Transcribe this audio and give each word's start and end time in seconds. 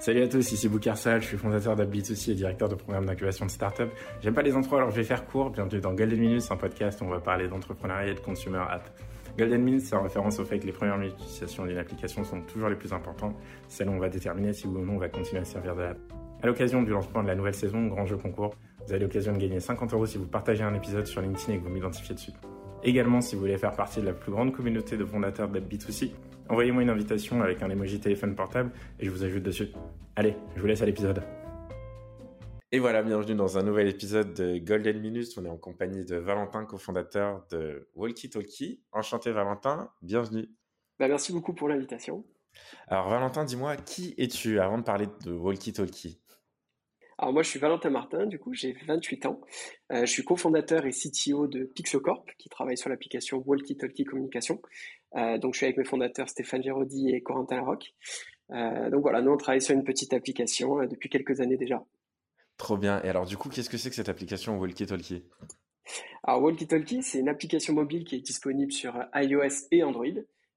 Salut 0.00 0.22
à 0.22 0.28
tous, 0.28 0.52
ici 0.52 0.66
Boukarsal, 0.66 1.20
je 1.20 1.26
suis 1.26 1.36
fondateur 1.36 1.76
d'AppBit2C 1.76 2.30
et 2.30 2.34
directeur 2.34 2.70
de 2.70 2.74
programme 2.74 3.04
d'incubation 3.04 3.44
de 3.44 3.50
start-up. 3.50 3.90
J'aime 4.22 4.32
pas 4.32 4.40
les 4.40 4.54
intros 4.54 4.78
alors 4.78 4.90
je 4.90 4.96
vais 4.96 5.04
faire 5.04 5.26
court. 5.26 5.50
Bienvenue 5.50 5.78
dans 5.82 5.92
Golden 5.92 6.18
Minutes, 6.18 6.46
un 6.48 6.56
podcast 6.56 7.02
où 7.02 7.04
on 7.04 7.10
va 7.10 7.20
parler 7.20 7.48
d'entrepreneuriat 7.48 8.06
et 8.06 8.14
de 8.14 8.20
consumer 8.20 8.62
app. 8.66 8.88
Golden 9.36 9.60
Minutes, 9.62 9.82
c'est 9.82 9.94
en 9.94 10.02
référence 10.02 10.38
au 10.38 10.46
fait 10.46 10.58
que 10.58 10.64
les 10.64 10.72
premières 10.72 10.96
minutes 10.96 11.18
d'utilisation 11.18 11.66
d'une 11.66 11.76
application 11.76 12.24
sont 12.24 12.40
toujours 12.40 12.70
les 12.70 12.76
plus 12.76 12.94
importantes, 12.94 13.36
celles 13.68 13.90
où 13.90 13.92
on 13.92 13.98
va 13.98 14.08
déterminer 14.08 14.54
si 14.54 14.66
oui 14.66 14.80
ou 14.80 14.86
non 14.86 14.94
on 14.94 14.98
va 14.98 15.10
continuer 15.10 15.42
à 15.42 15.44
servir 15.44 15.76
de 15.76 15.82
l'app. 15.82 15.98
À 16.42 16.46
l'occasion 16.46 16.82
du 16.82 16.92
lancement 16.92 17.22
de 17.22 17.28
la 17.28 17.34
nouvelle 17.34 17.54
saison, 17.54 17.86
Grand 17.88 18.06
Jeu 18.06 18.16
Concours, 18.16 18.54
vous 18.86 18.92
avez 18.94 19.02
l'occasion 19.02 19.34
de 19.34 19.38
gagner 19.38 19.60
50 19.60 19.92
euros 19.92 20.06
si 20.06 20.16
vous 20.16 20.24
partagez 20.24 20.62
un 20.62 20.72
épisode 20.72 21.06
sur 21.06 21.20
LinkedIn 21.20 21.52
et 21.52 21.58
que 21.58 21.64
vous 21.64 21.68
m'identifiez 21.68 22.14
dessus. 22.14 22.32
Également, 22.82 23.20
si 23.20 23.34
vous 23.34 23.42
voulez 23.42 23.58
faire 23.58 23.74
partie 23.74 24.00
de 24.00 24.06
la 24.06 24.14
plus 24.14 24.32
grande 24.32 24.52
communauté 24.52 24.96
de 24.96 25.04
fondateurs 25.04 25.50
d'AppBit2C, 25.50 26.12
envoyez-moi 26.50 26.82
une 26.82 26.90
invitation 26.90 27.40
avec 27.42 27.62
un 27.62 27.70
emoji 27.70 28.00
téléphone 28.00 28.34
portable 28.34 28.72
et 28.98 29.06
je 29.06 29.10
vous 29.10 29.22
ajoute 29.22 29.42
dessus. 29.42 29.68
Allez, 30.16 30.34
je 30.56 30.60
vous 30.60 30.66
laisse 30.66 30.82
à 30.82 30.86
l'épisode. 30.86 31.22
Et 32.72 32.78
voilà, 32.78 33.02
bienvenue 33.02 33.34
dans 33.34 33.58
un 33.58 33.62
nouvel 33.62 33.88
épisode 33.88 34.34
de 34.34 34.58
Golden 34.58 35.00
Minutes. 35.00 35.32
On 35.36 35.44
est 35.44 35.48
en 35.48 35.56
compagnie 35.56 36.04
de 36.04 36.16
Valentin, 36.16 36.64
cofondateur 36.64 37.44
de 37.50 37.88
Walkie 37.94 38.30
Talkie. 38.30 38.82
Enchanté 38.92 39.32
Valentin, 39.32 39.90
bienvenue. 40.02 40.48
Bah, 40.98 41.08
merci 41.08 41.32
beaucoup 41.32 41.54
pour 41.54 41.68
l'invitation. 41.68 42.24
Alors 42.88 43.08
Valentin, 43.08 43.44
dis-moi, 43.44 43.76
qui 43.76 44.14
es-tu 44.18 44.60
avant 44.60 44.78
de 44.78 44.82
parler 44.82 45.06
de 45.24 45.32
Walkie 45.32 45.72
Talkie? 45.72 46.20
Alors 47.18 47.34
moi, 47.34 47.42
je 47.42 47.50
suis 47.50 47.58
Valentin 47.58 47.90
Martin, 47.90 48.26
du 48.26 48.38
coup, 48.38 48.54
j'ai 48.54 48.72
28 48.86 49.26
ans. 49.26 49.40
Euh, 49.92 50.06
je 50.06 50.10
suis 50.10 50.24
cofondateur 50.24 50.86
et 50.86 50.90
CTO 50.90 51.48
de 51.48 51.64
Pixocorp, 51.64 52.24
qui 52.38 52.48
travaille 52.48 52.78
sur 52.78 52.88
l'application 52.88 53.42
Walkie 53.44 53.76
Talkie 53.76 54.04
Communication. 54.04 54.62
Euh, 55.16 55.38
donc, 55.38 55.54
je 55.54 55.58
suis 55.58 55.66
avec 55.66 55.76
mes 55.76 55.84
fondateurs 55.84 56.28
Stéphane 56.28 56.62
Géraudy 56.62 57.10
et 57.10 57.22
Corentin 57.22 57.56
Larocque. 57.56 57.94
Euh, 58.50 58.90
donc 58.90 59.02
voilà, 59.02 59.20
nous, 59.22 59.30
on 59.30 59.36
travaille 59.36 59.62
sur 59.62 59.74
une 59.74 59.84
petite 59.84 60.12
application 60.12 60.84
depuis 60.86 61.08
quelques 61.08 61.40
années 61.40 61.56
déjà. 61.56 61.84
Trop 62.56 62.76
bien. 62.76 63.02
Et 63.02 63.08
alors, 63.08 63.26
du 63.26 63.36
coup, 63.36 63.48
qu'est-ce 63.48 63.70
que 63.70 63.76
c'est 63.76 63.90
que 63.90 63.96
cette 63.96 64.08
application 64.08 64.58
Walkie 64.58 64.86
Talkie 64.86 65.24
Alors, 66.24 66.42
Walkie 66.42 66.66
Talkie, 66.66 67.02
c'est 67.02 67.18
une 67.18 67.28
application 67.28 67.74
mobile 67.74 68.04
qui 68.04 68.16
est 68.16 68.20
disponible 68.20 68.72
sur 68.72 68.94
iOS 69.14 69.66
et 69.70 69.82
Android 69.82 70.04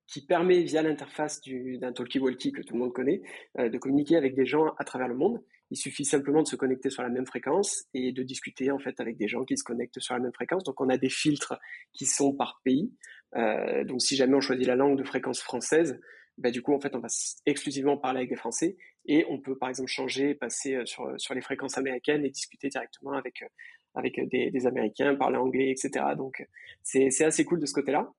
qui 0.06 0.26
permet 0.26 0.62
via 0.64 0.82
l'interface 0.82 1.42
d'un 1.42 1.94
talkie-walkie 1.94 2.52
que 2.52 2.62
tout 2.62 2.74
le 2.74 2.80
monde 2.82 2.94
connaît 2.94 3.22
de 3.58 3.78
communiquer 3.78 4.18
avec 4.18 4.36
des 4.36 4.46
gens 4.46 4.74
à 4.78 4.84
travers 4.84 5.08
le 5.08 5.16
monde. 5.16 5.42
Il 5.74 5.76
suffit 5.76 6.06
simplement 6.06 6.44
de 6.44 6.48
se 6.48 6.56
connecter 6.56 6.92
sur 6.92 7.02
la 7.02 7.10
même 7.10 7.26
fréquence 7.26 7.86
et 7.96 8.12
de 8.12 8.22
discuter 8.22 8.70
en 8.70 8.78
fait 8.78 9.00
avec 9.00 9.18
des 9.18 9.28
gens 9.28 9.44
qui 9.44 9.58
se 9.58 9.64
connectent 9.64 10.00
sur 10.00 10.14
la 10.14 10.20
même 10.20 10.32
fréquence. 10.32 10.64
Donc 10.64 10.80
on 10.80 10.88
a 10.88 10.98
des 10.98 11.10
filtres 11.10 11.60
qui 11.94 12.06
sont 12.06 12.32
par 12.32 12.62
pays. 12.64 12.94
Euh, 13.36 13.84
donc 13.84 14.00
si 14.00 14.16
jamais 14.16 14.36
on 14.36 14.40
choisit 14.40 14.68
la 14.68 14.76
langue 14.76 15.00
de 15.00 15.04
fréquence 15.04 15.42
française, 15.42 16.00
bah, 16.38 16.52
du 16.52 16.62
coup 16.62 16.76
en 16.76 16.80
fait 16.80 16.96
on 16.96 17.00
va 17.00 17.08
exclusivement 17.48 17.98
parler 17.98 18.20
avec 18.20 18.30
des 18.30 18.36
Français 18.36 18.78
et 19.08 19.26
on 19.30 19.40
peut 19.40 19.58
par 19.58 19.70
exemple 19.70 19.90
changer, 19.90 20.36
passer 20.36 20.76
euh, 20.76 20.86
sur, 20.86 21.12
sur 21.18 21.34
les 21.34 21.42
fréquences 21.42 21.76
américaines 21.76 22.24
et 22.24 22.30
discuter 22.30 22.70
directement 22.70 23.14
avec 23.14 23.42
euh, 23.42 23.48
avec 23.96 24.20
des, 24.30 24.52
des 24.52 24.68
Américains, 24.68 25.16
parler 25.16 25.38
anglais, 25.38 25.72
etc. 25.72 26.06
Donc 26.16 26.48
c'est 26.84 27.24
assez 27.24 27.46
cool 27.46 27.60
de 27.60 27.66
ce 27.66 27.74
côté-là. 27.74 28.12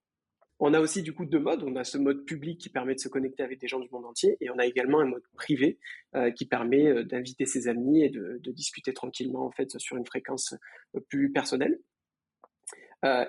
On 0.60 0.72
a 0.72 0.80
aussi 0.80 1.02
du 1.02 1.12
coup 1.12 1.24
deux 1.24 1.40
modes. 1.40 1.62
On 1.66 1.76
a 1.76 1.84
ce 1.84 1.98
mode 1.98 2.24
public 2.24 2.60
qui 2.60 2.68
permet 2.68 2.94
de 2.94 3.00
se 3.00 3.08
connecter 3.08 3.42
avec 3.42 3.60
des 3.60 3.68
gens 3.68 3.80
du 3.80 3.88
monde 3.90 4.04
entier, 4.06 4.36
et 4.40 4.50
on 4.50 4.58
a 4.58 4.66
également 4.66 5.00
un 5.00 5.06
mode 5.06 5.24
privé 5.34 5.78
euh, 6.14 6.30
qui 6.30 6.46
permet 6.46 6.86
euh, 6.86 7.04
d'inviter 7.04 7.46
ses 7.46 7.68
amis 7.68 8.02
et 8.02 8.10
de, 8.10 8.40
discuter 8.52 8.92
tranquillement 8.92 9.46
en 9.46 9.50
fait 9.50 9.78
sur 9.78 9.96
une 9.96 10.06
fréquence 10.06 10.54
euh, 10.94 11.00
plus 11.08 11.32
personnelle. 11.32 11.80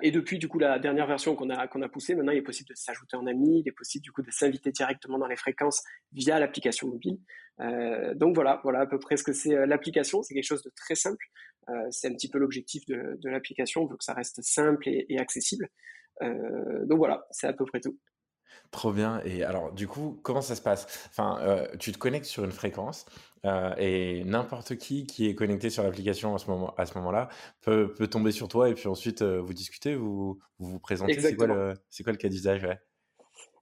Et 0.00 0.10
depuis 0.10 0.38
du 0.38 0.48
coup 0.48 0.58
la 0.58 0.78
dernière 0.78 1.06
version 1.06 1.36
qu'on 1.36 1.50
a 1.50 1.56
a 1.56 1.88
poussée, 1.88 2.14
maintenant 2.14 2.32
il 2.32 2.38
est 2.38 2.42
possible 2.42 2.70
de 2.70 2.74
s'ajouter 2.74 3.16
en 3.16 3.26
ami, 3.26 3.60
il 3.60 3.68
est 3.68 3.72
possible 3.72 4.02
du 4.02 4.10
coup 4.10 4.22
de 4.22 4.30
s'inviter 4.30 4.72
directement 4.72 5.18
dans 5.18 5.26
les 5.26 5.36
fréquences 5.36 5.82
via 6.12 6.38
l'application 6.38 6.88
mobile. 6.88 7.18
donc 8.14 8.34
voilà, 8.34 8.60
voilà 8.62 8.80
à 8.80 8.86
peu 8.86 8.98
près 8.98 9.16
ce 9.16 9.22
que 9.22 9.32
c'est 9.32 9.66
l'application. 9.66 10.22
C'est 10.22 10.34
quelque 10.34 10.44
chose 10.44 10.62
de 10.62 10.72
très 10.74 10.94
simple. 10.94 11.26
c'est 11.90 12.08
un 12.08 12.14
petit 12.14 12.30
peu 12.30 12.38
l'objectif 12.38 12.86
de, 12.86 13.28
l'application, 13.28 13.82
on 13.82 13.86
veut 13.86 13.98
que 13.98 14.04
ça 14.04 14.14
reste 14.14 14.40
simple 14.42 14.88
et 14.88 15.18
accessible. 15.18 15.68
Euh, 16.22 16.86
donc 16.86 16.98
voilà, 16.98 17.26
c'est 17.30 17.46
à 17.46 17.52
peu 17.52 17.64
près 17.64 17.80
tout. 17.80 17.98
Trop 18.70 18.92
bien. 18.92 19.20
Et 19.24 19.44
alors, 19.44 19.72
du 19.72 19.86
coup, 19.88 20.18
comment 20.22 20.40
ça 20.40 20.54
se 20.54 20.62
passe? 20.62 21.08
Enfin, 21.10 21.38
euh, 21.40 21.66
tu 21.78 21.92
te 21.92 21.98
connectes 21.98 22.26
sur 22.26 22.44
une 22.44 22.52
fréquence 22.52 23.06
euh, 23.44 23.74
et 23.78 24.24
n'importe 24.24 24.76
qui 24.76 25.06
qui 25.06 25.28
est 25.28 25.34
connecté 25.34 25.70
sur 25.70 25.82
l'application 25.82 26.34
à 26.34 26.38
ce 26.38 26.48
moment, 26.50 26.74
à 26.76 26.86
ce 26.86 26.94
moment-là 26.98 27.28
peut, 27.62 27.92
peut 27.94 28.08
tomber 28.08 28.32
sur 28.32 28.48
toi 28.48 28.68
et 28.68 28.74
puis 28.74 28.88
ensuite 28.88 29.22
vous 29.22 29.52
discutez, 29.52 29.94
vous 29.94 30.40
vous, 30.58 30.70
vous 30.70 30.78
présentez. 30.78 31.20
C'est 31.20 31.36
quoi 31.36 31.46
le 31.46 31.74
c'est 31.90 32.02
quoi 32.02 32.12
le 32.12 32.18
cas 32.18 32.28
d'usage 32.28 32.64
ouais? 32.64 32.78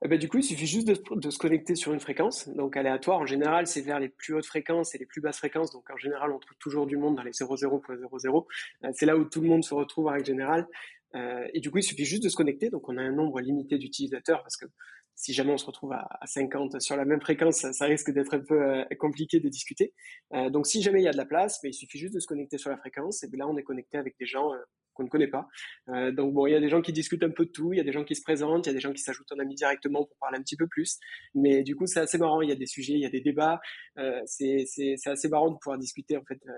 Eh 0.06 0.08
ben, 0.08 0.18
du 0.18 0.28
coup, 0.28 0.36
il 0.36 0.42
suffit 0.42 0.66
juste 0.66 0.86
de, 0.86 1.00
de, 1.16 1.30
se 1.30 1.38
connecter 1.38 1.76
sur 1.76 1.94
une 1.94 2.00
fréquence, 2.00 2.46
donc 2.50 2.76
aléatoire. 2.76 3.20
En 3.20 3.26
général, 3.26 3.66
c'est 3.66 3.80
vers 3.80 3.98
les 3.98 4.10
plus 4.10 4.34
hautes 4.34 4.44
fréquences 4.44 4.94
et 4.94 4.98
les 4.98 5.06
plus 5.06 5.22
basses 5.22 5.38
fréquences. 5.38 5.70
Donc 5.70 5.88
en 5.88 5.96
général, 5.96 6.30
on 6.30 6.38
trouve 6.38 6.56
toujours 6.58 6.86
du 6.86 6.98
monde 6.98 7.16
dans 7.16 7.22
les 7.22 7.30
0,0.00. 7.30 8.44
c'est 8.92 9.06
là 9.06 9.16
où 9.16 9.24
tout 9.24 9.40
le 9.40 9.48
monde 9.48 9.64
se 9.64 9.72
retrouve 9.72 10.08
en 10.08 10.10
règle 10.10 10.26
générale. 10.26 10.66
Euh, 11.14 11.46
et 11.52 11.60
du 11.60 11.70
coup, 11.70 11.78
il 11.78 11.82
suffit 11.82 12.04
juste 12.04 12.22
de 12.22 12.28
se 12.28 12.36
connecter. 12.36 12.70
Donc, 12.70 12.88
on 12.88 12.96
a 12.96 13.02
un 13.02 13.12
nombre 13.12 13.40
limité 13.40 13.78
d'utilisateurs 13.78 14.42
parce 14.42 14.56
que 14.56 14.66
si 15.14 15.32
jamais 15.32 15.52
on 15.52 15.58
se 15.58 15.66
retrouve 15.66 15.92
à, 15.92 16.08
50 16.26 16.80
sur 16.80 16.96
la 16.96 17.04
même 17.04 17.20
fréquence, 17.20 17.70
ça, 17.70 17.84
risque 17.84 18.10
d'être 18.10 18.34
un 18.34 18.40
peu 18.40 18.60
euh, 18.60 18.84
compliqué 18.98 19.38
de 19.40 19.48
discuter. 19.48 19.92
Euh, 20.32 20.50
donc, 20.50 20.66
si 20.66 20.82
jamais 20.82 21.00
il 21.00 21.04
y 21.04 21.08
a 21.08 21.12
de 21.12 21.16
la 21.16 21.26
place, 21.26 21.60
mais 21.62 21.70
il 21.70 21.74
suffit 21.74 21.98
juste 21.98 22.14
de 22.14 22.20
se 22.20 22.26
connecter 22.26 22.58
sur 22.58 22.70
la 22.70 22.76
fréquence. 22.76 23.22
Et 23.22 23.28
là, 23.36 23.46
on 23.46 23.56
est 23.56 23.62
connecté 23.62 23.96
avec 23.96 24.16
des 24.18 24.26
gens 24.26 24.50
qu'on 24.94 25.04
ne 25.04 25.08
connaît 25.08 25.28
pas. 25.28 25.48
Euh, 25.88 26.12
donc 26.12 26.32
bon, 26.32 26.46
il 26.46 26.52
y 26.52 26.56
a 26.56 26.60
des 26.60 26.68
gens 26.68 26.80
qui 26.80 26.92
discutent 26.92 27.22
un 27.22 27.30
peu 27.30 27.44
de 27.44 27.50
tout, 27.50 27.72
il 27.72 27.76
y 27.76 27.80
a 27.80 27.84
des 27.84 27.92
gens 27.92 28.04
qui 28.04 28.14
se 28.14 28.22
présentent, 28.22 28.66
il 28.66 28.70
y 28.70 28.72
a 28.72 28.74
des 28.74 28.80
gens 28.80 28.92
qui 28.92 29.02
s'ajoutent 29.02 29.30
en 29.32 29.38
ami 29.38 29.54
directement 29.54 30.04
pour 30.04 30.16
parler 30.18 30.38
un 30.38 30.42
petit 30.42 30.56
peu 30.56 30.66
plus. 30.66 30.98
Mais 31.34 31.62
du 31.62 31.76
coup, 31.76 31.86
c'est 31.86 32.00
assez 32.00 32.18
marrant. 32.18 32.40
Il 32.40 32.48
y 32.48 32.52
a 32.52 32.56
des 32.56 32.66
sujets, 32.66 32.94
il 32.94 33.00
y 33.00 33.06
a 33.06 33.10
des 33.10 33.20
débats. 33.20 33.60
Euh, 33.98 34.20
c'est 34.24 34.66
assez 35.06 35.28
marrant 35.28 35.50
de 35.50 35.58
pouvoir 35.58 35.78
discuter 35.78 36.16
en 36.16 36.24
fait 36.24 36.40
euh, 36.46 36.52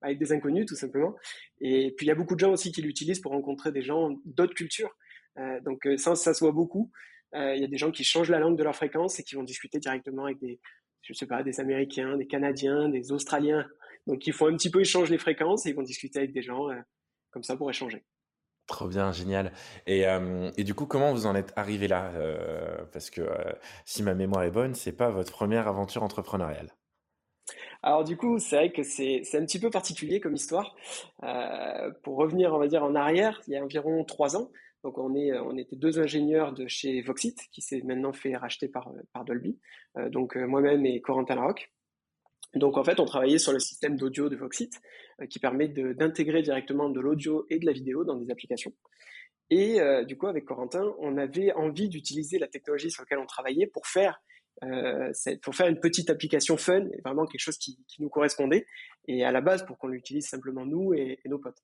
avec 0.00 0.18
des 0.18 0.32
inconnus 0.32 0.66
tout 0.66 0.74
simplement. 0.74 1.14
Et 1.60 1.94
puis 1.96 2.06
il 2.06 2.08
y 2.08 2.12
a 2.12 2.14
beaucoup 2.14 2.34
de 2.34 2.40
gens 2.40 2.52
aussi 2.52 2.72
qui 2.72 2.82
l'utilisent 2.82 3.20
pour 3.20 3.32
rencontrer 3.32 3.70
des 3.70 3.82
gens 3.82 4.16
d'autres 4.24 4.54
cultures. 4.54 4.90
Donc 5.64 5.88
ça, 5.96 6.14
ça 6.14 6.34
se 6.34 6.40
voit 6.40 6.52
beaucoup. 6.52 6.90
Il 7.34 7.58
y 7.58 7.64
a 7.64 7.68
des 7.68 7.78
gens 7.78 7.90
qui 7.90 8.04
changent 8.04 8.28
la 8.28 8.38
langue 8.38 8.58
de 8.58 8.62
leur 8.62 8.76
fréquence 8.76 9.18
et 9.18 9.22
qui 9.22 9.34
vont 9.34 9.44
discuter 9.44 9.78
directement 9.78 10.26
avec 10.26 10.38
des, 10.40 10.60
je 11.02 11.14
sais 11.14 11.26
pas, 11.26 11.42
des 11.42 11.60
Américains, 11.60 12.16
des 12.16 12.26
Canadiens, 12.26 12.88
des 12.88 13.12
Australiens. 13.12 13.66
Donc 14.06 14.26
ils 14.26 14.32
font 14.32 14.46
un 14.46 14.56
petit 14.56 14.70
peu 14.70 14.80
échanger 14.80 15.10
les 15.12 15.18
fréquences 15.18 15.64
et 15.64 15.70
ils 15.70 15.76
vont 15.76 15.82
discuter 15.82 16.18
avec 16.18 16.32
des 16.32 16.42
gens 16.42 16.68
comme 17.32 17.42
ça 17.42 17.56
pour 17.56 17.70
échanger. 17.70 18.04
Trop 18.66 18.88
bien, 18.88 19.12
génial. 19.12 19.52
Et, 19.86 20.06
euh, 20.06 20.50
et, 20.56 20.64
du 20.64 20.74
coup, 20.74 20.86
comment 20.86 21.12
vous 21.12 21.26
en 21.26 21.34
êtes 21.34 21.52
arrivé 21.56 21.88
là 21.88 22.12
euh, 22.14 22.84
Parce 22.92 23.10
que 23.10 23.20
euh, 23.20 23.52
si 23.84 24.02
ma 24.02 24.14
mémoire 24.14 24.44
est 24.44 24.50
bonne, 24.50 24.74
c'est 24.74 24.96
pas 24.96 25.10
votre 25.10 25.32
première 25.32 25.66
aventure 25.68 26.02
entrepreneuriale. 26.02 26.70
Alors 27.82 28.04
du 28.04 28.16
coup, 28.16 28.38
c'est 28.38 28.54
vrai 28.54 28.70
que 28.70 28.84
c'est 28.84 29.24
un 29.34 29.44
petit 29.44 29.58
peu 29.58 29.68
particulier 29.68 30.20
comme 30.20 30.34
histoire. 30.34 30.76
pour 32.04 32.16
revenir, 32.16 32.54
on 32.54 32.58
va 32.58 32.68
dire 32.68 32.84
en 32.84 32.94
arrière, 32.94 33.42
il 33.48 33.54
y 33.54 33.56
a 33.56 33.64
environ 33.64 34.04
trois 34.04 34.36
ans. 34.36 34.52
Donc 34.84 34.98
on 34.98 35.16
est, 35.16 35.36
on 35.36 35.56
était 35.56 35.74
deux 35.74 35.98
ingénieurs 35.98 36.52
de 36.52 36.68
chez 36.68 37.02
Voxit 37.02 37.36
qui 37.50 37.60
s'est 37.60 37.82
maintenant 37.82 38.12
fait 38.12 38.36
racheter 38.36 38.68
par 38.68 38.92
par 39.12 39.24
Dolby. 39.24 39.58
donc 40.10 40.36
moi-même 40.36 40.86
et 40.86 41.00
Corentin 41.00 41.34
Larocque. 41.34 41.72
Donc 42.54 42.76
en 42.76 42.84
fait, 42.84 43.00
on 43.00 43.04
travaillait 43.04 43.38
sur 43.38 43.52
le 43.52 43.58
système 43.58 43.96
d'audio 43.96 44.28
de 44.28 44.36
Voxit 44.36 44.80
euh, 45.20 45.26
qui 45.26 45.38
permet 45.38 45.68
d'intégrer 45.68 46.42
directement 46.42 46.88
de 46.90 47.00
l'audio 47.00 47.46
et 47.50 47.58
de 47.58 47.66
la 47.66 47.72
vidéo 47.72 48.04
dans 48.04 48.16
des 48.16 48.30
applications. 48.30 48.72
Et 49.50 49.80
euh, 49.80 50.04
du 50.04 50.16
coup, 50.16 50.26
avec 50.26 50.44
Corentin, 50.44 50.94
on 50.98 51.16
avait 51.18 51.52
envie 51.52 51.88
d'utiliser 51.88 52.38
la 52.38 52.48
technologie 52.48 52.90
sur 52.90 53.02
laquelle 53.02 53.18
on 53.18 53.26
travaillait 53.26 53.66
pour 53.66 53.86
faire 53.86 54.22
euh, 54.64 55.12
une 55.66 55.80
petite 55.80 56.08
application 56.10 56.56
fun, 56.56 56.84
vraiment 57.04 57.26
quelque 57.26 57.40
chose 57.40 57.58
qui, 57.58 57.78
nous 57.98 58.08
correspondait, 58.08 58.66
et 59.08 59.24
à 59.24 59.32
la 59.32 59.40
base 59.40 59.64
pour 59.64 59.78
qu'on 59.78 59.88
l'utilise 59.88 60.28
simplement 60.28 60.64
nous 60.64 60.94
et, 60.94 61.18
nos 61.26 61.38
potes. 61.38 61.62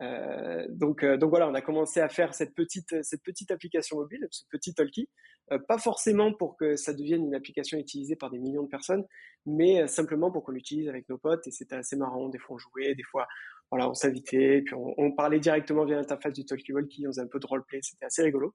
Euh, 0.00 0.64
donc, 0.68 1.02
euh, 1.02 1.16
donc 1.16 1.30
voilà, 1.30 1.48
on 1.48 1.54
a 1.54 1.60
commencé 1.60 2.00
à 2.00 2.08
faire 2.08 2.34
cette 2.34 2.54
petite, 2.54 3.02
cette 3.02 3.22
petite 3.22 3.50
application 3.50 3.96
mobile, 3.96 4.26
ce 4.30 4.44
petit 4.50 4.72
talkie, 4.72 5.08
euh, 5.50 5.58
pas 5.58 5.78
forcément 5.78 6.32
pour 6.32 6.56
que 6.56 6.76
ça 6.76 6.92
devienne 6.92 7.24
une 7.24 7.34
application 7.34 7.78
utilisée 7.78 8.14
par 8.14 8.30
des 8.30 8.38
millions 8.38 8.62
de 8.62 8.68
personnes, 8.68 9.04
mais 9.44 9.86
simplement 9.88 10.30
pour 10.30 10.44
qu'on 10.44 10.52
l'utilise 10.52 10.88
avec 10.88 11.08
nos 11.08 11.18
potes. 11.18 11.46
Et 11.46 11.50
c'était 11.50 11.76
assez 11.76 11.96
marrant. 11.96 12.28
Des 12.28 12.38
fois 12.38 12.56
on 12.56 12.58
jouait, 12.58 12.94
des 12.94 13.02
fois 13.02 13.26
voilà, 13.70 13.90
on 13.90 13.94
s'invitait, 13.94 14.62
puis 14.62 14.74
on, 14.74 14.94
on, 14.96 15.12
parlait 15.12 15.40
directement 15.40 15.84
via 15.84 15.96
l'interface 15.96 16.32
du 16.32 16.44
talkie 16.46 16.72
walkie, 16.72 17.06
on 17.06 17.10
faisait 17.10 17.20
un 17.20 17.26
peu 17.26 17.38
de 17.38 17.46
roleplay, 17.46 17.80
c'était 17.82 18.06
assez 18.06 18.22
rigolo. 18.22 18.54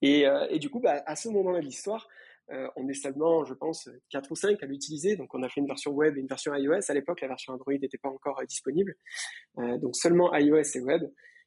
Et, 0.00 0.24
et 0.50 0.58
du 0.58 0.70
coup, 0.70 0.80
bah, 0.80 1.04
à 1.06 1.14
ce 1.14 1.28
moment-là 1.28 1.60
de 1.60 1.64
l'histoire, 1.64 2.08
euh, 2.52 2.68
on 2.76 2.88
est 2.88 2.94
seulement, 2.94 3.44
je 3.44 3.54
pense, 3.54 3.88
4 4.10 4.30
ou 4.30 4.34
5 4.34 4.62
à 4.62 4.66
l'utiliser. 4.66 5.16
Donc, 5.16 5.34
on 5.34 5.42
a 5.42 5.48
fait 5.48 5.60
une 5.60 5.66
version 5.66 5.92
web 5.92 6.16
et 6.16 6.20
une 6.20 6.26
version 6.26 6.54
iOS. 6.54 6.90
À 6.90 6.94
l'époque, 6.94 7.20
la 7.20 7.28
version 7.28 7.52
Android 7.54 7.72
n'était 7.72 7.98
pas 7.98 8.10
encore 8.10 8.38
euh, 8.40 8.44
disponible. 8.44 8.94
Euh, 9.58 9.78
donc, 9.78 9.96
seulement 9.96 10.34
iOS 10.34 10.76
et 10.76 10.80
web. 10.80 11.02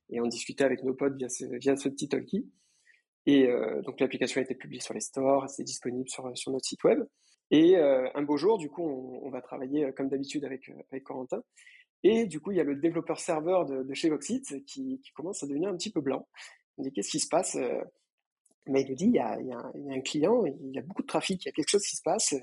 Et 0.09 0.19
on 0.19 0.27
discutait 0.27 0.63
avec 0.63 0.83
nos 0.83 0.93
potes 0.93 1.15
via 1.15 1.29
ce, 1.29 1.89
petit 1.89 2.09
talkie. 2.09 2.49
Et 3.27 3.47
donc, 3.83 3.99
l'application 3.99 4.39
a 4.39 4.43
été 4.43 4.53
publiée 4.53 4.81
sur 4.81 4.93
les 4.93 4.99
stores. 4.99 5.49
C'est 5.49 5.63
disponible 5.63 6.07
sur, 6.07 6.23
notre 6.25 6.63
site 6.63 6.83
web. 6.83 6.99
Et 7.49 7.75
un 7.75 8.21
beau 8.21 8.37
jour, 8.37 8.59
du 8.59 8.69
coup, 8.69 8.83
on, 8.83 9.31
va 9.31 9.41
travailler 9.41 9.91
comme 9.97 10.07
d'habitude 10.07 10.45
avec, 10.45 10.69
avec 10.91 11.03
Corentin. 11.03 11.41
Et 12.03 12.27
du 12.27 12.39
coup, 12.39 12.51
il 12.51 12.57
y 12.57 12.61
a 12.61 12.63
le 12.63 12.75
développeur 12.75 13.19
serveur 13.19 13.65
de, 13.65 13.93
chez 13.95 14.11
Voxit 14.11 14.63
qui, 14.67 15.01
qui 15.01 15.11
commence 15.13 15.41
à 15.41 15.47
devenir 15.47 15.69
un 15.69 15.75
petit 15.75 15.91
peu 15.91 16.01
blanc. 16.01 16.27
On 16.77 16.83
dit 16.83 16.91
qu'est-ce 16.91 17.09
qui 17.09 17.19
se 17.19 17.29
passe 17.29 17.57
mais 18.67 18.81
il 18.81 18.89
nous 18.89 18.95
dit, 18.95 19.05
il 19.05 19.15
y, 19.15 19.19
a, 19.19 19.33
un, 19.33 19.89
un 19.89 20.01
client, 20.01 20.45
il 20.45 20.73
y 20.73 20.79
a 20.79 20.81
beaucoup 20.81 21.01
de 21.01 21.07
trafic, 21.07 21.43
il 21.43 21.47
y 21.47 21.49
a 21.49 21.51
quelque 21.51 21.69
chose 21.69 21.85
qui 21.85 21.95
se 21.95 22.01
passe, 22.01 22.31
il, 22.31 22.41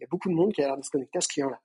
y 0.00 0.04
a, 0.04 0.06
beaucoup 0.10 0.28
de 0.28 0.34
monde 0.34 0.52
qui 0.52 0.62
a 0.62 0.66
l'air 0.66 0.78
de 0.78 0.82
se 0.82 0.90
connecter 0.90 1.18
à 1.18 1.20
ce 1.20 1.28
client-là. 1.28 1.60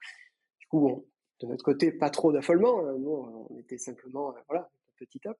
Du 0.59 0.68
coup, 0.68 1.06
de 1.42 1.47
notre 1.47 1.63
côté, 1.63 1.92
pas 1.92 2.09
trop 2.09 2.31
d'affolement, 2.31 2.83
nous, 2.97 3.47
on 3.50 3.59
était 3.59 3.77
simplement, 3.77 4.33
voilà, 4.50 4.69
petit 4.97 5.19
top. 5.19 5.38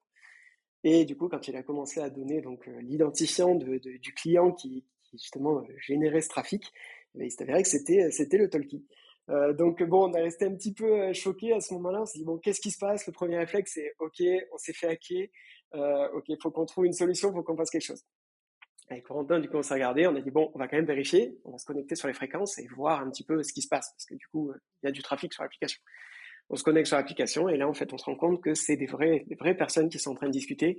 Et 0.84 1.04
du 1.04 1.16
coup, 1.16 1.28
quand 1.28 1.48
il 1.48 1.56
a 1.56 1.62
commencé 1.62 2.00
à 2.00 2.10
donner 2.10 2.40
donc 2.40 2.66
l'identifiant 2.80 3.54
de, 3.54 3.78
de, 3.78 3.96
du 3.98 4.14
client 4.14 4.52
qui, 4.52 4.84
justement 5.12 5.64
générait 5.78 6.20
ce 6.20 6.28
trafic, 6.28 6.72
eh 7.18 7.24
il 7.24 7.30
s'est 7.30 7.42
avéré 7.42 7.62
que 7.62 7.68
c'était 7.68 8.10
c'était 8.10 8.38
le 8.38 8.48
talkie. 8.48 8.86
Euh, 9.28 9.52
donc 9.52 9.82
bon, 9.82 10.08
on 10.08 10.14
a 10.14 10.18
resté 10.18 10.44
un 10.44 10.54
petit 10.54 10.72
peu 10.72 11.12
choqué 11.12 11.52
à 11.52 11.60
ce 11.60 11.74
moment-là. 11.74 12.02
On 12.02 12.06
s'est 12.06 12.18
dit 12.18 12.24
bon, 12.24 12.38
qu'est-ce 12.38 12.60
qui 12.60 12.70
se 12.70 12.78
passe? 12.78 13.06
Le 13.06 13.12
premier 13.12 13.38
réflexe, 13.38 13.72
c'est 13.74 13.94
ok, 13.98 14.22
on 14.52 14.58
s'est 14.58 14.72
fait 14.72 14.88
hacker. 14.88 15.28
Euh, 15.74 16.08
ok, 16.14 16.26
faut 16.40 16.50
qu'on 16.50 16.66
trouve 16.66 16.86
une 16.86 16.92
solution, 16.92 17.32
faut 17.32 17.42
qu'on 17.42 17.56
fasse 17.56 17.70
quelque 17.70 17.82
chose. 17.82 18.04
Avec 18.88 19.04
Corentin, 19.04 19.40
du 19.40 19.48
coup, 19.48 19.56
on 19.56 19.62
s'est 19.62 19.74
regardé, 19.74 20.06
on 20.06 20.14
a 20.14 20.20
dit 20.20 20.30
bon, 20.30 20.50
on 20.54 20.58
va 20.58 20.68
quand 20.68 20.76
même 20.76 20.86
vérifier, 20.86 21.36
on 21.44 21.50
va 21.50 21.58
se 21.58 21.66
connecter 21.66 21.96
sur 21.96 22.06
les 22.06 22.14
fréquences 22.14 22.58
et 22.58 22.66
voir 22.68 23.00
un 23.00 23.10
petit 23.10 23.24
peu 23.24 23.42
ce 23.42 23.52
qui 23.52 23.62
se 23.62 23.68
passe, 23.68 23.90
parce 23.90 24.06
que 24.06 24.14
du 24.14 24.26
coup, 24.28 24.52
il 24.82 24.86
y 24.86 24.88
a 24.88 24.92
du 24.92 25.02
trafic 25.02 25.32
sur 25.32 25.42
l'application. 25.42 25.80
On 26.48 26.56
se 26.56 26.62
connecte 26.62 26.86
sur 26.86 26.96
l'application 26.96 27.48
et 27.48 27.56
là, 27.56 27.68
en 27.68 27.74
fait, 27.74 27.92
on 27.92 27.98
se 27.98 28.04
rend 28.04 28.14
compte 28.14 28.40
que 28.40 28.54
c'est 28.54 28.76
des 28.76 28.86
vraies, 28.86 29.26
vraies 29.40 29.56
personnes 29.56 29.88
qui 29.88 29.98
sont 29.98 30.12
en 30.12 30.14
train 30.14 30.28
de 30.28 30.32
discuter. 30.32 30.78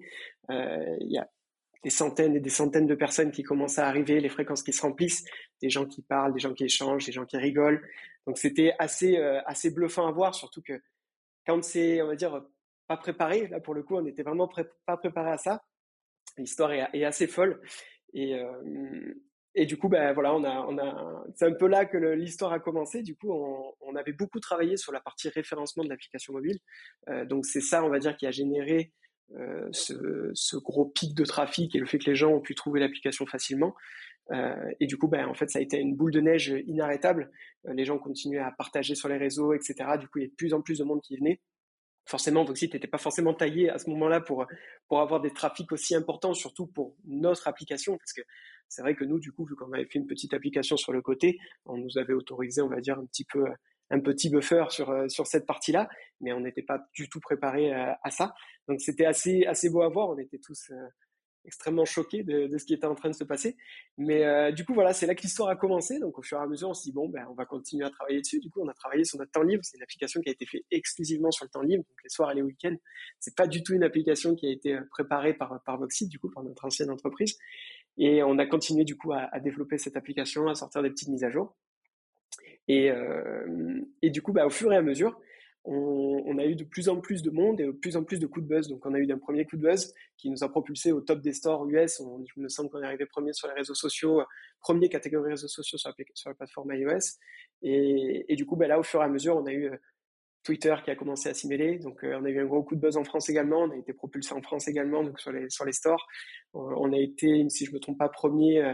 Euh, 0.49 0.95
il 1.01 1.11
y 1.11 1.17
a 1.17 1.29
des 1.83 1.89
centaines 1.89 2.35
et 2.35 2.39
des 2.39 2.49
centaines 2.49 2.87
de 2.87 2.95
personnes 2.95 3.31
qui 3.31 3.43
commencent 3.43 3.77
à 3.77 3.87
arriver, 3.87 4.19
les 4.21 4.29
fréquences 4.29 4.63
qui 4.63 4.71
se 4.73 4.81
remplissent, 4.81 5.25
des 5.61 5.69
gens 5.69 5.85
qui 5.85 6.01
parlent, 6.01 6.33
des 6.33 6.39
gens 6.39 6.53
qui 6.53 6.63
échangent, 6.63 7.05
des 7.05 7.11
gens 7.11 7.25
qui 7.25 7.37
rigolent. 7.37 7.85
Donc 8.25 8.37
c'était 8.37 8.73
assez 8.79 9.17
euh, 9.17 9.41
assez 9.45 9.71
bluffant 9.71 10.07
à 10.07 10.11
voir, 10.11 10.33
surtout 10.33 10.61
que 10.61 10.81
quand 11.45 11.63
c'est, 11.63 12.01
on 12.01 12.07
va 12.07 12.15
dire, 12.15 12.43
pas 12.87 12.97
préparé, 12.97 13.47
là 13.47 13.59
pour 13.59 13.73
le 13.73 13.83
coup, 13.83 13.97
on 13.97 14.01
n'était 14.01 14.23
vraiment 14.23 14.49
pas 14.85 14.97
préparé 14.97 15.31
à 15.31 15.37
ça. 15.37 15.63
L'histoire 16.37 16.71
est, 16.71 17.03
assez 17.03 17.27
folle 17.27 17.61
et 19.59 19.65
du 19.65 19.75
coup, 19.75 19.89
ben 19.89 20.13
voilà, 20.13 20.35
on 20.35 20.43
a, 20.43 20.65
on 20.69 20.77
a, 20.77 21.25
c'est 21.33 21.45
un 21.45 21.53
peu 21.53 21.67
là 21.67 21.85
que 21.85 21.97
l'histoire 21.97 22.53
a 22.53 22.59
commencé. 22.59 23.01
Du 23.01 23.15
coup, 23.15 23.31
on, 23.31 23.95
avait 23.95 24.13
beaucoup 24.13 24.39
travaillé 24.39 24.77
sur 24.77 24.91
la 24.91 24.99
partie 24.99 25.29
référencement 25.29 25.83
de 25.83 25.89
l'application 25.89 26.31
mobile. 26.31 26.59
Euh, 27.09 27.25
donc 27.25 27.43
c'est 27.47 27.61
ça, 27.61 27.83
on 27.83 27.89
va 27.89 27.97
dire, 27.97 28.15
qui 28.15 28.27
a 28.27 28.31
généré 28.31 28.93
euh, 29.35 29.67
ce, 29.71 30.57
gros 30.57 30.85
pic 30.85 31.15
de 31.15 31.25
trafic 31.25 31.75
et 31.75 31.79
le 31.79 31.87
fait 31.87 31.97
que 31.97 32.07
les 32.07 32.15
gens 32.15 32.31
ont 32.31 32.39
pu 32.39 32.53
trouver 32.53 32.79
l'application 32.79 33.25
facilement. 33.25 33.73
Euh, 34.31 34.71
et 34.79 34.85
du 34.85 34.95
coup, 34.95 35.07
ben, 35.07 35.27
en 35.27 35.33
fait, 35.33 35.49
ça 35.49 35.57
a 35.57 35.63
été 35.63 35.79
une 35.79 35.95
boule 35.95 36.11
de 36.11 36.21
neige 36.21 36.53
inarrêtable. 36.67 37.31
Les 37.65 37.83
gens 37.83 37.97
continuaient 37.97 38.37
à 38.37 38.51
partager 38.51 38.93
sur 38.93 39.09
les 39.09 39.17
réseaux, 39.17 39.53
etc. 39.53 39.75
Du 39.99 40.07
coup, 40.07 40.19
il 40.19 40.21
y 40.21 40.25
a 40.25 40.29
de 40.29 40.35
plus 40.35 40.53
en 40.53 40.61
plus 40.61 40.77
de 40.77 40.83
monde 40.83 41.01
qui 41.01 41.17
venait. 41.17 41.41
Forcément, 42.07 42.43
Voxit 42.43 42.73
n'était 42.73 42.87
pas 42.87 42.97
forcément 42.97 43.33
taillé 43.33 43.69
à 43.69 43.77
ce 43.77 43.89
moment-là 43.89 44.21
pour 44.21 44.45
pour 44.87 45.01
avoir 45.01 45.21
des 45.21 45.31
trafics 45.31 45.71
aussi 45.71 45.93
importants, 45.93 46.33
surtout 46.33 46.67
pour 46.67 46.95
notre 47.05 47.47
application, 47.47 47.97
parce 47.97 48.13
que 48.13 48.21
c'est 48.69 48.81
vrai 48.81 48.95
que 48.95 49.05
nous, 49.05 49.19
du 49.19 49.31
coup, 49.31 49.45
vu 49.45 49.55
qu'on 49.55 49.71
avait 49.73 49.85
fait 49.85 49.99
une 49.99 50.07
petite 50.07 50.33
application 50.33 50.77
sur 50.77 50.91
le 50.93 51.01
côté, 51.01 51.37
on 51.65 51.77
nous 51.77 51.97
avait 51.97 52.13
autorisé, 52.13 52.61
on 52.61 52.69
va 52.69 52.79
dire, 52.81 52.97
un 52.97 53.05
petit 53.05 53.25
peu 53.25 53.45
un 53.89 53.99
petit 53.99 54.29
buffer 54.29 54.65
sur 54.69 54.89
euh, 54.89 55.07
sur 55.07 55.27
cette 55.27 55.45
partie-là, 55.45 55.87
mais 56.21 56.33
on 56.33 56.41
n'était 56.41 56.61
pas 56.61 56.79
du 56.93 57.09
tout 57.09 57.19
préparé 57.19 57.71
à, 57.71 57.91
euh, 57.91 57.95
à 58.03 58.11
ça. 58.11 58.33
Donc 58.67 58.81
c'était 58.81 59.05
assez 59.05 59.45
assez 59.45 59.69
beau 59.69 59.81
à 59.81 59.89
voir. 59.89 60.09
On 60.09 60.17
était 60.17 60.39
tous 60.39 60.71
euh, 60.71 60.87
extrêmement 61.47 61.85
choqués 61.85 62.23
de, 62.23 62.55
ce 62.57 62.65
qui 62.65 62.73
était 62.73 62.85
en 62.85 62.93
train 62.93 63.09
de 63.09 63.15
se 63.15 63.23
passer. 63.23 63.57
Mais 63.97 64.23
euh, 64.25 64.51
du 64.51 64.65
coup, 64.65 64.73
voilà, 64.73 64.93
c'est 64.93 65.07
là 65.07 65.15
que 65.15 65.21
l'histoire 65.21 65.49
a 65.49 65.55
commencé. 65.55 65.99
Donc, 65.99 66.19
au 66.19 66.21
fur 66.21 66.37
et 66.37 66.41
à 66.41 66.47
mesure, 66.47 66.69
on 66.69 66.73
s'est 66.73 66.89
dit, 66.89 66.93
bon, 66.93 67.09
ben, 67.09 67.25
on 67.29 67.33
va 67.33 67.45
continuer 67.45 67.85
à 67.85 67.89
travailler 67.89 68.21
dessus. 68.21 68.39
Du 68.39 68.49
coup, 68.49 68.61
on 68.61 68.67
a 68.67 68.73
travaillé 68.73 69.03
sur 69.05 69.17
notre 69.17 69.31
temps 69.31 69.41
libre. 69.41 69.63
C'est 69.63 69.77
une 69.77 69.83
application 69.83 70.21
qui 70.21 70.29
a 70.29 70.31
été 70.33 70.45
faite 70.45 70.63
exclusivement 70.69 71.31
sur 71.31 71.45
le 71.45 71.49
temps 71.49 71.61
libre, 71.61 71.83
donc 71.83 71.97
les 72.03 72.09
soirs 72.09 72.31
et 72.31 72.35
les 72.35 72.43
week-ends. 72.43 72.75
C'est 73.19 73.35
pas 73.35 73.47
du 73.47 73.63
tout 73.63 73.73
une 73.73 73.83
application 73.83 74.35
qui 74.35 74.47
a 74.47 74.51
été 74.51 74.77
préparée 74.91 75.33
par, 75.33 75.61
par 75.63 75.79
du 75.79 76.19
coup, 76.19 76.29
par 76.29 76.43
notre 76.43 76.65
ancienne 76.65 76.91
entreprise. 76.91 77.37
Et 77.97 78.21
on 78.21 78.37
a 78.37 78.45
continué, 78.45 78.83
du 78.83 78.95
coup, 78.95 79.13
à, 79.13 79.29
à 79.31 79.39
développer 79.39 79.77
cette 79.77 79.97
application, 79.97 80.47
à 80.47 80.55
sortir 80.55 80.83
des 80.83 80.89
petites 80.89 81.09
mises 81.09 81.23
à 81.23 81.31
jour. 81.31 81.55
Et, 82.67 82.91
euh, 82.91 83.81
et 84.01 84.09
du 84.09 84.21
coup, 84.21 84.33
bah, 84.33 84.45
au 84.45 84.49
fur 84.49 84.71
et 84.73 84.75
à 84.75 84.81
mesure, 84.81 85.19
on, 85.69 86.37
a 86.37 86.45
eu 86.45 86.55
de 86.55 86.63
plus 86.63 86.87
en 86.89 86.99
plus 86.99 87.21
de 87.21 87.29
monde 87.29 87.59
et 87.59 87.65
de 87.65 87.71
plus 87.71 87.97
en 87.97 88.03
plus 88.03 88.19
de 88.19 88.27
coups 88.27 88.45
de 88.45 88.49
buzz. 88.49 88.67
Donc, 88.67 88.85
on 88.85 88.93
a 88.93 88.99
eu 88.99 89.11
un 89.11 89.17
premier 89.17 89.45
coup 89.45 89.57
de 89.57 89.61
buzz 89.61 89.93
qui 90.17 90.29
nous 90.29 90.43
a 90.43 90.49
propulsé 90.49 90.91
au 90.91 91.01
top 91.01 91.21
des 91.21 91.33
stores 91.33 91.67
US. 91.67 91.99
On, 91.99 92.23
il 92.23 92.43
me 92.43 92.49
semble 92.49 92.69
qu'on 92.69 92.81
est 92.81 92.85
arrivé 92.85 93.05
premier 93.05 93.33
sur 93.33 93.47
les 93.47 93.53
réseaux 93.53 93.73
sociaux, 93.73 94.23
premier 94.59 94.89
catégorie 94.89 95.31
réseaux 95.31 95.47
sociaux 95.47 95.77
sur 95.77 95.91
la, 96.25 96.33
plateforme 96.33 96.73
iOS. 96.73 97.17
Et, 97.63 98.35
du 98.35 98.45
coup, 98.45 98.55
bah, 98.55 98.67
là, 98.67 98.79
au 98.79 98.83
fur 98.83 99.01
et 99.01 99.05
à 99.05 99.09
mesure, 99.09 99.35
on 99.35 99.45
a 99.45 99.51
eu 99.51 99.65
euh, 99.65 99.77
Twitter 100.43 100.75
qui 100.85 100.91
a 100.91 100.95
commencé 100.95 101.27
à 101.29 101.33
s'y 101.33 101.47
mêler. 101.47 101.79
Donc, 101.79 102.03
euh, 102.03 102.17
on 102.19 102.25
a 102.25 102.29
eu 102.29 102.39
un 102.39 102.45
gros 102.45 102.63
coup 102.63 102.75
de 102.75 102.81
buzz 102.81 102.95
en 102.95 103.03
France 103.03 103.29
également. 103.29 103.63
On 103.63 103.71
a 103.71 103.75
été 103.77 103.93
propulsé 103.93 104.33
en 104.33 104.41
France 104.41 104.67
également, 104.67 105.03
sur 105.17 105.65
les 105.65 105.73
stores. 105.73 106.07
on 106.53 106.93
a 106.93 106.97
été, 106.97 107.47
si 107.49 107.65
je 107.65 107.73
me 107.73 107.79
trompe 107.79 107.97
pas, 107.97 108.09
premier 108.09 108.61
euh, 108.61 108.73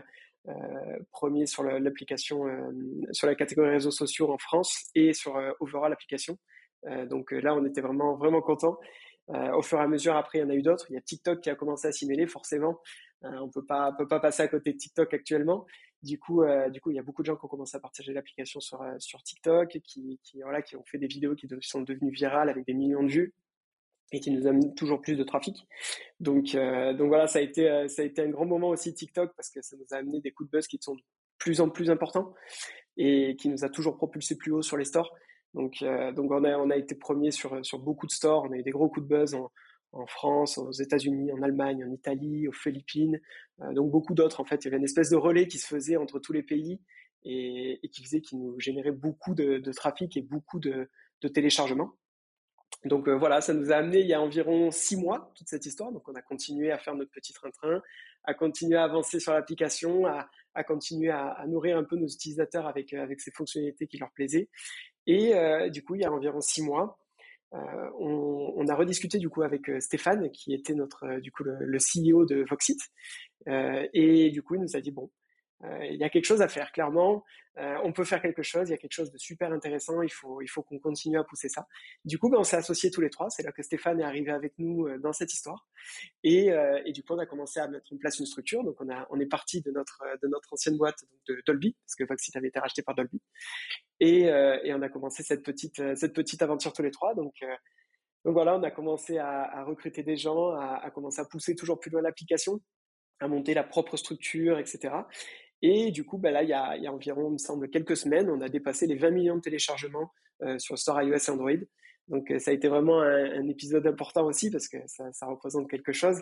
euh, 0.50 1.00
premier 1.12 1.45
sur 1.45 1.63
l'application, 1.63 2.48
euh, 2.48 2.72
sur 3.12 3.28
la 3.28 3.36
catégorie 3.36 3.69
réseaux 3.69 3.92
sociaux 3.92 4.30
en 4.30 4.38
France 4.38 4.90
et 4.94 5.13
sur 5.13 5.38
euh, 5.38 5.51
overall 5.62 5.90
l'application. 5.90 6.38
Donc 7.09 7.31
là, 7.31 7.56
on 7.56 7.65
était 7.65 7.81
vraiment 7.81 8.15
vraiment 8.15 8.41
content. 8.41 8.77
au 9.30 9.62
fur 9.62 9.80
et 9.80 9.81
à 9.81 9.88
mesure, 9.88 10.15
après, 10.15 10.39
il 10.39 10.41
y 10.41 10.44
en 10.44 10.50
a 10.50 10.56
eu 10.56 10.62
d'autres. 10.62 10.85
Il 10.89 10.94
y 10.94 10.97
a 10.97 11.01
TikTok 11.01 11.41
qui 11.41 11.50
a 11.50 11.56
commencé 11.56 11.88
à 11.88 11.91
s'y 11.91 12.06
mêler, 12.06 12.27
forcément. 12.27 12.81
on 13.21 13.50
peut 13.50 13.65
pas 13.65 13.91
peut 13.94 14.07
pas 14.07 14.19
passer 14.19 14.44
à 14.44 14.47
côté 14.47 14.74
de 14.74 14.77
TikTok 14.77 15.13
actuellement. 15.13 15.65
Du 16.01 16.19
coup, 16.19 16.44
du 16.71 16.81
coup, 16.81 16.91
il 16.91 16.95
y 16.95 17.00
a 17.00 17.03
beaucoup 17.03 17.21
de 17.21 17.27
gens 17.27 17.38
qui 17.38 17.45
ont 17.45 17.47
commencé 17.47 17.77
à 17.77 17.80
partager 17.80 18.13
l'application 18.13 18.59
sur 18.59 18.83
sur 19.00 19.24
TikTok, 19.24 19.80
qui, 19.83 20.19
qui 20.24 20.41
voilà, 20.41 20.62
qui 20.62 20.75
ont 20.75 20.83
fait 20.83 20.97
des 20.97 21.07
vidéos 21.07 21.35
qui 21.35 21.47
sont 21.62 21.81
devenues 21.81 22.12
virales 22.12 22.50
avec 22.50 22.65
des 22.65 22.74
millions 22.74 23.03
de 23.03 23.12
vues 23.12 23.33
et 24.13 24.19
qui 24.19 24.31
nous 24.31 24.47
amène 24.47 24.74
toujours 24.75 25.01
plus 25.01 25.15
de 25.15 25.24
trafic. 25.24 25.68
Donc, 26.19 26.56
euh, 26.56 26.94
donc 26.94 27.07
voilà, 27.07 27.27
ça 27.27 27.39
a 27.39 27.41
été 27.41 27.69
euh, 27.69 27.88
ça 27.88 28.03
a 28.03 28.06
été 28.06 28.21
un 28.21 28.30
grand 28.30 28.45
moment 28.45 28.69
aussi 28.69 28.94
TikTok 28.94 29.33
parce 29.35 29.50
que 29.50 29.62
ça 29.62 29.75
nous 29.75 29.85
a 29.91 29.97
amené 29.97 30.21
des 30.21 30.31
coups 30.31 30.50
de 30.50 30.57
buzz 30.57 30.68
qui 30.68 30.77
sont 30.80 30.95
de 30.95 31.01
plus 31.38 31.62
en 31.62 31.69
plus 31.69 31.89
importants 31.89 32.33
et 32.95 33.35
qui 33.38 33.50
nous 33.50 33.65
a 33.65 33.69
toujours 33.69 33.97
propulsé 33.97 34.38
plus 34.38 34.51
haut 34.51 34.62
sur 34.62 34.77
les 34.77 34.85
stores. 34.85 35.13
Donc, 35.53 35.81
euh, 35.81 36.11
donc 36.11 36.31
on 36.31 36.44
a 36.44 36.57
on 36.57 36.69
a 36.69 36.75
été 36.75 36.95
premier 36.95 37.31
sur 37.31 37.63
sur 37.65 37.79
beaucoup 37.79 38.07
de 38.07 38.11
stores. 38.11 38.45
On 38.47 38.51
a 38.51 38.57
eu 38.57 38.63
des 38.63 38.71
gros 38.71 38.89
coups 38.89 39.07
de 39.07 39.15
buzz 39.15 39.35
en, 39.35 39.51
en 39.94 40.07
France, 40.07 40.57
aux 40.57 40.71
États-Unis, 40.71 41.31
en 41.31 41.41
Allemagne, 41.41 41.85
en 41.85 41.91
Italie, 41.91 42.47
aux 42.47 42.53
Philippines, 42.53 43.19
euh, 43.61 43.73
donc 43.73 43.91
beaucoup 43.91 44.13
d'autres. 44.15 44.41
En 44.41 44.45
fait, 44.45 44.63
il 44.63 44.65
y 44.65 44.67
avait 44.67 44.77
une 44.77 44.83
espèce 44.83 45.09
de 45.09 45.15
relais 45.15 45.47
qui 45.47 45.59
se 45.59 45.67
faisait 45.67 45.97
entre 45.97 46.19
tous 46.19 46.33
les 46.33 46.44
pays 46.44 46.81
et, 47.23 47.79
et 47.83 47.89
qui 47.89 48.03
faisait 48.03 48.21
qui 48.21 48.35
nous 48.35 48.59
générait 48.59 48.91
beaucoup 48.91 49.35
de, 49.35 49.59
de 49.59 49.71
trafic 49.71 50.17
et 50.17 50.21
beaucoup 50.21 50.59
de, 50.59 50.89
de 51.21 51.27
téléchargements. 51.27 51.91
Donc 52.85 53.07
euh, 53.07 53.15
voilà, 53.15 53.39
ça 53.39 53.53
nous 53.53 53.71
a 53.71 53.75
amené 53.75 53.99
il 53.99 54.07
y 54.07 54.13
a 54.13 54.21
environ 54.21 54.71
six 54.71 54.97
mois 54.97 55.31
toute 55.35 55.47
cette 55.47 55.65
histoire. 55.65 55.91
Donc 55.91 56.09
on 56.09 56.15
a 56.15 56.21
continué 56.21 56.71
à 56.71 56.79
faire 56.79 56.95
notre 56.95 57.11
petit 57.11 57.31
train-train, 57.31 57.81
à 58.23 58.33
continuer 58.33 58.77
à 58.77 58.83
avancer 58.83 59.19
sur 59.19 59.33
l'application, 59.33 60.07
à, 60.07 60.27
à, 60.56 60.63
continuer 60.63 61.11
à, 61.11 61.27
à, 61.27 61.45
nourrir 61.45 61.77
un 61.77 61.83
peu 61.83 61.95
nos 61.95 62.07
utilisateurs 62.07 62.67
avec 62.67 62.94
avec 62.94 63.21
ces 63.21 63.31
fonctionnalités 63.31 63.88
qui 63.88 63.97
leur 63.99 64.11
plaisaient. 64.11 64.49
Et 65.07 65.35
euh, 65.35 65.69
du 65.69 65.83
coup, 65.83 65.95
il 65.95 66.01
y 66.01 66.06
a 66.06 66.11
environ 66.11 66.42
six 66.42 66.61
mois, 66.61 66.97
euh, 67.54 67.89
on, 67.99 68.68
a 68.68 68.75
rediscuté 68.75 69.19
du 69.19 69.30
coup 69.30 69.44
avec 69.44 69.69
euh, 69.69 69.80
Stéphane, 69.80 70.31
qui 70.31 70.54
était 70.54 70.73
notre 70.73 71.19
du 71.19 71.31
coup 71.31 71.44
le, 71.44 71.57
le 71.59 71.78
CEO 71.78 72.25
de 72.25 72.45
Voxit, 72.49 72.80
et 73.45 74.31
du 74.31 74.42
coup 74.42 74.56
il 74.56 74.61
nous 74.61 74.75
a 74.75 74.81
dit 74.81 74.92
bon, 74.92 75.11
il 75.81 75.95
y 75.95 76.03
a 76.03 76.09
quelque 76.09 76.25
chose 76.25 76.41
à 76.41 76.47
faire, 76.47 76.71
clairement. 76.71 77.23
Euh, 77.59 77.77
on 77.83 77.93
peut 77.93 78.03
faire 78.03 78.21
quelque 78.21 78.41
chose, 78.41 78.69
il 78.69 78.71
y 78.71 78.73
a 78.73 78.77
quelque 78.77 78.93
chose 78.93 79.11
de 79.11 79.17
super 79.17 79.51
intéressant, 79.51 80.01
il 80.01 80.09
faut, 80.09 80.63
qu'on 80.63 80.79
continue 80.79 81.19
à 81.19 81.23
pousser 81.23 81.49
ça. 81.49 81.67
Du 82.03 82.17
coup, 82.17 82.29
ben, 82.29 82.39
on 82.39 82.43
s'est 82.43 82.55
associés 82.55 82.89
tous 82.89 83.01
les 83.01 83.11
trois, 83.11 83.29
c'est 83.29 83.43
là 83.43 83.51
que 83.51 83.61
Stéphane 83.61 83.99
est 83.99 84.03
arrivé 84.03 84.31
avec 84.31 84.53
nous 84.57 84.87
euh, 84.87 84.97
dans 84.97 85.13
cette 85.13 85.33
histoire. 85.33 85.67
Et, 86.23 86.51
du 86.93 87.03
coup, 87.03 87.13
on 87.13 87.19
a 87.19 87.25
commencé 87.25 87.59
à 87.59 87.67
mettre 87.67 87.93
en 87.93 87.97
place 87.97 88.19
une 88.19 88.25
structure. 88.25 88.63
Donc, 88.63 88.77
on, 88.81 89.19
est 89.19 89.25
parti 89.25 89.61
de 89.61 89.71
notre, 89.71 90.03
ancienne 90.51 90.77
boîte 90.77 91.03
de 91.27 91.41
Dolby, 91.45 91.75
parce 91.85 91.95
que 91.95 92.05
Voxit 92.05 92.35
avait 92.35 92.47
été 92.47 92.59
racheté 92.59 92.81
par 92.81 92.95
Dolby. 92.95 93.21
Et, 93.99 94.31
on 94.31 94.81
a 94.81 94.89
commencé 94.89 95.21
cette 95.23 95.43
petite, 95.43 96.41
aventure 96.41 96.73
tous 96.73 96.81
les 96.81 96.91
trois. 96.91 97.13
Donc, 97.13 97.33
voilà, 98.23 98.55
on 98.55 98.63
a 98.63 98.71
commencé 98.71 99.17
à, 99.17 99.63
recruter 99.65 100.01
des 100.01 100.15
gens, 100.15 100.53
à 100.55 100.89
commencer 100.91 101.19
à 101.19 101.25
pousser 101.25 101.55
toujours 101.55 101.79
plus 101.79 101.91
loin 101.91 102.01
l'application 102.01 102.61
à 103.19 103.27
monter 103.27 103.53
la 103.53 103.63
propre 103.63 103.97
structure, 103.97 104.59
etc. 104.59 104.93
Et 105.65 105.91
du 105.91 106.03
coup, 106.03 106.17
bah 106.17 106.29
là, 106.29 106.43
il 106.43 106.49
y, 106.49 106.53
a, 106.53 106.93
environ, 106.93 107.29
il 107.29 107.33
me 107.33 107.37
semble, 107.37 107.69
quelques 107.69 107.95
semaines, 107.95 108.29
on 108.29 108.41
a 108.41 108.49
dépassé 108.49 108.85
les 108.85 108.95
20 108.95 109.11
millions 109.11 109.37
de 109.37 109.41
téléchargements 109.41 110.11
euh, 110.41 110.59
sur 110.59 110.77
Store 110.77 111.01
iOS 111.01 111.31
Android. 111.31 111.63
Donc 112.09 112.29
euh, 112.31 112.39
ça 112.39 112.51
a 112.51 112.53
été 112.53 112.67
vraiment 112.67 112.99
un, 112.99 113.47
épisode 113.47 113.87
important 113.87 114.25
aussi 114.25 114.51
parce 114.51 114.67
que 114.67 114.77
ça, 114.87 115.25
représente 115.25 115.69
quelque 115.69 115.93
chose. 115.93 116.21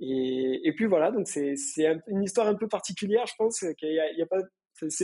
Et, 0.00 0.70
puis 0.76 0.84
voilà, 0.84 1.10
donc 1.10 1.26
c'est 1.28 1.54
une 2.08 2.22
histoire 2.22 2.46
un 2.46 2.56
peu 2.56 2.68
particulière, 2.68 3.26
je 3.26 3.32
pense 3.38 3.64
qu'il 3.78 3.94
y 3.94 3.98
a, 3.98 4.22
a 4.22 4.26
pas 4.26 4.42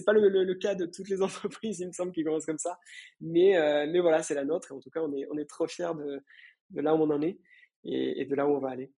pas 0.04 0.12
le, 0.12 0.28
le, 0.28 0.44
le, 0.44 0.54
cas 0.56 0.74
de 0.74 0.84
toutes 0.84 1.08
les 1.08 1.22
entreprises, 1.22 1.80
il 1.80 1.86
me 1.86 1.92
semble, 1.92 2.12
qui 2.12 2.22
commencent 2.22 2.44
comme 2.44 2.58
ça. 2.58 2.78
Mais, 3.22 3.56
euh, 3.56 3.86
mais 3.90 4.00
voilà, 4.00 4.22
c'est 4.22 4.34
la 4.34 4.44
nôtre. 4.44 4.72
Et 4.72 4.74
en 4.74 4.80
tout 4.80 4.90
cas, 4.90 5.00
on 5.00 5.38
est, 5.38 5.48
trop 5.48 5.66
fiers 5.66 5.94
de, 5.96 6.80
là 6.82 6.94
où 6.94 6.98
on 6.98 7.10
en 7.10 7.22
est 7.22 7.38
et 7.84 8.26
de 8.26 8.34
là 8.34 8.46
où 8.46 8.50
on 8.50 8.58
va 8.58 8.70
aller. 8.70 8.92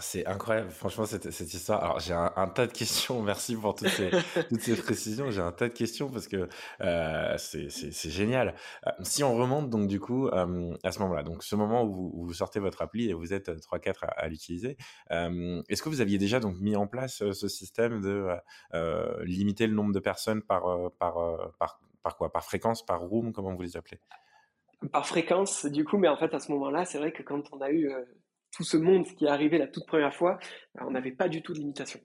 C'est 0.00 0.26
incroyable, 0.26 0.70
franchement 0.70 1.06
cette, 1.06 1.30
cette 1.30 1.52
histoire. 1.52 1.82
Alors 1.82 2.00
j'ai 2.00 2.12
un, 2.12 2.48
tas 2.48 2.66
de 2.66 2.72
questions. 2.72 3.22
Merci 3.26 3.56
pour 3.56 3.74
toutes 3.74 3.88
ces, 3.88 4.10
toutes 4.48 4.60
ces 4.60 4.76
précisions. 4.76 5.30
J'ai 5.30 5.40
un 5.40 5.52
tas 5.52 5.68
de 5.68 5.74
questions 5.74 6.10
parce 6.10 6.28
que 6.28 6.48
euh, 6.80 7.36
c'est 7.38 8.10
génial. 8.10 8.54
Euh, 8.86 8.90
si 9.02 9.22
on 9.22 9.36
remonte 9.36 9.70
donc 9.70 9.88
du 9.88 10.00
coup 10.00 10.28
euh, 10.28 10.74
à 10.82 10.92
ce 10.92 10.98
moment-là, 11.00 11.22
donc 11.22 11.42
ce 11.42 11.56
moment 11.56 11.84
où 11.84 12.24
vous, 12.26 12.32
sortez 12.32 12.60
votre 12.60 12.82
appli 12.82 13.08
et 13.10 13.14
vous 13.14 13.32
êtes 13.32 13.48
3-4 13.48 14.04
à, 14.04 14.06
à 14.08 14.28
l'utiliser, 14.28 14.76
euh, 15.12 15.62
est-ce 15.68 15.82
que 15.82 15.88
vous 15.88 16.00
aviez 16.00 16.18
déjà 16.18 16.40
donc 16.40 16.58
mis 16.58 16.76
en 16.76 16.86
place 16.86 17.22
euh, 17.22 17.32
ce 17.32 17.48
système 17.48 18.00
de 18.00 18.28
euh, 18.74 19.24
limiter 19.24 19.66
le 19.66 19.74
nombre 19.74 19.92
de 19.92 20.00
personnes 20.00 20.42
par 20.42 20.64
par 20.98 21.50
par 22.02 22.16
quoi? 22.16 22.32
Par 22.32 22.44
fréquence, 22.44 22.84
par 22.84 23.00
room, 23.00 23.32
comment 23.32 23.54
vous 23.54 23.62
les 23.62 23.76
appelez? 23.76 24.00
Par 24.92 25.06
fréquence, 25.06 25.64
du 25.66 25.84
coup, 25.84 25.96
mais 25.96 26.08
en 26.08 26.16
fait 26.16 26.34
à 26.34 26.40
ce 26.40 26.52
moment-là, 26.52 26.84
c'est 26.84 26.98
vrai 26.98 27.12
que 27.12 27.22
quand 27.22 27.42
on 27.52 27.60
a 27.60 27.70
eu 27.70 27.90
tout 28.56 28.64
ce 28.64 28.76
monde 28.76 29.04
qui 29.04 29.26
est 29.26 29.28
arrivé 29.28 29.58
la 29.58 29.66
toute 29.66 29.86
première 29.86 30.14
fois, 30.14 30.38
on 30.80 30.90
n'avait 30.90 31.12
pas 31.12 31.28
du 31.28 31.42
tout 31.42 31.52
de 31.52 31.58
limitation. 31.58 32.00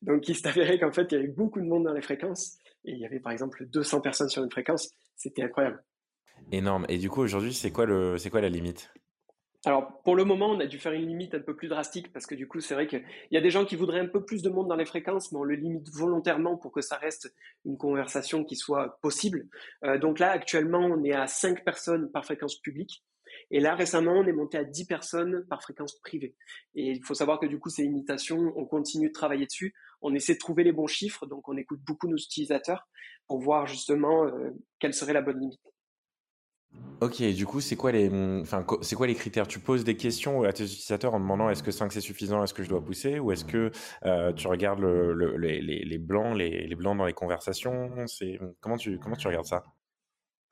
Donc 0.00 0.28
il 0.28 0.34
s'est 0.34 0.48
avéré 0.48 0.78
qu'en 0.78 0.92
fait, 0.92 1.12
il 1.12 1.14
y 1.14 1.18
avait 1.18 1.28
beaucoup 1.28 1.60
de 1.60 1.66
monde 1.66 1.84
dans 1.84 1.92
les 1.92 2.02
fréquences, 2.02 2.58
et 2.84 2.92
il 2.92 2.98
y 2.98 3.04
avait 3.04 3.20
par 3.20 3.32
exemple 3.32 3.66
200 3.66 4.00
personnes 4.00 4.28
sur 4.28 4.42
une 4.42 4.50
fréquence, 4.50 4.90
c'était 5.16 5.42
incroyable. 5.42 5.84
Énorme. 6.50 6.86
Et 6.88 6.98
du 6.98 7.08
coup, 7.08 7.20
aujourd'hui, 7.20 7.52
c'est 7.52 7.70
quoi, 7.70 7.86
le, 7.86 8.18
c'est 8.18 8.30
quoi 8.30 8.40
la 8.40 8.48
limite? 8.48 8.92
Alors, 9.64 10.02
pour 10.02 10.16
le 10.16 10.24
moment, 10.24 10.50
on 10.50 10.58
a 10.58 10.66
dû 10.66 10.80
faire 10.80 10.92
une 10.92 11.06
limite 11.06 11.34
un 11.34 11.40
peu 11.40 11.54
plus 11.54 11.68
drastique 11.68 12.12
parce 12.12 12.26
que 12.26 12.34
du 12.34 12.48
coup, 12.48 12.58
c'est 12.58 12.74
vrai 12.74 12.88
qu'il 12.88 13.04
y 13.30 13.36
a 13.36 13.40
des 13.40 13.50
gens 13.50 13.64
qui 13.64 13.76
voudraient 13.76 14.00
un 14.00 14.08
peu 14.08 14.24
plus 14.24 14.42
de 14.42 14.50
monde 14.50 14.66
dans 14.66 14.74
les 14.74 14.84
fréquences, 14.84 15.30
mais 15.30 15.38
on 15.38 15.44
le 15.44 15.54
limite 15.54 15.88
volontairement 15.94 16.56
pour 16.56 16.72
que 16.72 16.80
ça 16.80 16.96
reste 16.96 17.32
une 17.64 17.76
conversation 17.76 18.42
qui 18.42 18.56
soit 18.56 18.98
possible. 19.02 19.46
Euh, 19.84 19.98
donc 19.98 20.18
là, 20.18 20.32
actuellement, 20.32 20.80
on 20.80 21.04
est 21.04 21.12
à 21.12 21.28
5 21.28 21.64
personnes 21.64 22.10
par 22.10 22.24
fréquence 22.24 22.58
publique. 22.58 23.04
Et 23.50 23.60
là, 23.60 23.74
récemment, 23.74 24.12
on 24.12 24.24
est 24.26 24.32
monté 24.32 24.58
à 24.58 24.64
10 24.64 24.86
personnes 24.86 25.44
par 25.48 25.62
fréquence 25.62 25.98
privée. 26.00 26.34
Et 26.74 26.90
il 26.90 27.02
faut 27.04 27.14
savoir 27.14 27.38
que 27.40 27.46
du 27.46 27.58
coup, 27.58 27.68
ces 27.68 27.82
limitations, 27.82 28.52
on 28.56 28.64
continue 28.64 29.08
de 29.08 29.12
travailler 29.12 29.46
dessus. 29.46 29.74
On 30.00 30.14
essaie 30.14 30.34
de 30.34 30.38
trouver 30.38 30.64
les 30.64 30.72
bons 30.72 30.86
chiffres, 30.86 31.26
donc 31.26 31.48
on 31.48 31.56
écoute 31.56 31.80
beaucoup 31.86 32.08
nos 32.08 32.16
utilisateurs 32.16 32.88
pour 33.26 33.40
voir 33.40 33.66
justement 33.66 34.24
euh, 34.24 34.50
quelle 34.78 34.94
serait 34.94 35.12
la 35.12 35.22
bonne 35.22 35.40
limite. 35.40 35.60
Ok, 37.00 37.20
du 37.20 37.46
coup, 37.46 37.60
c'est 37.60 37.74
quoi 37.74 37.90
les, 37.90 38.08
enfin, 38.40 38.64
c'est 38.80 38.94
quoi 38.94 39.06
les 39.08 39.14
critères? 39.14 39.48
Tu 39.48 39.58
poses 39.58 39.82
des 39.82 39.96
questions 39.96 40.44
à 40.44 40.52
tes 40.52 40.64
utilisateurs 40.64 41.14
en 41.14 41.20
demandant 41.20 41.50
est-ce 41.50 41.62
que 41.62 41.72
5 41.72 41.92
c'est 41.92 42.00
suffisant, 42.00 42.42
est-ce 42.44 42.54
que 42.54 42.62
je 42.62 42.68
dois 42.68 42.82
pousser, 42.82 43.18
ou 43.18 43.32
est-ce 43.32 43.44
que 43.44 43.72
euh, 44.04 44.32
tu 44.32 44.46
regardes 44.46 44.78
le, 44.78 45.36
les, 45.36 45.60
les, 45.60 45.98
blancs, 45.98 46.36
les, 46.36 46.66
les, 46.66 46.76
blancs 46.76 46.96
dans 46.96 47.04
les 47.04 47.12
conversations? 47.12 47.90
C'est 48.06 48.38
comment 48.60 48.76
tu 48.76 48.98
comment 48.98 49.16
tu 49.16 49.26
regardes 49.26 49.46
ça? 49.46 49.64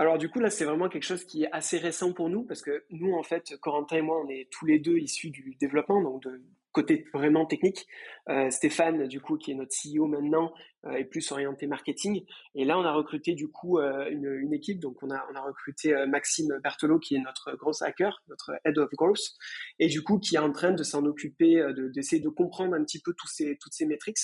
Alors 0.01 0.17
du 0.17 0.31
coup 0.31 0.41
là 0.41 0.49
c'est 0.49 0.65
vraiment 0.65 0.89
quelque 0.89 1.05
chose 1.05 1.25
qui 1.25 1.45
est 1.45 1.53
assez 1.53 1.77
récent 1.77 2.15
pour 2.15 2.31
nous 2.31 2.43
parce 2.43 2.63
que 2.63 2.85
nous 2.89 3.13
en 3.13 3.23
fait 3.23 3.55
Corentin 3.61 3.99
et 3.99 4.01
moi 4.01 4.19
on 4.25 4.31
est 4.31 4.49
tous 4.51 4.65
les 4.65 4.79
deux 4.79 4.97
issus 4.97 5.29
du 5.29 5.55
développement 5.61 6.01
donc 6.01 6.23
de 6.23 6.43
côté 6.73 7.07
vraiment 7.13 7.45
technique. 7.45 7.87
Euh, 8.31 8.49
Stéphane 8.49 9.09
du 9.09 9.21
coup 9.21 9.37
qui 9.37 9.51
est 9.51 9.55
notre 9.55 9.73
CEO 9.73 10.07
maintenant 10.07 10.55
euh, 10.87 10.93
est 10.93 11.05
plus 11.05 11.31
orienté 11.33 11.67
marketing. 11.67 12.25
Et 12.55 12.65
là 12.65 12.79
on 12.79 12.83
a 12.85 12.93
recruté 12.93 13.35
du 13.35 13.49
coup 13.49 13.79
euh, 13.79 14.09
une, 14.09 14.55
équipe. 14.55 14.81
Donc 14.81 15.03
on 15.03 15.11
a 15.11 15.23
on 15.31 15.35
a 15.35 15.43
recruté 15.43 15.93
Maxime 16.07 16.59
Berthelot 16.63 16.99
qui 16.99 17.17
est 17.17 17.19
notre 17.19 17.55
gros 17.57 17.83
hacker 17.83 18.23
notre 18.29 18.53
head 18.65 18.79
of 18.79 18.89
growth 18.93 19.35
et 19.79 19.89
du 19.89 20.03
coup 20.03 20.19
qui 20.19 20.37
est 20.37 20.39
en 20.39 20.53
train 20.53 20.71
de 20.71 20.83
s'en 20.83 21.05
occuper 21.05 21.63
d'essayer 21.93 22.23
de, 22.23 22.29
de 22.29 22.35
comprendre 22.35 22.75
un 22.75 22.85
petit 22.85 23.03
peu 23.03 23.13
tous 23.13 23.29
ces 23.29 23.59
toutes 23.59 23.75
ces 23.75 23.85
métriques 23.85 24.17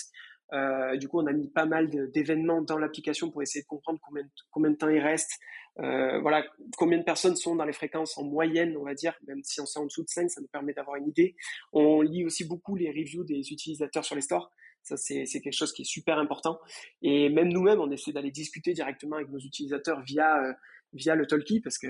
euh, 0.52 0.96
du 0.96 1.08
coup, 1.08 1.20
on 1.20 1.26
a 1.26 1.32
mis 1.32 1.48
pas 1.48 1.66
mal 1.66 1.90
d'événements 2.12 2.62
dans 2.62 2.78
l'application 2.78 3.30
pour 3.30 3.42
essayer 3.42 3.62
de 3.62 3.66
comprendre 3.66 3.98
combien, 4.02 4.22
combien 4.50 4.70
de 4.70 4.76
temps 4.76 4.88
il 4.88 5.00
reste, 5.00 5.32
euh, 5.80 6.20
voilà, 6.20 6.44
combien 6.78 6.98
de 6.98 7.04
personnes 7.04 7.36
sont 7.36 7.56
dans 7.56 7.64
les 7.64 7.72
fréquences 7.72 8.16
en 8.16 8.24
moyenne, 8.24 8.76
on 8.76 8.84
va 8.84 8.94
dire, 8.94 9.14
même 9.26 9.42
si 9.42 9.60
on 9.60 9.66
sait 9.66 9.78
en 9.78 9.84
dessous 9.84 10.02
de 10.04 10.08
5, 10.08 10.30
ça 10.30 10.40
nous 10.40 10.46
permet 10.46 10.72
d'avoir 10.72 10.96
une 10.96 11.08
idée. 11.08 11.36
On 11.72 12.00
lit 12.00 12.24
aussi 12.24 12.46
beaucoup 12.46 12.76
les 12.76 12.88
reviews 12.88 13.24
des 13.24 13.52
utilisateurs 13.52 14.04
sur 14.04 14.14
les 14.14 14.22
stores. 14.22 14.52
Ça, 14.82 14.96
c'est 14.96 15.26
quelque 15.26 15.52
chose 15.52 15.72
qui 15.72 15.82
est 15.82 15.86
super 15.86 16.16
important. 16.18 16.60
Et 17.02 17.28
même 17.28 17.48
nous-mêmes, 17.48 17.80
on 17.80 17.90
essaie 17.90 18.12
d'aller 18.12 18.30
discuter 18.30 18.72
directement 18.72 19.16
avec 19.16 19.28
nos 19.30 19.38
utilisateurs 19.38 20.00
via, 20.02 20.40
euh, 20.44 20.52
via 20.92 21.16
le 21.16 21.26
Talkie 21.26 21.60
parce 21.60 21.76
que 21.76 21.88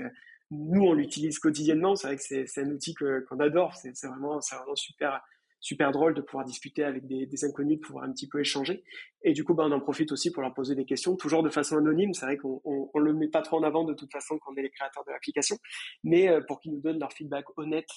nous, 0.49 0.81
on 0.81 0.93
l'utilise 0.93 1.37
quotidiennement. 1.37 1.95
C'est 1.95 2.07
vrai 2.07 2.17
que 2.17 2.23
c'est 2.23 2.61
un 2.61 2.71
outil 2.71 2.95
qu'on 2.95 3.39
adore. 3.39 3.75
C'est 3.75 3.93
vraiment, 4.07 4.39
vraiment 4.39 4.75
super, 4.75 5.21
super 5.59 5.91
drôle 5.91 6.13
de 6.13 6.21
pouvoir 6.21 6.45
discuter 6.45 6.83
avec 6.83 7.07
des, 7.07 7.25
des, 7.25 7.45
inconnus, 7.45 7.79
de 7.79 7.85
pouvoir 7.85 8.03
un 8.03 8.11
petit 8.11 8.27
peu 8.27 8.39
échanger. 8.39 8.83
Et 9.23 9.33
du 9.33 9.43
coup, 9.43 9.53
bah, 9.53 9.63
on 9.65 9.71
en 9.71 9.79
profite 9.79 10.11
aussi 10.11 10.31
pour 10.31 10.43
leur 10.43 10.53
poser 10.53 10.75
des 10.75 10.85
questions, 10.85 11.15
toujours 11.15 11.43
de 11.43 11.49
façon 11.49 11.77
anonyme. 11.77 12.13
C'est 12.13 12.25
vrai 12.25 12.37
qu'on 12.37 12.61
on, 12.63 12.89
on, 12.93 12.99
le 12.99 13.13
met 13.13 13.27
pas 13.27 13.41
trop 13.41 13.57
en 13.57 13.63
avant 13.63 13.83
de 13.83 13.93
toute 13.93 14.11
façon 14.11 14.37
quand 14.39 14.51
on 14.53 14.55
est 14.55 14.63
les 14.63 14.69
créateurs 14.69 15.03
de 15.05 15.11
l'application, 15.11 15.57
mais 16.03 16.29
euh, 16.29 16.41
pour 16.41 16.59
qu'ils 16.59 16.73
nous 16.73 16.81
donnent 16.81 16.99
leur 16.99 17.13
feedback 17.13 17.45
honnête 17.57 17.89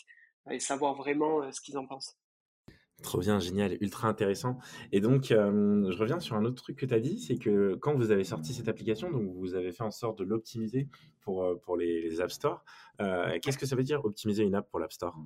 et 0.50 0.58
savoir 0.58 0.94
vraiment 0.94 1.42
euh, 1.42 1.50
ce 1.52 1.60
qu'ils 1.60 1.78
en 1.78 1.86
pensent. 1.86 2.16
Trop 3.02 3.18
bien, 3.18 3.38
génial, 3.38 3.78
ultra 3.80 4.08
intéressant. 4.08 4.58
Et 4.92 5.00
donc, 5.00 5.30
euh, 5.30 5.90
je 5.90 5.98
reviens 5.98 6.20
sur 6.20 6.36
un 6.36 6.44
autre 6.44 6.62
truc 6.62 6.76
que 6.76 6.84
tu 6.84 6.92
as 6.92 7.00
dit, 7.00 7.18
c'est 7.18 7.36
que 7.36 7.74
quand 7.76 7.94
vous 7.94 8.10
avez 8.10 8.24
sorti 8.24 8.52
cette 8.52 8.68
application, 8.68 9.10
donc 9.10 9.26
vous 9.36 9.54
avez 9.54 9.72
fait 9.72 9.84
en 9.84 9.90
sorte 9.90 10.18
de 10.18 10.24
l'optimiser 10.24 10.86
pour, 11.22 11.58
pour 11.62 11.78
les, 11.78 12.02
les 12.02 12.20
App 12.20 12.30
Store. 12.30 12.62
Euh, 13.00 13.38
Qu'est-ce 13.40 13.56
que 13.56 13.66
ça 13.66 13.74
veut 13.74 13.82
dire 13.84 14.04
optimiser 14.04 14.42
une 14.42 14.54
app 14.54 14.68
pour 14.68 14.80
l'App 14.80 14.92
Store? 14.92 15.16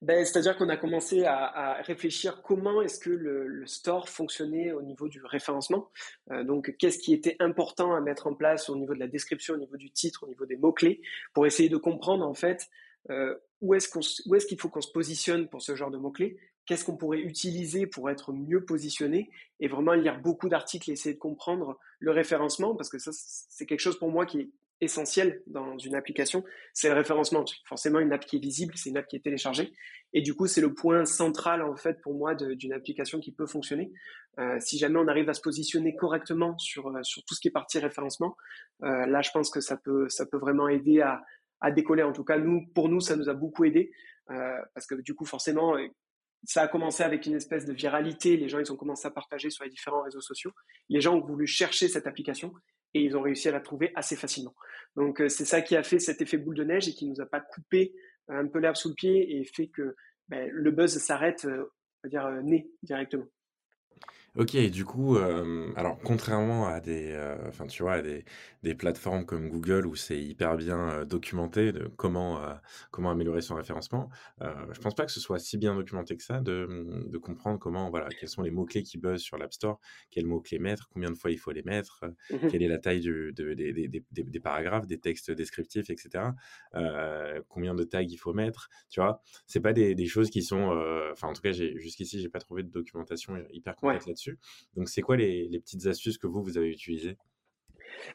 Ben, 0.00 0.24
C'est-à-dire 0.24 0.56
qu'on 0.56 0.68
a 0.68 0.76
commencé 0.76 1.24
à, 1.24 1.80
réfléchir 1.82 2.42
comment 2.42 2.82
est-ce 2.82 2.98
que 2.98 3.10
le, 3.10 3.66
store 3.66 4.08
fonctionnait 4.08 4.72
au 4.72 4.82
niveau 4.82 5.08
du 5.08 5.24
référencement. 5.24 5.90
Euh, 6.30 6.44
donc, 6.44 6.74
qu'est-ce 6.78 6.98
qui 6.98 7.12
était 7.12 7.36
important 7.40 7.94
à 7.94 8.00
mettre 8.00 8.26
en 8.26 8.34
place 8.34 8.68
au 8.68 8.76
niveau 8.76 8.94
de 8.94 9.00
la 9.00 9.08
description, 9.08 9.54
au 9.54 9.58
niveau 9.58 9.76
du 9.76 9.90
titre, 9.90 10.24
au 10.24 10.28
niveau 10.28 10.46
des 10.46 10.56
mots-clés, 10.56 11.00
pour 11.32 11.46
essayer 11.46 11.68
de 11.68 11.76
comprendre 11.76 12.26
en 12.26 12.34
fait 12.34 12.68
euh, 13.10 13.34
où 13.60 13.74
est-ce 13.74 14.46
qu'il 14.46 14.60
faut 14.60 14.68
qu'on 14.68 14.80
se 14.80 14.90
positionne 14.90 15.48
pour 15.48 15.62
ce 15.62 15.76
genre 15.76 15.90
de 15.90 15.98
mots-clés, 15.98 16.36
qu'est-ce 16.66 16.84
qu'on 16.84 16.96
pourrait 16.96 17.20
utiliser 17.20 17.86
pour 17.86 18.10
être 18.10 18.32
mieux 18.32 18.64
positionné, 18.64 19.30
et 19.60 19.68
vraiment 19.68 19.94
lire 19.94 20.20
beaucoup 20.20 20.48
d'articles 20.48 20.90
essayer 20.90 21.14
de 21.14 21.20
comprendre 21.20 21.78
le 21.98 22.10
référencement, 22.10 22.74
parce 22.74 22.88
que 22.88 22.98
ça, 22.98 23.10
c'est 23.12 23.66
quelque 23.66 23.80
chose 23.80 23.98
pour 23.98 24.10
moi 24.10 24.26
qui 24.26 24.40
est 24.40 24.50
essentiel 24.82 25.42
dans 25.46 25.78
une 25.78 25.94
application, 25.94 26.44
c'est 26.74 26.88
le 26.88 26.94
référencement. 26.94 27.44
Forcément, 27.64 28.00
une 28.00 28.12
app 28.12 28.26
qui 28.26 28.36
est 28.36 28.40
visible, 28.40 28.74
c'est 28.76 28.90
une 28.90 28.96
app 28.96 29.06
qui 29.06 29.16
est 29.16 29.20
téléchargée. 29.20 29.72
Et 30.12 30.20
du 30.20 30.34
coup, 30.34 30.46
c'est 30.46 30.60
le 30.60 30.74
point 30.74 31.04
central, 31.04 31.62
en 31.62 31.76
fait, 31.76 32.00
pour 32.02 32.14
moi, 32.14 32.34
d'une 32.34 32.72
application 32.72 33.20
qui 33.20 33.32
peut 33.32 33.46
fonctionner. 33.46 33.92
Euh, 34.38 34.58
si 34.60 34.78
jamais 34.78 34.98
on 34.98 35.08
arrive 35.08 35.28
à 35.28 35.34
se 35.34 35.40
positionner 35.40 35.94
correctement 35.94 36.58
sur, 36.58 36.88
euh, 36.88 37.02
sur 37.02 37.24
tout 37.24 37.34
ce 37.34 37.40
qui 37.40 37.48
est 37.48 37.52
partie 37.52 37.78
référencement, 37.78 38.36
euh, 38.82 39.06
là, 39.06 39.22
je 39.22 39.30
pense 39.30 39.50
que 39.50 39.60
ça 39.60 39.76
peut, 39.76 40.08
ça 40.08 40.26
peut 40.26 40.38
vraiment 40.38 40.68
aider 40.68 41.00
à, 41.00 41.22
à 41.60 41.70
décoller. 41.70 42.02
En 42.02 42.12
tout 42.12 42.24
cas, 42.24 42.38
nous, 42.38 42.66
pour 42.74 42.88
nous, 42.88 43.00
ça 43.00 43.16
nous 43.16 43.28
a 43.28 43.34
beaucoup 43.34 43.64
aidé. 43.64 43.92
Parce 44.74 44.86
que 44.86 44.94
du 44.94 45.14
coup, 45.14 45.26
forcément, 45.26 45.76
ça 46.44 46.62
a 46.62 46.68
commencé 46.68 47.02
avec 47.02 47.26
une 47.26 47.34
espèce 47.34 47.66
de 47.66 47.72
viralité. 47.74 48.38
Les 48.38 48.48
gens, 48.48 48.60
ils 48.60 48.72
ont 48.72 48.76
commencé 48.76 49.06
à 49.06 49.10
partager 49.10 49.50
sur 49.50 49.64
les 49.64 49.68
différents 49.68 50.02
réseaux 50.02 50.22
sociaux. 50.22 50.52
Les 50.88 51.02
gens 51.02 51.16
ont 51.16 51.20
voulu 51.20 51.46
chercher 51.46 51.86
cette 51.88 52.06
application 52.06 52.54
et 52.94 53.02
ils 53.02 53.16
ont 53.16 53.22
réussi 53.22 53.48
à 53.48 53.52
la 53.52 53.60
trouver 53.60 53.92
assez 53.94 54.16
facilement. 54.16 54.54
Donc 54.96 55.20
euh, 55.20 55.28
c'est 55.28 55.44
ça 55.44 55.62
qui 55.62 55.76
a 55.76 55.82
fait 55.82 55.98
cet 55.98 56.20
effet 56.20 56.36
boule 56.36 56.56
de 56.56 56.64
neige 56.64 56.88
et 56.88 56.92
qui 56.92 57.06
nous 57.06 57.20
a 57.20 57.26
pas 57.26 57.40
coupé 57.40 57.94
euh, 58.30 58.34
un 58.34 58.46
peu 58.46 58.58
l'herbe 58.58 58.76
sous 58.76 58.88
le 58.88 58.94
pied 58.94 59.36
et 59.36 59.44
fait 59.44 59.68
que 59.68 59.94
ben, 60.28 60.48
le 60.50 60.70
buzz 60.70 60.96
s'arrête, 60.98 61.44
euh, 61.44 61.64
on 62.04 62.08
va 62.08 62.08
dire, 62.08 62.42
né 62.42 62.70
directement. 62.82 63.26
Ok, 64.34 64.56
du 64.70 64.86
coup, 64.86 65.16
euh, 65.18 65.70
alors 65.76 65.98
contrairement 66.02 66.66
à 66.66 66.80
des, 66.80 67.12
euh, 67.12 67.36
enfin 67.48 67.66
tu 67.66 67.82
vois, 67.82 67.92
à 67.94 68.00
des, 68.02 68.24
des 68.62 68.74
plateformes 68.74 69.26
comme 69.26 69.50
Google 69.50 69.86
où 69.86 69.94
c'est 69.94 70.18
hyper 70.18 70.56
bien 70.56 70.78
euh, 70.88 71.04
documenté 71.04 71.70
de 71.70 71.90
comment 71.96 72.40
comment 72.90 73.10
améliorer 73.10 73.42
son 73.42 73.56
référencement, 73.56 74.08
je 74.40 74.80
pense 74.80 74.94
pas 74.94 75.04
que 75.04 75.12
ce 75.12 75.20
soit 75.20 75.38
si 75.38 75.58
bien 75.58 75.74
documenté 75.74 76.16
que 76.16 76.22
ça 76.22 76.40
de, 76.40 76.66
de 77.10 77.18
comprendre 77.18 77.58
comment 77.58 77.90
voilà 77.90 78.08
quels 78.08 78.30
sont 78.30 78.40
les 78.40 78.50
mots 78.50 78.64
clés 78.64 78.82
qui 78.82 78.96
buzzent 78.96 79.20
sur 79.22 79.36
l'App 79.36 79.52
Store, 79.52 79.78
quels 80.10 80.24
mots 80.26 80.40
clés 80.40 80.58
mettre, 80.58 80.88
combien 80.88 81.10
de 81.10 81.16
fois 81.16 81.30
il 81.30 81.38
faut 81.38 81.52
les 81.52 81.62
mettre, 81.62 82.02
mmh 82.30 82.48
quelle 82.48 82.62
est 82.62 82.68
la 82.68 82.78
taille 82.78 83.00
du, 83.00 83.32
de, 83.34 83.52
des, 83.52 83.72
des, 84.12 84.40
paragraphes, 84.40 84.86
des 84.86 84.98
textes 84.98 85.30
descriptifs, 85.30 85.90
etc. 85.90 86.24
combien 87.48 87.74
de 87.74 87.84
tags 87.84 88.00
il 88.02 88.16
faut 88.16 88.32
mettre, 88.32 88.70
tu 88.88 89.00
vois, 89.00 89.20
c'est 89.46 89.60
pas 89.60 89.74
des, 89.74 89.94
des 89.94 90.06
choses 90.06 90.30
qui 90.30 90.42
sont, 90.42 90.70
enfin 91.12 91.28
en 91.28 91.32
tout 91.34 91.42
cas 91.42 91.52
j'ai 91.52 91.76
jusqu'ici 91.78 92.18
j'ai 92.18 92.30
pas 92.30 92.40
trouvé 92.40 92.62
de 92.62 92.70
documentation 92.70 93.36
hyper 93.50 93.76
complète 93.76 94.06
là-dessus. 94.06 94.21
Donc, 94.74 94.88
c'est 94.88 95.02
quoi 95.02 95.16
les, 95.16 95.48
petites 95.60 95.86
astuces 95.86 96.18
que 96.18 96.26
vous, 96.26 96.42
vous 96.42 96.58
avez 96.58 96.68
utilisées? 96.68 97.16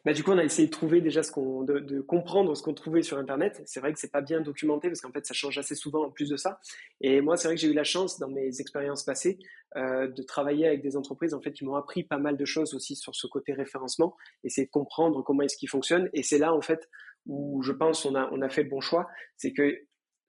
Bah, 0.05 0.13
du 0.13 0.23
coup, 0.23 0.31
on 0.31 0.37
a 0.37 0.43
essayé 0.43 0.67
de 0.67 0.71
trouver 0.71 1.01
déjà 1.01 1.21
de, 1.21 2.01
comprendre 2.01 2.55
ce 2.55 2.63
qu'on 2.63 2.73
trouvait 2.73 3.01
sur 3.01 3.17
Internet. 3.17 3.61
C'est 3.65 3.79
vrai 3.79 3.93
que 3.93 3.99
c'est 3.99 4.11
pas 4.11 4.21
bien 4.21 4.41
documenté 4.41 4.89
parce 4.89 5.01
qu'en 5.01 5.11
fait, 5.11 5.25
ça 5.25 5.33
change 5.33 5.57
assez 5.57 5.75
souvent 5.75 6.05
en 6.05 6.11
plus 6.11 6.29
de 6.29 6.37
ça. 6.37 6.59
Et 7.01 7.21
moi, 7.21 7.37
c'est 7.37 7.47
vrai 7.47 7.55
que 7.55 7.61
j'ai 7.61 7.69
eu 7.69 7.73
la 7.73 7.83
chance 7.83 8.19
dans 8.19 8.29
mes 8.29 8.59
expériences 8.59 9.03
passées 9.03 9.37
euh, 9.75 10.07
de 10.07 10.23
travailler 10.23 10.67
avec 10.67 10.81
des 10.81 10.97
entreprises 10.97 11.33
en 11.33 11.41
fait 11.41 11.51
qui 11.51 11.65
m'ont 11.65 11.75
appris 11.75 12.03
pas 12.03 12.17
mal 12.17 12.37
de 12.37 12.45
choses 12.45 12.73
aussi 12.73 12.95
sur 12.95 13.15
ce 13.15 13.27
côté 13.27 13.53
référencement, 13.53 14.15
essayer 14.43 14.65
de 14.65 14.71
comprendre 14.71 15.21
comment 15.23 15.43
est-ce 15.43 15.57
qu'il 15.57 15.69
fonctionne. 15.69 16.09
Et 16.13 16.23
c'est 16.23 16.39
là 16.39 16.53
en 16.53 16.61
fait 16.61 16.89
où 17.25 17.61
je 17.61 17.73
pense 17.73 18.05
on 18.05 18.15
a 18.15 18.49
fait 18.49 18.63
le 18.63 18.69
bon 18.69 18.79
choix, 18.79 19.07
c'est 19.35 19.51
que 19.51 19.77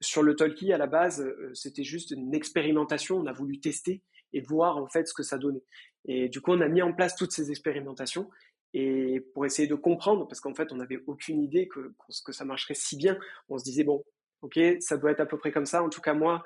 sur 0.01 0.23
le 0.23 0.35
Talkie 0.35 0.73
à 0.73 0.77
la 0.77 0.87
base, 0.87 1.21
euh, 1.21 1.51
c'était 1.53 1.83
juste 1.83 2.11
une 2.11 2.33
expérimentation. 2.33 3.17
On 3.17 3.25
a 3.25 3.33
voulu 3.33 3.59
tester 3.59 4.01
et 4.33 4.41
voir 4.41 4.77
en 4.77 4.87
fait 4.87 5.07
ce 5.07 5.13
que 5.13 5.23
ça 5.23 5.37
donnait. 5.37 5.63
Et 6.05 6.29
du 6.29 6.41
coup, 6.41 6.51
on 6.51 6.61
a 6.61 6.67
mis 6.67 6.81
en 6.81 6.93
place 6.93 7.15
toutes 7.15 7.31
ces 7.31 7.51
expérimentations 7.51 8.29
et 8.73 9.21
pour 9.33 9.45
essayer 9.45 9.67
de 9.67 9.75
comprendre, 9.75 10.27
parce 10.27 10.41
qu'en 10.41 10.53
fait, 10.53 10.71
on 10.71 10.75
n'avait 10.75 11.01
aucune 11.07 11.41
idée 11.41 11.67
que, 11.67 11.93
que 12.25 12.31
ça 12.31 12.45
marcherait 12.45 12.75
si 12.75 12.97
bien. 12.97 13.17
On 13.49 13.57
se 13.57 13.63
disait 13.63 13.83
bon, 13.83 14.03
ok, 14.41 14.59
ça 14.79 14.97
doit 14.97 15.11
être 15.11 15.19
à 15.19 15.25
peu 15.25 15.37
près 15.37 15.51
comme 15.51 15.65
ça. 15.65 15.83
En 15.83 15.89
tout 15.89 16.01
cas, 16.01 16.13
moi, 16.13 16.43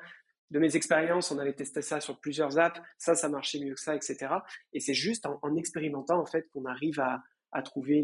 de 0.51 0.59
mes 0.59 0.75
expériences, 0.75 1.31
on 1.31 1.39
avait 1.39 1.53
testé 1.53 1.81
ça 1.81 1.99
sur 1.99 2.19
plusieurs 2.19 2.57
apps, 2.59 2.79
ça, 2.97 3.15
ça 3.15 3.27
marchait 3.27 3.59
mieux 3.59 3.73
que 3.73 3.81
ça, 3.81 3.95
etc. 3.95 4.27
Et 4.71 4.79
c'est 4.79 4.93
juste 4.93 5.25
en, 5.25 5.55
expérimentant, 5.55 6.19
en 6.19 6.25
fait, 6.25 6.47
qu'on 6.53 6.65
arrive 6.65 6.99
à, 6.99 7.21
trouver 7.63 8.01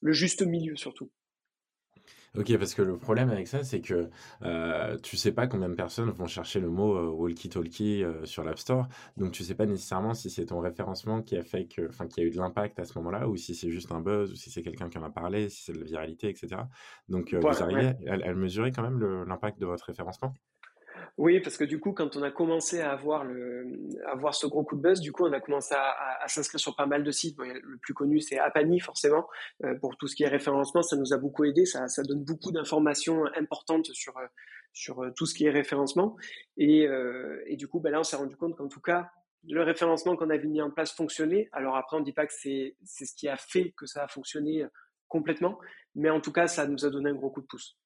le 0.00 0.12
juste 0.12 0.42
milieu, 0.42 0.76
surtout. 0.76 1.10
Ok, 2.36 2.56
parce 2.58 2.74
que 2.74 2.82
le 2.82 2.98
problème 2.98 3.30
avec 3.30 3.46
ça, 3.46 3.62
c'est 3.62 3.80
que 3.80 4.10
euh, 4.42 4.98
tu 4.98 5.16
sais 5.16 5.30
pas 5.30 5.46
combien 5.46 5.68
de 5.68 5.74
personnes 5.74 6.10
vont 6.10 6.26
chercher 6.26 6.58
le 6.58 6.68
mot 6.68 6.96
euh, 6.96 7.08
walkie-talkie 7.08 8.02
euh, 8.02 8.24
sur 8.24 8.42
l'App 8.42 8.58
Store, 8.58 8.88
donc 9.16 9.30
tu 9.30 9.44
sais 9.44 9.54
pas 9.54 9.66
nécessairement 9.66 10.14
si 10.14 10.30
c'est 10.30 10.46
ton 10.46 10.58
référencement 10.58 11.22
qui 11.22 11.36
a 11.36 11.44
fait 11.44 11.66
que, 11.66 11.88
enfin, 11.88 12.08
qui 12.08 12.20
a 12.20 12.24
eu 12.24 12.30
de 12.30 12.36
l'impact 12.36 12.80
à 12.80 12.84
ce 12.84 12.98
moment-là, 12.98 13.28
ou 13.28 13.36
si 13.36 13.54
c'est 13.54 13.70
juste 13.70 13.92
un 13.92 14.00
buzz, 14.00 14.32
ou 14.32 14.34
si 14.34 14.50
c'est 14.50 14.62
quelqu'un 14.62 14.88
qui 14.88 14.98
en 14.98 15.04
a 15.04 15.10
parlé, 15.10 15.48
si 15.48 15.62
c'est 15.62 15.72
de 15.72 15.78
la 15.78 15.84
viralité, 15.84 16.28
etc. 16.28 16.62
Donc, 17.08 17.32
vous 17.34 17.46
arrivez 17.46 17.94
à, 18.08 18.14
à, 18.14 18.34
mesurer 18.34 18.72
quand 18.72 18.82
même 18.82 18.98
l'impact 19.28 19.60
de 19.60 19.66
votre 19.66 19.84
référencement 19.84 20.34
oui, 21.18 21.40
parce 21.40 21.56
que 21.56 21.64
du 21.64 21.80
coup, 21.80 21.92
quand 21.92 22.16
on 22.16 22.22
a 22.22 22.30
commencé 22.30 22.80
à 22.80 22.92
avoir, 22.92 23.24
le, 23.24 23.66
à 24.06 24.12
avoir 24.12 24.34
ce 24.34 24.46
gros 24.46 24.64
coup 24.64 24.76
de 24.76 24.82
buzz, 24.82 25.00
du 25.00 25.12
coup, 25.12 25.24
on 25.24 25.32
a 25.32 25.40
commencé 25.40 25.74
à, 25.74 26.26
s'inscrire 26.28 26.60
sur 26.60 26.76
pas 26.76 26.86
mal 26.86 27.04
de 27.04 27.10
sites. 27.10 27.36
le 27.38 27.78
plus 27.78 27.94
connu, 27.94 28.20
c'est 28.20 28.38
Apani, 28.38 28.80
forcément. 28.80 29.26
Euh, 29.64 29.74
pour 29.78 29.96
tout 29.96 30.06
ce 30.06 30.16
qui 30.16 30.24
est 30.24 30.28
référencement, 30.28 30.82
ça 30.82 30.96
nous 30.96 31.12
a 31.12 31.16
beaucoup 31.16 31.44
aidé. 31.44 31.64
Ça, 31.64 31.88
ça 31.88 32.02
donne 32.02 32.24
beaucoup 32.24 32.52
d'informations 32.52 33.24
importantes 33.36 33.86
sur, 33.92 34.14
sur 34.72 35.02
euh, 35.02 35.10
tout 35.16 35.26
ce 35.26 35.34
qui 35.34 35.46
est 35.46 35.50
référencement. 35.50 36.16
Et, 36.56 36.86
euh, 36.86 37.42
et 37.46 37.56
du 37.56 37.68
coup, 37.68 37.80
ben 37.80 37.90
là, 37.90 38.00
on 38.00 38.04
s'est 38.04 38.16
rendu 38.16 38.36
compte 38.36 38.56
qu'en 38.56 38.68
tout 38.68 38.80
cas, 38.80 39.10
le 39.48 39.62
référencement 39.62 40.16
qu'on 40.16 40.30
avait 40.30 40.46
mis 40.46 40.62
en 40.62 40.70
place 40.70 40.92
fonctionnait. 40.92 41.48
Alors 41.52 41.76
après, 41.76 41.96
on 41.96 42.00
ne 42.00 42.04
dit 42.04 42.12
pas 42.12 42.26
que 42.26 42.32
c'est 42.32 42.76
ce 42.84 43.14
qui 43.14 43.28
a 43.28 43.36
fait 43.36 43.72
que 43.76 43.86
ça 43.86 44.04
a 44.04 44.08
fonctionné 44.08 44.66
complètement, 45.08 45.58
mais 45.94 46.10
en 46.10 46.20
tout 46.20 46.32
cas, 46.32 46.46
ça 46.46 46.66
nous 46.66 46.84
a 46.84 46.90
donné 46.90 47.10
un 47.10 47.14
gros 47.14 47.30
coup 47.30 47.42
de 47.42 47.46
pouce. 47.46 47.78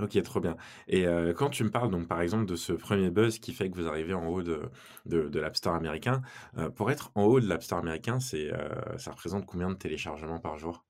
Ok, 0.00 0.20
trop 0.22 0.40
bien. 0.40 0.56
Et 0.88 1.06
euh, 1.06 1.32
quand 1.32 1.50
tu 1.50 1.64
me 1.64 1.70
parles, 1.70 1.90
donc, 1.90 2.08
par 2.08 2.20
exemple, 2.20 2.46
de 2.46 2.56
ce 2.56 2.72
premier 2.72 3.10
buzz 3.10 3.38
qui 3.38 3.52
fait 3.52 3.70
que 3.70 3.76
vous 3.76 3.86
arrivez 3.86 4.14
en 4.14 4.26
haut 4.26 4.42
de, 4.42 4.62
de, 5.06 5.38
l'App 5.38 5.56
Store 5.56 5.74
américain, 5.74 6.22
euh, 6.58 6.70
pour 6.70 6.90
être 6.90 7.12
en 7.14 7.24
haut 7.24 7.40
de 7.40 7.48
l'App 7.48 7.62
Store 7.62 7.78
américain, 7.78 8.18
euh, 8.34 8.98
ça 8.98 9.12
représente 9.12 9.46
combien 9.46 9.70
de 9.70 9.74
téléchargements 9.76 10.40
par 10.40 10.58
jour? 10.58 10.84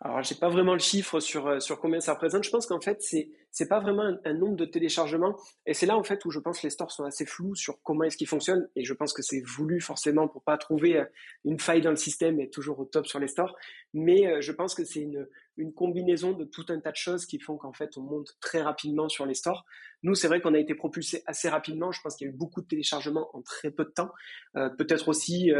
Alors, 0.00 0.22
j'ai 0.22 0.34
pas 0.34 0.48
vraiment 0.48 0.74
le 0.74 0.78
chiffre 0.78 1.20
sur, 1.20 1.60
sur 1.60 1.80
combien 1.80 2.00
ça 2.00 2.12
représente. 2.12 2.44
Je 2.44 2.50
pense 2.50 2.66
qu'en 2.66 2.80
fait, 2.80 2.98
c'est, 3.00 3.30
c'est 3.56 3.68
pas 3.68 3.80
vraiment 3.80 4.14
un, 4.22 4.34
nombre 4.34 4.56
de 4.56 4.66
téléchargements. 4.66 5.34
Et 5.64 5.72
c'est 5.72 5.86
là, 5.86 5.96
en 5.96 6.02
fait, 6.02 6.22
où 6.26 6.30
je 6.30 6.38
pense 6.38 6.60
que 6.60 6.66
les 6.66 6.70
stores 6.70 6.92
sont 6.92 7.04
assez 7.04 7.24
flous 7.24 7.54
sur 7.54 7.80
comment 7.82 8.04
est-ce 8.04 8.18
qu'ils 8.18 8.26
fonctionnent. 8.28 8.68
Et 8.76 8.84
je 8.84 8.92
pense 8.92 9.14
que 9.14 9.22
c'est 9.22 9.40
voulu 9.40 9.80
forcément 9.80 10.28
pour 10.28 10.42
pas 10.42 10.58
trouver 10.58 10.98
euh, 10.98 11.04
une 11.46 11.58
faille 11.58 11.80
dans 11.80 11.88
le 11.88 11.96
système 11.96 12.38
et 12.38 12.50
toujours 12.50 12.78
au 12.80 12.84
top 12.84 13.06
sur 13.06 13.18
les 13.18 13.28
stores. 13.28 13.56
Mais 13.94 14.26
euh, 14.26 14.42
je 14.42 14.52
pense 14.52 14.74
que 14.74 14.84
c'est 14.84 15.00
une, 15.00 15.26
une 15.56 15.72
combinaison 15.72 16.34
de 16.34 16.44
tout 16.44 16.66
un 16.68 16.78
tas 16.80 16.90
de 16.90 16.96
choses 16.96 17.24
qui 17.24 17.40
font 17.40 17.56
qu'en 17.56 17.72
fait, 17.72 17.96
on 17.96 18.02
monte 18.02 18.36
très 18.42 18.60
rapidement 18.60 19.08
sur 19.08 19.24
les 19.24 19.32
stores. 19.32 19.64
Nous, 20.02 20.14
c'est 20.14 20.28
vrai 20.28 20.42
qu'on 20.42 20.52
a 20.52 20.58
été 20.58 20.74
propulsé 20.74 21.22
assez 21.24 21.48
rapidement. 21.48 21.92
Je 21.92 22.02
pense 22.02 22.16
qu'il 22.16 22.26
y 22.26 22.30
a 22.30 22.34
eu 22.34 22.36
beaucoup 22.36 22.60
de 22.60 22.66
téléchargements 22.66 23.34
en 23.34 23.40
très 23.40 23.70
peu 23.70 23.84
de 23.86 23.90
temps. 23.90 24.10
peut-être 24.52 25.08
aussi, 25.08 25.50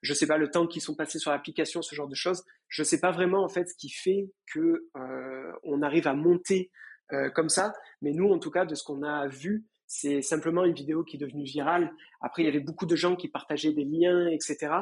je 0.00 0.14
sais 0.14 0.26
pas, 0.26 0.38
le 0.38 0.50
temps 0.50 0.66
qu'ils 0.66 0.80
sont 0.80 0.94
passés 0.94 1.18
sur 1.18 1.30
l'application, 1.30 1.82
ce 1.82 1.94
genre 1.94 2.08
de 2.08 2.14
choses. 2.14 2.42
Je 2.68 2.82
sais 2.82 2.98
pas 2.98 3.10
vraiment, 3.10 3.44
en 3.44 3.50
fait, 3.50 3.68
ce 3.68 3.74
qui 3.74 3.90
fait 3.90 4.30
que 4.46 4.88
euh, 4.96 5.52
on 5.62 5.82
arrive 5.82 6.08
à 6.08 6.14
monter 6.14 6.70
euh, 7.12 7.30
comme 7.30 7.48
ça. 7.48 7.72
Mais 8.00 8.12
nous, 8.12 8.30
en 8.30 8.38
tout 8.38 8.50
cas, 8.50 8.64
de 8.64 8.74
ce 8.74 8.82
qu'on 8.82 9.02
a 9.02 9.26
vu, 9.28 9.66
c'est 9.86 10.22
simplement 10.22 10.64
une 10.64 10.74
vidéo 10.74 11.04
qui 11.04 11.16
est 11.16 11.20
devenue 11.20 11.44
virale. 11.44 11.92
Après, 12.20 12.42
il 12.42 12.46
y 12.46 12.48
avait 12.48 12.60
beaucoup 12.60 12.86
de 12.86 12.96
gens 12.96 13.16
qui 13.16 13.28
partageaient 13.28 13.72
des 13.72 13.84
liens, 13.84 14.28
etc. 14.28 14.72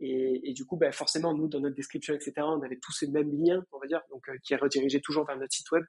Et, 0.00 0.52
du 0.52 0.66
coup, 0.66 0.76
ben, 0.76 0.92
forcément, 0.92 1.32
nous, 1.32 1.48
dans 1.48 1.60
notre 1.60 1.74
description, 1.74 2.12
etc., 2.14 2.32
on 2.40 2.60
avait 2.62 2.78
tous 2.82 2.92
ces 2.92 3.08
mêmes 3.08 3.30
liens, 3.32 3.64
on 3.72 3.78
va 3.78 3.86
dire, 3.86 4.02
donc 4.10 4.28
euh, 4.28 4.36
qui 4.42 4.54
redirigeaient 4.54 5.00
toujours 5.00 5.24
vers 5.26 5.38
notre 5.38 5.54
site 5.54 5.70
web. 5.70 5.84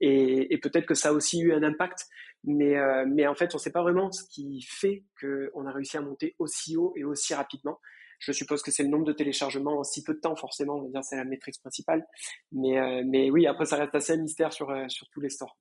Et, 0.00 0.58
peut-être 0.58 0.86
que 0.86 0.94
ça 0.94 1.10
a 1.10 1.12
aussi 1.12 1.40
eu 1.40 1.52
un 1.52 1.62
impact, 1.62 2.06
mais, 2.42 2.74
mais 3.06 3.26
en 3.28 3.36
fait, 3.36 3.54
on 3.54 3.58
ne 3.58 3.62
sait 3.62 3.70
pas 3.70 3.82
vraiment 3.82 4.10
ce 4.10 4.24
qui 4.24 4.62
fait 4.62 5.04
qu'on 5.20 5.64
a 5.66 5.70
réussi 5.70 5.96
à 5.96 6.00
monter 6.00 6.34
aussi 6.40 6.76
haut 6.76 6.92
et 6.96 7.04
aussi 7.04 7.34
rapidement. 7.34 7.78
Je 8.22 8.30
suppose 8.30 8.62
que 8.62 8.70
c'est 8.70 8.84
le 8.84 8.88
nombre 8.88 9.04
de 9.04 9.12
téléchargements 9.12 9.80
en 9.80 9.84
si 9.84 10.02
peu 10.04 10.14
de 10.14 10.20
temps, 10.20 10.36
forcément, 10.36 10.76
on 10.76 10.82
va 10.82 10.88
dire 10.88 11.04
c'est 11.04 11.16
la 11.16 11.24
métrique 11.24 11.60
principale. 11.60 12.06
Mais, 12.52 12.78
euh, 12.78 13.02
mais 13.04 13.30
oui, 13.30 13.46
après, 13.46 13.66
ça 13.66 13.76
reste 13.76 13.94
assez 13.94 14.12
un 14.12 14.18
mystère 14.18 14.52
sur, 14.52 14.70
euh, 14.70 14.88
sur 14.88 15.08
tous 15.10 15.20
les 15.20 15.28
stores. 15.28 15.58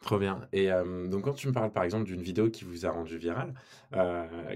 Trop 0.00 0.18
bien. 0.18 0.46
Et 0.52 0.70
euh, 0.70 1.08
donc, 1.08 1.24
quand 1.24 1.34
tu 1.34 1.48
me 1.48 1.52
parles 1.52 1.72
par 1.72 1.82
exemple 1.82 2.04
d'une 2.04 2.22
vidéo 2.22 2.48
qui 2.48 2.64
vous 2.64 2.86
a 2.86 2.90
rendu 2.90 3.18
viral, 3.18 3.54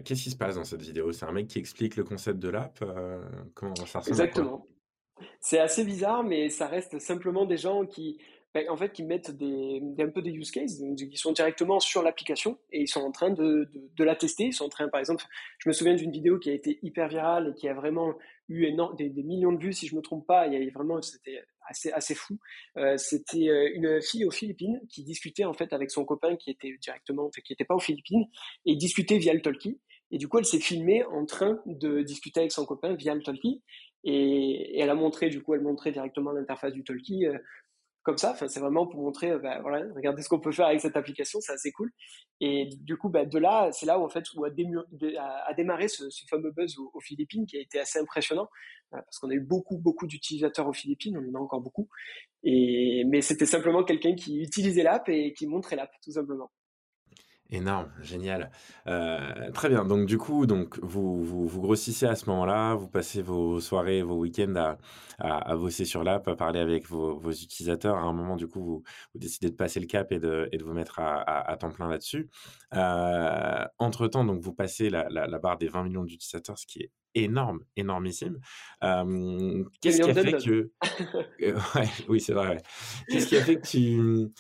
qu'est-ce 0.05 0.23
qui 0.23 0.31
se 0.31 0.37
passe 0.37 0.55
dans 0.55 0.65
cette 0.65 0.83
vidéo? 0.83 1.11
C'est 1.11 1.27
un 1.27 1.33
mec 1.33 1.49
qui 1.49 1.59
explique 1.59 1.97
le 1.97 2.05
concept 2.05 2.39
de 2.39 2.49
l'app 2.49 2.85
Comment 3.55 3.75
ça 3.75 3.99
ressemble 3.99 4.09
Exactement. 4.09 4.67
C'est 5.41 5.59
assez 5.59 5.85
bizarre, 5.85 6.23
mais 6.23 6.49
ça 6.49 6.69
reste 6.69 7.01
simplement 7.01 7.45
des 7.45 7.57
gens 7.57 7.85
qui, 7.85 8.19
ben, 8.55 8.69
en 8.69 8.77
fait, 8.77 8.93
qui 8.93 9.03
mettent 9.03 9.31
des, 9.31 9.81
un 9.99 10.09
peu 10.09 10.21
des 10.21 10.31
use 10.31 10.51
cases, 10.51 10.79
qui 10.97 11.17
sont 11.17 11.33
directement 11.33 11.81
sur 11.81 12.03
l'application 12.03 12.59
et 12.71 12.83
ils 12.83 12.89
sont 12.89 13.01
en 13.01 13.11
train 13.11 13.31
de, 13.31 13.71
de, 13.73 13.91
de, 13.97 14.05
la 14.05 14.15
tester. 14.15 14.45
Ils 14.45 14.53
sont 14.53 14.67
en 14.67 14.69
train, 14.69 14.89
par 14.89 15.01
exemple, 15.01 15.25
je 15.59 15.69
me 15.69 15.73
souviens 15.73 15.95
d'une 15.95 16.11
vidéo 16.11 16.39
qui 16.39 16.51
a 16.51 16.53
été 16.53 16.79
hyper 16.83 17.09
virale 17.09 17.51
et 17.51 17.59
qui 17.59 17.69
a 17.69 17.75
vraiment 17.75 18.15
eu 18.49 18.71
des, 18.99 19.23
millions 19.23 19.53
de 19.53 19.59
vues, 19.59 19.73
si 19.73 19.87
je 19.87 19.97
me 19.97 20.03
trompe 20.03 20.27
pas. 20.27 20.47
Il 20.47 20.53
y 20.53 20.57
avait 20.57 20.71
vraiment, 20.71 21.01
c'était 21.01 21.43
assez, 21.69 21.91
assez 21.93 22.15
fou. 22.15 22.39
Euh, 22.77 22.97
c'était 22.97 23.49
euh, 23.49 23.71
une 23.75 24.03
fille 24.03 24.25
aux 24.25 24.31
Philippines 24.31 24.81
qui 24.91 25.03
discutait 25.05 25.45
en 25.45 25.55
fait 25.55 25.73
avec 25.73 25.91
son 25.91 26.05
copain 26.05 26.37
qui 26.37 26.51
était 26.51 26.77
directement, 26.81 27.25
enfin, 27.27 27.41
qui 27.43 27.53
n'était 27.53 27.65
pas 27.65 27.75
aux 27.75 27.81
Philippines 27.81 28.27
et 28.67 28.77
discutait 28.77 29.19
via 29.19 29.33
le 29.33 29.41
talkie. 29.41 29.81
Et 30.11 30.19
du 30.19 30.29
coup, 30.29 30.39
elle 30.39 30.45
s'est 30.45 30.61
filmée 30.61 31.05
en 31.05 31.25
train 31.25 31.59
de 31.65 32.03
discuter 32.03 32.41
avec 32.41 32.53
son 32.53 32.67
copain 32.67 32.95
via 32.95 33.15
le 33.15 33.23
talkie. 33.23 33.63
Et, 34.05 34.77
et, 34.77 34.81
elle 34.81 34.91
a 34.91 34.95
montré, 34.95 35.31
du 35.31 35.43
coup, 35.43 35.55
elle 35.55 35.63
montrait 35.63 35.93
directement 35.93 36.33
l'interface 36.33 36.75
du 36.75 36.85
talkie. 36.85 37.27
Euh, 37.27 37.39
comme 38.03 38.19
ça. 38.19 38.33
Enfin, 38.33 38.49
c'est 38.49 38.61
vraiment 38.61 38.87
pour 38.87 39.01
montrer, 39.01 39.31
euh, 39.31 39.39
bah, 39.39 39.61
voilà, 39.61 39.85
regardez 39.95 40.23
ce 40.23 40.29
qu'on 40.29 40.41
peut 40.41 40.53
faire 40.53 40.67
avec 40.67 40.81
cette 40.81 40.97
application, 40.97 41.41
c'est 41.41 41.53
assez 41.53 41.73
cool. 41.73 41.91
Et 42.41 42.69
du 42.81 42.97
coup, 42.97 43.09
bah, 43.09 43.25
de 43.25 43.39
là, 43.39 43.71
c'est 43.73 43.87
là 43.87 43.99
où 43.99 44.05
en 44.05 44.09
fait 44.09 44.25
où 44.35 44.45
a, 44.45 44.51
démarré 45.55 45.89
ce, 45.89 46.05
fameux 46.29 46.51
buzz 46.51 46.79
aux, 46.79 47.01
Philippines 47.01 47.47
qui 47.47 47.57
a 47.57 47.61
été 47.61 47.79
assez 47.79 47.99
impressionnant 47.99 48.49
euh, 48.95 48.99
parce 48.99 49.19
qu'on 49.19 49.31
a 49.31 49.35
eu 49.35 49.41
beaucoup, 49.41 49.79
beaucoup 49.79 50.07
d'utilisateurs 50.07 50.67
aux 50.69 50.73
Philippines, 50.73 51.17
on 51.17 51.37
en 51.37 51.41
a 51.41 51.43
encore 51.43 51.61
beaucoup. 51.61 51.89
Et 52.43 53.05
mais 53.07 53.23
c'était 53.23 53.47
simplement 53.47 53.85
quelqu'un 53.85 54.15
qui 54.15 54.43
utilisait 54.43 54.83
l'app 54.83 55.09
et 55.09 55.33
qui 55.33 55.47
montrait 55.47 55.77
l'app, 55.77 55.93
tout 56.03 56.13
simplement. 56.13 56.51
Énorme, 57.53 57.93
génial. 58.01 58.51
Euh, 58.87 59.51
très 59.53 59.69
bien. 59.69 59.85
Donc 59.85 60.07
du 60.07 60.17
coup, 60.17 60.47
donc 60.47 60.79
vous, 60.81 61.23
vous, 61.23 61.61
grossissez 61.61 62.07
à 62.07 62.17
ce 62.17 62.25
moment-là, 62.31 62.75
vous 62.75 62.89
passez 62.89 63.21
vos 63.21 63.61
soirées, 63.61 64.03
vos 64.03 64.17
week-ends 64.17 64.55
à, 64.57 64.79
à, 65.19 65.55
bosser 65.55 65.85
sur 65.85 66.03
l'app, 66.03 66.27
à 66.29 66.35
parler 66.35 66.61
avec 66.61 66.89
vos, 66.89 67.19
vos, 67.19 67.31
utilisateurs. 67.31 67.97
À 67.97 68.05
un 68.05 68.15
moment, 68.15 68.37
du 68.37 68.47
coup, 68.47 68.65
vous, 68.65 68.83
vous, 69.13 69.21
décidez 69.21 69.51
de 69.51 69.55
passer 69.55 69.81
le 69.81 69.87
cap 69.87 70.11
et 70.13 70.19
de, 70.19 70.49
et 70.51 70.57
de 70.57 70.65
vous 70.65 70.73
mettre 70.73 70.99
à, 70.99 71.21
à, 71.21 71.57
temps 71.59 71.71
plein 71.71 71.91
là-dessus. 71.91 72.31
Euh, 72.75 73.65
entre 73.79 74.09
temps, 74.09 74.25
donc 74.25 74.41
vous 74.41 74.55
passez 74.55 74.89
la, 74.89 75.11
la, 75.11 75.39
barre 75.39 75.59
des 75.59 75.69
20 75.69 75.85
millions 75.85 76.05
d'utilisateurs, 76.05 76.59
ce 76.59 76.67
qui 76.67 76.81
est 76.81 76.91
énorme, 77.15 77.61
énormissime. 77.77 78.39
Euh, 78.83 79.63
qu'est-ce 79.83 80.01
qui 80.01 80.11
a 80.11 80.15
fait 80.15 80.33
que, 80.43 80.71
ouais, 81.79 81.89
oui, 82.09 82.19
c'est 82.19 82.33
vrai. 82.33 82.63
Qu'est-ce 83.11 83.27
qui 83.27 83.37
a 83.37 83.43
fait 83.43 83.57
que 83.57 83.67
tu 83.67 84.33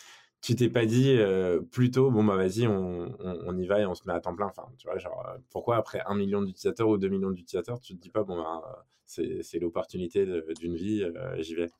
tu 0.42 0.56
t'es 0.56 0.68
pas 0.68 0.84
dit 0.84 1.16
euh, 1.16 1.60
plutôt 1.60 2.10
bon 2.10 2.24
bah 2.24 2.36
vas-y 2.36 2.66
on, 2.66 3.16
on, 3.20 3.56
y 3.56 3.66
va 3.66 3.80
et 3.80 3.86
on 3.86 3.94
se 3.94 4.06
met 4.06 4.12
à 4.12 4.20
temps 4.20 4.34
plein 4.34 4.52
tu 4.76 4.88
vois 4.88 4.98
genre 4.98 5.24
pourquoi 5.50 5.76
après 5.76 6.02
un 6.04 6.16
million 6.16 6.42
d'utilisateurs 6.42 6.88
ou 6.88 6.98
deux 6.98 7.08
millions 7.08 7.30
d'utilisateurs 7.30 7.80
tu 7.80 7.94
te 7.94 8.00
dis 8.00 8.10
pas 8.10 8.24
bon 8.24 8.36
bah 8.36 8.84
c'est 9.06 9.58
l'opportunité 9.60 10.26
d'une 10.58 10.74
vie 10.74 11.04
j'y 11.38 11.54
vais? 11.54 11.70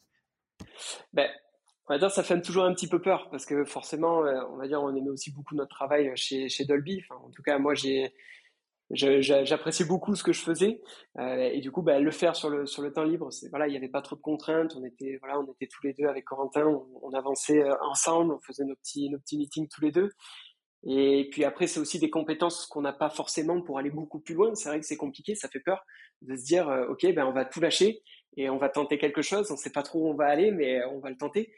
Ben 1.13 1.29
on 1.89 1.95
va 1.95 1.99
dire 1.99 2.11
ça 2.11 2.23
fait 2.23 2.41
toujours 2.41 2.65
un 2.65 2.73
petit 2.73 2.89
peu 2.89 3.01
peur 3.01 3.29
parce 3.31 3.47
que 3.47 3.65
forcément 3.65 4.21
on 4.21 4.57
va 4.57 4.69
dire 4.69 4.81
on 4.81 4.95
aimait 4.95 5.11
aussi 5.11 5.33
beaucoup 5.33 5.57
notre 5.57 5.75
travail 5.75 6.13
chez, 6.15 6.49
chez 6.49 6.65
Dolby 6.65 7.03
enfin, 7.03 7.21
en 7.21 7.31
tout 7.31 7.43
cas 7.43 7.59
moi 7.59 7.75
j'ai 7.75 8.15
j'appréciais 8.93 9.87
beaucoup 9.87 10.15
ce 10.15 10.23
que 10.23 10.33
je 10.33 10.43
faisais. 10.43 10.81
Euh, 11.19 11.51
et 11.53 11.61
du 11.61 11.71
coup 11.71 11.83
bah, 11.83 11.99
le 11.99 12.11
faire 12.11 12.37
sur 12.37 12.51
le 12.51 12.67
sur 12.67 12.83
le 12.83 12.93
temps 12.93 13.05
libre 13.05 13.31
c'est 13.33 13.49
voilà 13.49 13.67
il 13.67 13.75
y 13.75 13.77
avait 13.77 13.89
pas 13.89 14.03
trop 14.03 14.17
de 14.17 14.21
contraintes. 14.21 14.75
On 14.77 14.85
était 14.85 15.19
voilà 15.21 15.41
on 15.41 15.51
était 15.53 15.67
tous 15.67 15.85
les 15.85 15.95
deux 15.95 16.07
avec 16.07 16.25
Corentin. 16.25 16.67
On, 17.03 17.13
avançait 17.13 17.63
euh, 17.63 17.75
ensemble. 17.83 18.35
On 18.35 18.41
faisait 18.41 18.65
nos 18.65 18.77
petits 18.77 19.09
nos 19.11 19.19
petits 19.19 19.39
meetings 19.39 19.69
tous 19.69 19.83
les 19.83 19.93
deux. 19.93 20.11
Et 20.85 21.29
puis 21.31 21.45
après 21.45 21.67
c'est 21.67 21.81
aussi 21.81 21.99
des 21.99 22.11
compétences 22.11 22.67
qu'on 22.67 22.83
n'a 22.83 22.93
pas 22.93 23.09
forcément 23.09 23.63
pour 23.63 23.79
aller 23.79 23.91
beaucoup 23.91 24.21
plus 24.21 24.35
loin. 24.35 24.55
C'est 24.55 24.69
vrai 24.69 24.81
que 24.81 24.87
c'est 24.87 24.97
compliqué 24.97 25.35
ça 25.35 25.49
fait 25.49 25.61
peur 25.61 25.85
de 26.23 26.37
se 26.37 26.45
dire 26.45 26.69
euh, 26.69 26.87
ok 26.89 27.07
ben 27.15 27.27
on 27.27 27.33
va 27.33 27.45
tout 27.45 27.61
lâcher 27.61 28.03
et 28.37 28.51
on 28.51 28.59
va 28.59 28.69
tenter 28.69 28.99
quelque 28.99 29.23
chose. 29.23 29.51
On 29.51 29.57
sait 29.57 29.71
pas 29.73 29.83
trop 29.83 30.01
où 30.01 30.11
on 30.11 30.15
va 30.15 30.27
aller 30.27 30.51
mais 30.51 30.85
on 30.87 30.99
va 31.01 31.11
le 31.11 31.17
tenter. 31.17 31.53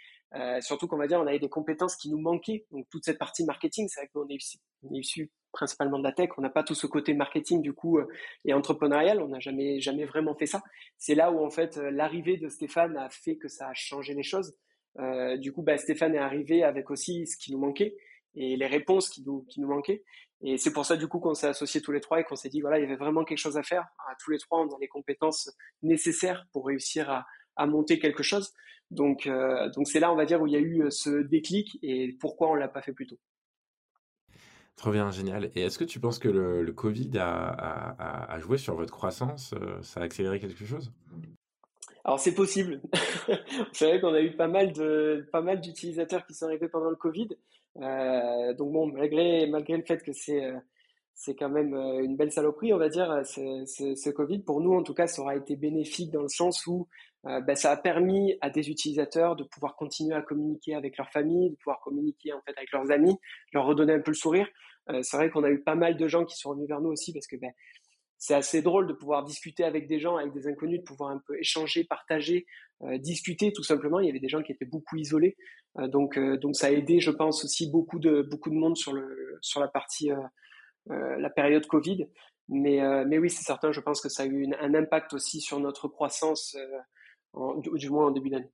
Surtout 0.60 0.88
qu'on 0.88 0.96
va 0.96 1.06
dire 1.06 1.20
on 1.20 1.26
avait 1.28 1.38
des 1.38 1.48
compétences 1.48 1.96
qui 1.96 2.10
nous 2.10 2.18
manquaient. 2.18 2.66
Donc 2.72 2.86
toute 2.90 3.04
cette 3.04 3.18
partie 3.18 3.44
marketing 3.44 3.88
c'est 3.88 4.00
vrai 4.00 4.10
qu'on 4.12 4.28
est 4.28 4.38
on 4.82 4.92
est 4.94 4.98
issu 4.98 5.30
principalement 5.54 5.98
de 5.98 6.04
la 6.04 6.12
tech. 6.12 6.28
On 6.36 6.42
n'a 6.42 6.50
pas 6.50 6.62
tout 6.62 6.74
ce 6.74 6.86
côté 6.86 7.14
marketing 7.14 7.62
du 7.62 7.72
coup 7.72 7.98
euh, 7.98 8.06
et 8.44 8.52
entrepreneurial. 8.52 9.22
On 9.22 9.28
n'a 9.28 9.40
jamais 9.40 9.80
jamais 9.80 10.04
vraiment 10.04 10.34
fait 10.34 10.46
ça. 10.46 10.62
C'est 10.98 11.14
là 11.14 11.30
où 11.32 11.42
en 11.42 11.50
fait 11.50 11.78
euh, 11.78 11.90
l'arrivée 11.90 12.36
de 12.36 12.48
Stéphane 12.48 12.96
a 12.98 13.08
fait 13.08 13.36
que 13.36 13.48
ça 13.48 13.68
a 13.68 13.74
changé 13.74 14.12
les 14.12 14.22
choses. 14.22 14.54
Euh, 14.98 15.36
du 15.38 15.52
coup, 15.52 15.62
bah, 15.62 15.78
Stéphane 15.78 16.14
est 16.14 16.18
arrivé 16.18 16.62
avec 16.62 16.90
aussi 16.90 17.26
ce 17.26 17.36
qui 17.38 17.52
nous 17.52 17.58
manquait 17.58 17.96
et 18.34 18.56
les 18.56 18.66
réponses 18.66 19.08
qui 19.08 19.22
nous 19.24 19.44
qui 19.48 19.60
nous 19.60 19.68
manquaient. 19.68 20.04
Et 20.42 20.58
c'est 20.58 20.72
pour 20.72 20.84
ça 20.84 20.96
du 20.96 21.08
coup 21.08 21.20
qu'on 21.20 21.34
s'est 21.34 21.46
associés 21.46 21.80
tous 21.80 21.92
les 21.92 22.00
trois 22.00 22.20
et 22.20 22.24
qu'on 22.24 22.36
s'est 22.36 22.50
dit 22.50 22.60
voilà 22.60 22.78
il 22.78 22.82
y 22.82 22.84
avait 22.84 22.96
vraiment 22.96 23.24
quelque 23.24 23.38
chose 23.38 23.56
à 23.56 23.62
faire. 23.62 23.86
À 24.10 24.14
tous 24.22 24.30
les 24.30 24.38
trois, 24.38 24.60
on 24.60 24.68
a 24.68 24.78
les 24.80 24.88
compétences 24.88 25.50
nécessaires 25.82 26.44
pour 26.52 26.66
réussir 26.66 27.08
à, 27.10 27.24
à 27.56 27.66
monter 27.66 27.98
quelque 27.98 28.22
chose. 28.22 28.52
Donc 28.90 29.28
donc 29.74 29.88
c'est 29.88 30.00
là 30.00 30.12
on 30.12 30.16
va 30.16 30.26
dire 30.26 30.42
où 30.42 30.46
il 30.46 30.52
y 30.52 30.56
a 30.56 30.60
eu 30.60 30.84
ce 30.90 31.22
déclic 31.22 31.78
et 31.82 32.16
pourquoi 32.20 32.50
on 32.50 32.54
l'a 32.54 32.68
pas 32.68 32.82
fait 32.82 32.92
plus 32.92 33.06
tôt. 33.06 33.18
Trop 34.76 34.90
bien, 34.90 35.10
génial. 35.10 35.50
Et 35.54 35.62
est-ce 35.62 35.78
que 35.78 35.84
tu 35.84 36.00
penses 36.00 36.18
que 36.18 36.28
le, 36.28 36.72
Covid 36.72 37.10
a, 37.18 38.38
joué 38.40 38.58
sur 38.58 38.74
votre 38.74 38.92
croissance 38.92 39.54
Ça 39.82 40.00
a 40.00 40.04
accéléré 40.04 40.40
quelque 40.40 40.64
chose? 40.64 40.92
Alors 42.04 42.20
c'est 42.20 42.34
possible. 42.34 42.82
Vous 43.28 43.64
savez 43.72 43.98
qu'on 44.00 44.12
a 44.12 44.20
eu 44.20 44.36
pas 44.36 44.46
mal 44.46 45.60
d'utilisateurs 45.60 46.26
qui 46.26 46.34
sont 46.34 46.46
arrivés 46.46 46.68
pendant 46.68 46.90
le 46.90 46.96
Covid. 46.96 47.28
Euh, 47.80 48.54
donc 48.54 48.72
bon, 48.72 48.86
malgré 48.86 49.46
malgré 49.46 49.76
le 49.76 49.82
fait 49.82 50.02
que 50.02 50.12
c'est 50.12 50.44
euh, 50.44 50.56
c'est 51.14 51.34
quand 51.34 51.48
même 51.48 51.74
euh, 51.74 52.04
une 52.04 52.16
belle 52.16 52.30
saloperie, 52.30 52.72
on 52.74 52.78
va 52.78 52.88
dire, 52.88 53.22
ce 53.24 54.10
Covid. 54.10 54.40
Pour 54.40 54.60
nous, 54.60 54.74
en 54.74 54.82
tout 54.82 54.94
cas, 54.94 55.06
ça 55.06 55.22
aura 55.22 55.36
été 55.36 55.56
bénéfique 55.56 56.10
dans 56.10 56.22
le 56.22 56.28
sens 56.28 56.66
où 56.66 56.88
ben, 57.24 57.54
ça 57.54 57.70
a 57.70 57.76
permis 57.76 58.36
à 58.40 58.50
des 58.50 58.70
utilisateurs 58.70 59.34
de 59.34 59.44
pouvoir 59.44 59.76
continuer 59.76 60.14
à 60.14 60.22
communiquer 60.22 60.74
avec 60.74 60.98
leur 60.98 61.10
famille, 61.10 61.50
de 61.50 61.56
pouvoir 61.56 61.80
communiquer 61.80 62.32
en 62.32 62.40
fait 62.42 62.52
avec 62.56 62.70
leurs 62.72 62.90
amis, 62.90 63.16
leur 63.52 63.64
redonner 63.64 63.94
un 63.94 64.00
peu 64.00 64.10
le 64.10 64.16
sourire. 64.16 64.46
c'est 65.02 65.16
vrai 65.16 65.30
qu'on 65.30 65.42
a 65.42 65.50
eu 65.50 65.62
pas 65.62 65.74
mal 65.74 65.96
de 65.96 66.06
gens 66.06 66.24
qui 66.24 66.36
sont 66.36 66.52
venus 66.52 66.68
vers 66.68 66.80
nous 66.80 66.90
aussi 66.90 67.12
parce 67.12 67.26
que 67.26 67.36
ben, 67.36 67.52
c'est 68.18 68.34
assez 68.34 68.62
drôle 68.62 68.86
de 68.86 68.94
pouvoir 68.94 69.22
discuter 69.24 69.64
avec 69.64 69.86
des 69.86 69.98
gens, 69.98 70.16
avec 70.16 70.32
des 70.32 70.46
inconnus, 70.46 70.80
de 70.80 70.84
pouvoir 70.84 71.10
un 71.10 71.20
peu 71.26 71.38
échanger, 71.38 71.84
partager, 71.84 72.46
euh, 72.82 72.96
discuter 72.96 73.52
tout 73.52 73.62
simplement. 73.62 74.00
Il 74.00 74.06
y 74.06 74.08
avait 74.08 74.18
des 74.18 74.30
gens 74.30 74.42
qui 74.42 74.50
étaient 74.50 74.64
beaucoup 74.64 74.96
isolés, 74.96 75.36
euh, 75.78 75.88
donc 75.88 76.16
euh, 76.16 76.38
donc 76.38 76.56
ça 76.56 76.68
a 76.68 76.70
aidé, 76.70 77.00
je 77.00 77.10
pense 77.10 77.44
aussi 77.44 77.70
beaucoup 77.70 77.98
de 77.98 78.22
beaucoup 78.22 78.48
de 78.48 78.54
monde 78.54 78.78
sur 78.78 78.94
le 78.94 79.38
sur 79.42 79.60
la 79.60 79.68
partie 79.68 80.10
la 80.86 81.30
période 81.30 81.66
Covid. 81.66 82.06
Mais 82.48 82.80
mais 83.06 83.18
oui, 83.18 83.28
c'est 83.28 83.42
certain. 83.42 83.72
Je 83.72 83.80
pense 83.80 84.00
que 84.00 84.08
ça 84.08 84.22
a 84.22 84.26
eu 84.26 84.50
un 84.58 84.74
impact 84.74 85.12
aussi 85.12 85.40
sur 85.40 85.60
notre 85.60 85.88
croissance, 85.88 86.56
du 87.74 87.90
moins 87.90 88.06
en 88.06 88.10
début 88.10 88.30
d'année. 88.30 88.50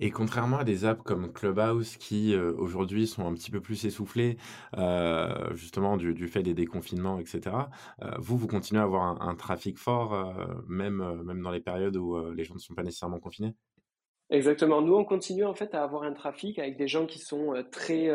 Et 0.00 0.10
contrairement 0.10 0.58
à 0.58 0.64
des 0.64 0.84
apps 0.84 1.02
comme 1.02 1.32
Clubhouse 1.32 1.96
qui 1.96 2.34
euh, 2.34 2.52
aujourd'hui 2.56 3.06
sont 3.06 3.26
un 3.26 3.34
petit 3.34 3.50
peu 3.50 3.60
plus 3.60 3.84
essoufflées, 3.84 4.36
euh, 4.76 5.54
justement 5.54 5.96
du, 5.96 6.26
fait 6.28 6.42
des 6.42 6.54
déconfinements, 6.54 7.18
etc., 7.18 7.56
euh, 8.02 8.10
vous, 8.18 8.36
vous 8.36 8.48
continuez 8.48 8.80
à 8.80 8.84
avoir 8.84 9.22
un, 9.22 9.34
trafic 9.36 9.78
fort, 9.78 10.34
même, 10.68 11.22
même 11.22 11.42
dans 11.42 11.50
les 11.50 11.60
périodes 11.60 11.96
où 11.96 12.32
les 12.32 12.44
gens 12.44 12.54
ne 12.54 12.58
sont 12.58 12.74
pas 12.74 12.82
nécessairement 12.82 13.18
confinés? 13.18 13.54
Exactement. 14.30 14.82
Nous, 14.82 14.94
on 14.94 15.04
continue 15.04 15.44
en 15.44 15.54
fait 15.54 15.74
à 15.74 15.82
avoir 15.82 16.04
un 16.04 16.12
trafic 16.12 16.58
avec 16.58 16.76
des 16.76 16.88
gens 16.88 17.06
qui 17.06 17.18
sont 17.18 17.54
très 17.70 18.10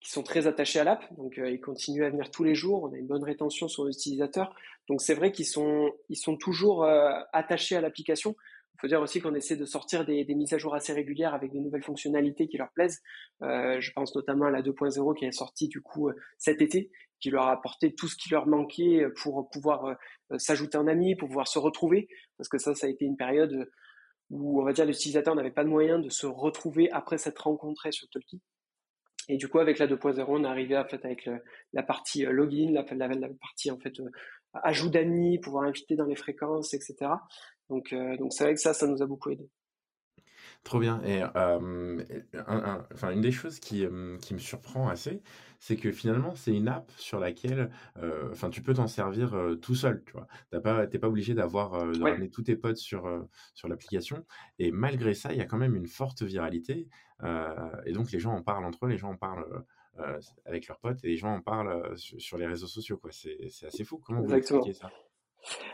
qui 0.00 0.10
sont 0.10 0.22
très 0.22 0.46
attachés 0.46 0.78
à 0.78 0.84
l'app, 0.84 1.02
donc 1.16 1.38
ils 1.42 1.60
continuent 1.60 2.04
à 2.04 2.10
venir 2.10 2.30
tous 2.30 2.44
les 2.44 2.54
jours. 2.54 2.84
On 2.84 2.92
a 2.92 2.98
une 2.98 3.06
bonne 3.06 3.24
rétention 3.24 3.68
sur 3.68 3.84
les 3.84 3.94
utilisateurs, 3.94 4.54
donc 4.88 5.00
c'est 5.00 5.14
vrai 5.14 5.32
qu'ils 5.32 5.46
sont 5.46 5.90
ils 6.08 6.16
sont 6.16 6.36
toujours 6.36 6.84
attachés 7.32 7.76
à 7.76 7.80
l'application. 7.80 8.36
Faut 8.84 8.88
dire 8.88 9.00
aussi 9.00 9.18
qu'on 9.18 9.34
essaie 9.34 9.56
de 9.56 9.64
sortir 9.64 10.04
des, 10.04 10.26
mises 10.34 10.52
à 10.52 10.58
jour 10.58 10.74
assez 10.74 10.92
régulières 10.92 11.32
avec 11.32 11.50
des 11.50 11.58
nouvelles 11.58 11.82
fonctionnalités 11.82 12.48
qui 12.48 12.58
leur 12.58 12.70
plaisent. 12.70 13.00
Euh, 13.40 13.80
je 13.80 13.90
pense 13.92 14.14
notamment 14.14 14.44
à 14.44 14.50
la 14.50 14.60
2.0 14.60 15.16
qui 15.16 15.24
est 15.24 15.32
sortie 15.32 15.68
du 15.68 15.80
coup 15.80 16.10
euh, 16.10 16.14
cet 16.36 16.60
été, 16.60 16.90
qui 17.18 17.30
leur 17.30 17.44
a 17.44 17.52
apporté 17.52 17.94
tout 17.94 18.08
ce 18.08 18.14
qui 18.14 18.28
leur 18.28 18.46
manquait 18.46 19.06
pour 19.22 19.48
pouvoir 19.48 19.86
euh, 19.86 19.94
s'ajouter 20.36 20.76
en 20.76 20.86
ami, 20.86 21.16
pour 21.16 21.28
pouvoir 21.28 21.48
se 21.48 21.58
retrouver, 21.58 22.08
parce 22.36 22.50
que 22.50 22.58
ça, 22.58 22.74
ça 22.74 22.86
a 22.86 22.90
été 22.90 23.06
une 23.06 23.16
période 23.16 23.70
où 24.28 24.60
on 24.60 24.64
va 24.66 24.74
dire 24.74 24.84
l'utilisateur 24.84 25.34
n'avait 25.34 25.50
pas 25.50 25.64
de 25.64 25.70
moyen 25.70 25.98
de 25.98 26.10
se 26.10 26.26
retrouver 26.26 26.90
après 26.90 27.16
s'être 27.16 27.44
rencontré 27.44 27.90
sur 27.90 28.06
Talkie. 28.10 28.42
Et 29.30 29.38
du 29.38 29.48
coup, 29.48 29.60
avec 29.60 29.78
la 29.78 29.86
2.0, 29.86 30.26
on 30.28 30.44
est 30.44 30.46
arrivé 30.46 30.76
en 30.76 30.84
fait 30.84 31.02
avec 31.06 31.26
la 31.72 31.82
partie 31.82 32.26
login, 32.26 32.70
la, 32.70 32.84
la, 32.92 33.28
partie 33.40 33.70
en 33.70 33.78
fait 33.78 33.94
ajout 34.62 34.90
d'amis, 34.90 35.38
pouvoir 35.38 35.64
inviter 35.64 35.96
dans 35.96 36.04
les 36.04 36.16
fréquences, 36.16 36.74
etc. 36.74 37.10
Donc, 37.70 37.92
euh, 37.92 38.16
donc 38.16 38.32
c'est 38.32 38.44
vrai 38.44 38.54
que 38.54 38.60
ça, 38.60 38.74
ça 38.74 38.86
nous 38.86 39.02
a 39.02 39.06
beaucoup 39.06 39.30
aidé. 39.30 39.48
Trop 40.62 40.78
bien. 40.78 41.02
Et 41.04 41.22
enfin, 41.24 43.10
une 43.10 43.20
des 43.20 43.32
choses 43.32 43.60
qui, 43.60 43.86
qui 44.20 44.34
me 44.34 44.38
surprend 44.38 44.88
assez, 44.88 45.22
c'est 45.58 45.76
que 45.76 45.92
finalement, 45.92 46.34
c'est 46.34 46.54
une 46.54 46.68
app 46.68 46.90
sur 46.96 47.20
laquelle 47.20 47.70
enfin, 48.30 48.48
tu 48.48 48.62
peux 48.62 48.72
t'en 48.72 48.86
servir 48.86 49.36
tout 49.60 49.74
seul. 49.74 50.02
Tu 50.06 50.12
vois, 50.12 50.26
t'as 50.50 50.60
pas, 50.60 50.86
pas 50.86 51.08
obligé 51.08 51.34
d'avoir 51.34 51.92
de 51.92 52.02
ramener 52.02 52.30
tous 52.30 52.44
tes 52.44 52.56
potes 52.56 52.78
sur, 52.78 53.26
sur 53.52 53.68
l'application. 53.68 54.24
Et 54.58 54.70
malgré 54.70 55.12
ça, 55.12 55.32
il 55.32 55.38
y 55.38 55.42
a 55.42 55.46
quand 55.46 55.58
même 55.58 55.76
une 55.76 55.86
forte 55.86 56.22
viralité. 56.22 56.88
et 57.84 57.92
donc, 57.92 58.10
les 58.10 58.18
gens 58.18 58.32
en 58.32 58.42
parlent 58.42 58.64
entre 58.64 58.86
eux, 58.86 58.88
les 58.88 58.98
gens 58.98 59.10
en 59.10 59.16
parlent 59.16 59.64
avec 60.46 60.66
leurs 60.66 60.78
potes 60.78 61.04
et 61.04 61.08
les 61.08 61.16
gens 61.18 61.34
en 61.34 61.42
parlent 61.42 61.94
sur, 61.98 62.38
les 62.38 62.46
réseaux 62.46 62.68
sociaux. 62.68 62.98
C'est 63.10 63.66
assez 63.66 63.84
fou. 63.84 63.98
Comment 63.98 64.22
vous 64.22 64.32
expliquez 64.32 64.72
ça? 64.72 64.90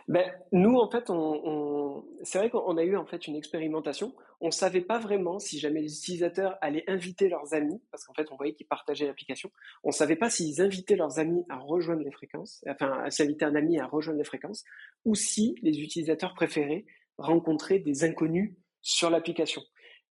Ben, 0.08 0.30
nous, 0.52 0.76
en 0.76 0.90
fait, 0.90 1.10
on, 1.10 2.04
c'est 2.22 2.38
vrai 2.38 2.50
qu'on 2.50 2.76
a 2.76 2.82
eu 2.82 2.96
en 2.96 3.06
fait 3.06 3.26
une 3.26 3.36
expérimentation. 3.36 4.14
On 4.40 4.50
savait 4.50 4.80
pas 4.80 4.98
vraiment 4.98 5.38
si 5.38 5.58
jamais 5.58 5.80
les 5.80 5.98
utilisateurs 5.98 6.56
allaient 6.60 6.84
inviter 6.88 7.28
leurs 7.28 7.54
amis, 7.54 7.80
parce 7.90 8.04
qu'en 8.04 8.14
fait, 8.14 8.30
on 8.32 8.36
voyait 8.36 8.54
qu'ils 8.54 8.66
partageaient 8.66 9.06
l'application. 9.06 9.50
On 9.84 9.90
savait 9.90 10.16
pas 10.16 10.30
s'ils 10.30 10.60
invitaient 10.60 10.96
leurs 10.96 11.18
amis 11.18 11.44
à 11.48 11.58
rejoindre 11.58 12.02
les 12.02 12.10
fréquences, 12.10 12.64
enfin, 12.68 13.02
à 13.04 13.10
s'inviter 13.10 13.44
un 13.44 13.54
ami 13.54 13.78
à 13.78 13.86
rejoindre 13.86 14.18
les 14.18 14.24
fréquences, 14.24 14.64
ou 15.04 15.14
si 15.14 15.54
les 15.62 15.80
utilisateurs 15.80 16.34
préféraient 16.34 16.86
rencontrer 17.18 17.78
des 17.78 18.04
inconnus 18.04 18.54
sur 18.80 19.10
l'application. 19.10 19.62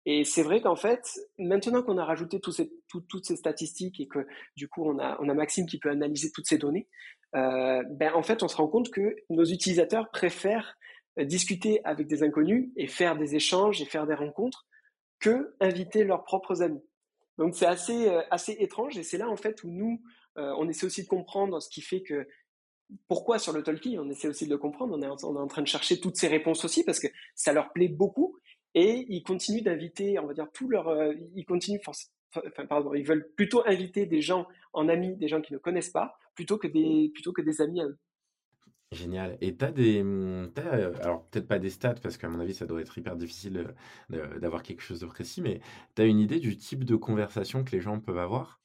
Et 0.09 0.23
c'est 0.23 0.41
vrai 0.41 0.61
qu'en 0.61 0.77
fait, 0.77 1.19
maintenant 1.37 1.83
qu'on 1.83 1.97
a 1.97 2.05
rajouté 2.05 2.39
toutes 2.39 3.25
ces 3.25 3.35
statistiques 3.35 3.99
et 3.99 4.07
que 4.07 4.25
du 4.55 4.69
coup 4.69 4.85
on 4.85 4.99
a, 4.99 5.33
Maxime 5.33 5.65
qui 5.65 5.79
peut 5.79 5.89
analyser 5.89 6.31
toutes 6.31 6.47
ces 6.47 6.57
données, 6.57 6.87
euh, 7.35 7.83
ben 7.89 8.13
en 8.13 8.23
fait 8.23 8.41
on 8.41 8.47
se 8.47 8.55
rend 8.55 8.69
compte 8.69 8.89
que 8.89 9.17
nos 9.29 9.43
utilisateurs 9.43 10.09
préfèrent 10.09 10.77
euh, 11.19 11.25
discuter 11.25 11.81
avec 11.83 12.07
des 12.07 12.23
inconnus 12.23 12.71
et 12.77 12.87
faire 12.87 13.17
des 13.17 13.35
échanges 13.35 13.81
et 13.81 13.85
faire 13.85 14.07
des 14.07 14.13
rencontres 14.13 14.65
que 15.19 15.53
inviter 15.59 16.05
leurs 16.05 16.23
propres 16.23 16.61
amis. 16.61 16.85
Donc 17.37 17.53
c'est 17.53 17.65
assez 17.65 18.07
euh, 18.07 18.21
assez 18.31 18.55
étrange 18.59 18.97
et 18.97 19.03
c'est 19.03 19.17
là 19.17 19.27
en 19.27 19.35
fait 19.35 19.61
où 19.65 19.69
nous 19.69 20.01
on 20.39 20.69
essaie 20.69 20.85
aussi 20.85 21.01
de 21.01 21.07
comprendre 21.07 21.59
ce 21.59 21.67
qui 21.67 21.81
fait 21.81 22.03
que 22.03 22.27
pourquoi 23.07 23.39
sur 23.39 23.53
le 23.53 23.63
Talkie 23.63 23.97
on 23.99 24.07
essaie 24.09 24.27
aussi 24.29 24.45
de 24.45 24.51
le 24.51 24.57
comprendre. 24.57 24.95
On 24.95 25.01
est, 25.01 25.25
on 25.25 25.35
est 25.35 25.39
en 25.39 25.47
train 25.47 25.63
de 25.63 25.67
chercher 25.67 25.99
toutes 25.99 26.15
ces 26.15 26.27
réponses 26.27 26.63
aussi 26.63 26.85
parce 26.85 26.99
que 26.99 27.07
ça 27.35 27.51
leur 27.51 27.73
plaît 27.73 27.89
beaucoup 27.89 28.37
et 28.73 29.05
ils 29.09 29.23
continuent 29.23 29.63
d'inviter, 29.63 30.19
on 30.19 30.27
va 30.27 30.33
dire, 30.33 30.47
tout 30.53 30.69
leur, 30.69 30.91
ils 31.35 31.45
continuent, 31.45 31.79
enfin, 31.85 32.65
pardon, 32.67 32.93
ils 32.93 33.05
veulent 33.05 33.29
plutôt 33.35 33.63
inviter 33.65 34.05
des 34.05 34.21
gens 34.21 34.47
en 34.73 34.89
amis, 34.89 35.15
des 35.15 35.27
gens 35.27 35.41
qui 35.41 35.53
ne 35.53 35.57
connaissent 35.57 35.89
pas, 35.89 36.17
plutôt 36.35 36.57
que 36.57 36.67
des, 36.67 37.11
plutôt 37.13 37.33
que 37.33 37.41
des 37.41 37.61
amis 37.61 37.81
à 37.81 37.85
eux. 37.85 37.97
Génial. 38.93 39.37
Et 39.41 39.55
tu 39.55 39.65
as 39.65 39.71
des. 39.71 40.01
Mmh, 40.01 40.53
euh, 40.59 40.93
alors, 41.01 41.25
peut-être 41.25 41.47
pas 41.47 41.59
des 41.59 41.69
stats, 41.69 41.95
parce 41.95 42.17
qu'à 42.17 42.29
mon 42.29 42.39
avis, 42.39 42.53
ça 42.53 42.65
doit 42.65 42.79
être 42.79 42.97
hyper 42.97 43.17
difficile 43.17 43.73
d'avoir 44.09 44.63
quelque 44.63 44.81
chose 44.81 45.01
de 45.01 45.05
précis, 45.05 45.41
mais 45.41 45.59
tu 45.95 46.01
as 46.01 46.05
une 46.05 46.19
idée 46.19 46.39
du 46.39 46.57
type 46.57 46.85
de 46.85 46.95
conversation 46.95 47.63
que 47.65 47.71
les 47.71 47.81
gens 47.81 47.99
peuvent 47.99 48.17
avoir? 48.17 48.61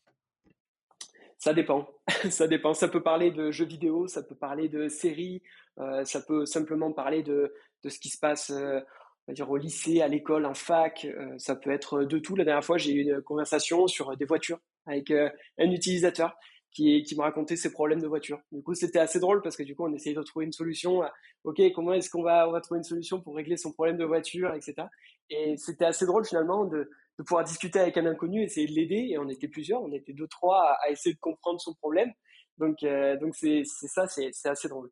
Ça 1.38 1.52
dépend. 1.54 1.88
ça 2.30 2.46
dépend. 2.46 2.72
Ça 2.72 2.86
peut 2.86 3.02
parler 3.02 3.32
de 3.32 3.50
jeux 3.50 3.64
vidéo, 3.64 4.06
ça 4.06 4.22
peut 4.22 4.36
parler 4.36 4.68
de 4.68 4.86
séries, 4.86 5.42
euh, 5.78 6.04
ça 6.04 6.20
peut 6.20 6.46
simplement 6.46 6.92
parler 6.92 7.24
de, 7.24 7.52
de 7.82 7.88
ce 7.88 7.98
qui 7.98 8.08
se 8.08 8.18
passe 8.18 8.50
euh, 8.50 8.78
on 9.26 9.32
va 9.32 9.34
dire 9.34 9.50
au 9.50 9.56
lycée, 9.56 10.00
à 10.02 10.08
l'école, 10.08 10.46
en 10.46 10.54
fac, 10.54 11.04
euh, 11.04 11.34
ça 11.38 11.54
peut 11.56 11.70
être 11.70 12.04
de 12.04 12.18
tout. 12.18 12.34
La 12.36 12.44
dernière 12.44 12.64
fois, 12.64 12.78
j'ai 12.78 12.92
eu 12.92 13.02
une 13.02 13.22
conversation 13.22 13.86
sur 13.86 14.16
des 14.16 14.24
voitures 14.24 14.58
avec 14.86 15.10
euh, 15.10 15.30
un 15.58 15.70
utilisateur 15.70 16.34
qui, 16.72 17.02
qui 17.02 17.16
me 17.16 17.22
racontait 17.22 17.56
ses 17.56 17.70
problèmes 17.70 18.00
de 18.00 18.08
voiture. 18.08 18.40
Du 18.50 18.62
coup, 18.62 18.74
c'était 18.74 18.98
assez 18.98 19.20
drôle 19.20 19.42
parce 19.42 19.56
que 19.56 19.62
du 19.62 19.76
coup, 19.76 19.84
on 19.86 19.92
essayait 19.92 20.16
de 20.16 20.22
trouver 20.22 20.46
une 20.46 20.52
solution. 20.52 21.02
ok, 21.44 21.60
comment 21.74 21.92
est-ce 21.92 22.10
qu'on 22.10 22.22
va, 22.22 22.48
on 22.48 22.52
va 22.52 22.60
trouver 22.60 22.78
une 22.78 22.84
solution 22.84 23.20
pour 23.20 23.36
régler 23.36 23.56
son 23.56 23.72
problème 23.72 23.96
de 23.96 24.04
voiture, 24.04 24.52
etc. 24.54 24.88
Et 25.30 25.56
c'était 25.56 25.84
assez 25.84 26.06
drôle 26.06 26.24
finalement 26.24 26.64
de, 26.64 26.90
de 27.18 27.24
pouvoir 27.24 27.44
discuter 27.44 27.78
avec 27.78 27.96
un 27.98 28.06
inconnu, 28.06 28.42
essayer 28.42 28.66
de 28.66 28.72
l'aider. 28.72 29.08
Et 29.10 29.18
on 29.18 29.28
était 29.28 29.48
plusieurs, 29.48 29.82
on 29.82 29.92
était 29.92 30.12
deux, 30.12 30.28
trois 30.28 30.76
à, 30.82 30.90
essayer 30.90 31.14
de 31.14 31.20
comprendre 31.20 31.60
son 31.60 31.74
problème. 31.74 32.12
Donc, 32.58 32.82
euh, 32.82 33.16
donc 33.18 33.34
c'est 33.36 33.64
ça, 33.64 34.06
c'est 34.06 34.30
assez 34.44 34.68
drôle. 34.68 34.90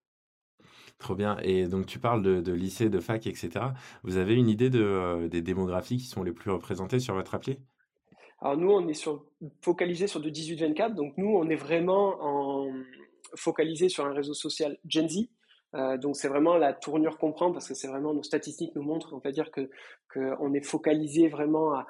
Trop 1.01 1.15
bien. 1.15 1.39
Et 1.43 1.67
donc, 1.67 1.87
tu 1.87 1.99
parles 1.99 2.23
de, 2.23 2.53
lycée, 2.53 2.91
de 2.91 3.01
fac, 3.01 3.27
etc. 3.27 3.51
Vous 4.05 4.19
avez 4.19 4.35
une 4.35 4.51
idée 4.51 4.69
de, 4.69 4.83
euh, 4.83 5.29
des 5.29 5.41
démographies 5.41 5.97
qui 5.97 6.05
sont 6.05 6.23
les 6.23 6.33
plus 6.33 6.51
représentées 6.51 7.01
sur 7.01 7.15
votre 7.15 7.35
appli? 7.35 7.59
Alors, 8.43 8.59
nous, 8.59 8.71
on 8.71 8.87
est 8.87 8.95
sur, 8.95 9.25
focalisé 9.63 10.07
sur 10.07 10.21
de 10.21 10.29
18-24. 10.29 10.95
Donc, 10.95 11.15
nous, 11.17 11.35
on 11.35 11.49
est 11.49 11.57
vraiment 11.57 12.19
en, 12.21 12.71
focalisé 13.35 13.89
sur 13.89 14.05
un 14.05 14.13
réseau 14.13 14.35
social 14.35 14.77
Gen 14.87 15.09
Z. 15.09 15.31
Euh, 15.75 15.97
donc, 15.97 16.17
c'est 16.17 16.29
vraiment 16.29 16.59
la 16.59 16.75
tournure 16.75 17.17
qu'on 17.17 17.33
prend 17.33 17.51
parce 17.51 17.67
que 17.67 17.75
c'est 17.75 17.89
vraiment 17.89 18.13
nos 18.13 18.23
statistiques 18.23 18.75
nous 18.77 18.83
montrent, 18.83 19.15
on 19.15 19.21
va 19.21 19.33
dire 19.33 19.51
que 19.51 19.71
qu'on 20.13 20.53
est 20.53 20.67
focalisé 20.67 21.29
vraiment 21.29 21.73
à, 21.73 21.87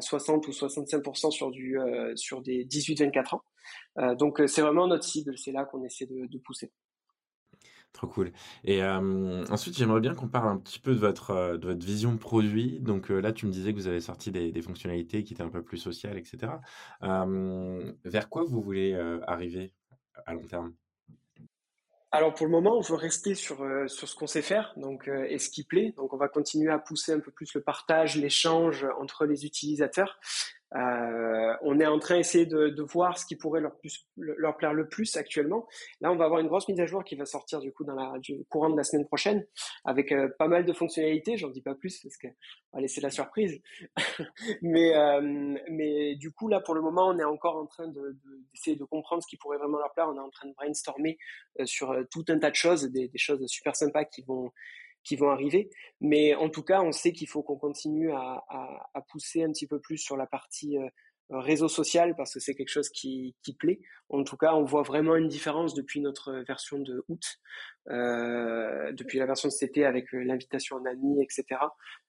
60 0.00 0.46
ou 0.46 0.52
65% 0.52 1.32
sur, 1.32 1.50
du, 1.50 1.80
euh, 1.80 2.14
sur 2.14 2.42
des 2.42 2.64
18-24 2.64 3.34
ans. 3.34 4.14
donc, 4.14 4.40
c'est 4.46 4.62
vraiment 4.62 4.86
notre 4.86 5.02
cible. 5.02 5.36
C'est 5.36 5.50
là 5.50 5.64
qu'on 5.64 5.82
essaie 5.82 6.06
de 6.06 6.38
pousser. 6.38 6.70
Trop 7.92 8.06
cool. 8.06 8.32
Et 8.64 8.82
ensuite, 8.82 9.76
j'aimerais 9.76 10.00
bien 10.00 10.14
qu'on 10.14 10.28
parle 10.28 10.48
un 10.48 10.56
petit 10.56 10.78
peu 10.78 10.94
de 10.94 10.98
votre, 10.98 11.56
de 11.56 11.68
votre 11.68 11.84
vision 11.84 12.16
produit. 12.16 12.80
Donc 12.80 13.10
là, 13.10 13.32
tu 13.32 13.46
me 13.46 13.52
disais 13.52 13.72
que 13.72 13.78
vous 13.78 13.86
avez 13.86 14.00
sorti 14.00 14.30
des, 14.30 14.62
fonctionnalités 14.62 15.24
qui 15.24 15.34
étaient 15.34 15.42
un 15.42 15.50
peu 15.50 15.62
plus 15.62 15.78
sociales, 15.78 16.16
etc. 16.16 16.52
vers 17.00 18.28
quoi 18.28 18.44
vous 18.44 18.62
voulez 18.62 18.94
arriver 19.26 19.72
à 20.24 20.34
long 20.34 20.46
terme? 20.46 20.72
Alors 22.14 22.34
pour 22.34 22.44
le 22.44 22.52
moment, 22.52 22.76
on 22.76 22.80
veut 22.80 22.94
rester 22.94 23.34
sur, 23.34 23.66
sur 23.88 24.08
ce 24.08 24.14
qu'on 24.14 24.26
sait 24.26 24.42
faire, 24.42 24.74
donc 24.76 25.08
et 25.08 25.38
ce 25.38 25.48
qui 25.48 25.64
plaît. 25.64 25.94
Donc 25.96 26.12
on 26.12 26.18
va 26.18 26.28
continuer 26.28 26.70
à 26.70 26.78
pousser 26.78 27.12
un 27.12 27.20
peu 27.20 27.30
plus 27.30 27.54
le 27.54 27.62
partage, 27.62 28.16
l'échange 28.16 28.86
entre 29.00 29.26
les 29.26 29.46
utilisateurs. 29.46 30.18
Euh, 30.74 31.54
on 31.62 31.78
est 31.80 31.86
en 31.86 31.98
train 31.98 32.16
d'essayer 32.16 32.46
de, 32.46 32.68
de, 32.68 32.82
voir 32.82 33.18
ce 33.18 33.26
qui 33.26 33.36
pourrait 33.36 33.60
leur, 33.60 33.76
plus, 33.76 34.06
leur 34.16 34.56
plaire 34.56 34.72
le 34.72 34.88
plus 34.88 35.16
actuellement. 35.16 35.66
Là, 36.00 36.10
on 36.10 36.16
va 36.16 36.24
avoir 36.24 36.40
une 36.40 36.46
grosse 36.46 36.68
mise 36.68 36.80
à 36.80 36.86
jour 36.86 37.04
qui 37.04 37.14
va 37.14 37.26
sortir 37.26 37.60
du 37.60 37.72
coup 37.72 37.84
dans 37.84 37.94
la 37.94 38.18
du 38.20 38.44
courant 38.46 38.70
de 38.70 38.76
la 38.76 38.84
semaine 38.84 39.06
prochaine 39.06 39.46
avec 39.84 40.12
euh, 40.12 40.28
pas 40.38 40.48
mal 40.48 40.64
de 40.64 40.72
fonctionnalités. 40.72 41.36
J'en 41.36 41.50
dis 41.50 41.62
pas 41.62 41.74
plus 41.74 42.00
parce 42.02 42.16
que 42.16 42.28
va 42.72 42.80
laisser 42.80 43.00
la 43.00 43.10
surprise. 43.10 43.60
mais 44.62 44.96
euh, 44.96 45.56
mais 45.70 46.16
du 46.16 46.32
coup 46.32 46.48
là, 46.48 46.60
pour 46.60 46.74
le 46.74 46.80
moment, 46.80 47.08
on 47.08 47.18
est 47.18 47.24
encore 47.24 47.56
en 47.56 47.66
train 47.66 47.88
d'essayer 47.88 48.76
de, 48.76 48.80
de, 48.80 48.84
comprendre 48.84 49.22
ce 49.22 49.28
qui 49.28 49.36
pourrait 49.36 49.58
vraiment 49.58 49.78
leur 49.78 49.92
plaire. 49.92 50.08
On 50.08 50.16
est 50.16 50.20
en 50.20 50.30
train 50.30 50.48
de 50.48 50.54
brainstormer 50.54 51.18
euh, 51.60 51.66
sur 51.66 51.90
euh, 51.90 52.04
tout 52.10 52.24
un 52.28 52.38
tas 52.38 52.50
de 52.50 52.54
choses, 52.54 52.84
des, 52.84 53.08
des 53.08 53.18
choses 53.18 53.44
super 53.46 53.76
sympas 53.76 54.04
qui 54.04 54.22
vont 54.22 54.52
qui 55.04 55.16
vont 55.16 55.30
arriver. 55.30 55.70
Mais 56.00 56.34
en 56.34 56.48
tout 56.48 56.62
cas, 56.62 56.82
on 56.82 56.92
sait 56.92 57.12
qu'il 57.12 57.28
faut 57.28 57.42
qu'on 57.42 57.56
continue 57.56 58.12
à, 58.12 58.44
à, 58.48 58.90
à, 58.94 59.00
pousser 59.02 59.42
un 59.42 59.50
petit 59.50 59.66
peu 59.66 59.80
plus 59.80 59.98
sur 59.98 60.16
la 60.16 60.26
partie 60.26 60.78
euh, 60.78 60.88
réseau 61.30 61.68
social 61.68 62.14
parce 62.16 62.34
que 62.34 62.40
c'est 62.40 62.54
quelque 62.54 62.68
chose 62.68 62.88
qui, 62.90 63.34
qui, 63.42 63.54
plaît. 63.54 63.80
En 64.08 64.24
tout 64.24 64.36
cas, 64.36 64.54
on 64.54 64.64
voit 64.64 64.82
vraiment 64.82 65.16
une 65.16 65.28
différence 65.28 65.74
depuis 65.74 66.00
notre 66.00 66.32
version 66.46 66.78
de 66.78 67.04
août, 67.08 67.22
euh, 67.88 68.92
depuis 68.92 69.18
la 69.18 69.26
version 69.26 69.48
de 69.48 69.52
cet 69.52 69.70
été 69.70 69.84
avec 69.84 70.12
euh, 70.14 70.22
l'invitation 70.22 70.76
en 70.76 70.84
ami, 70.84 71.22
etc. 71.22 71.60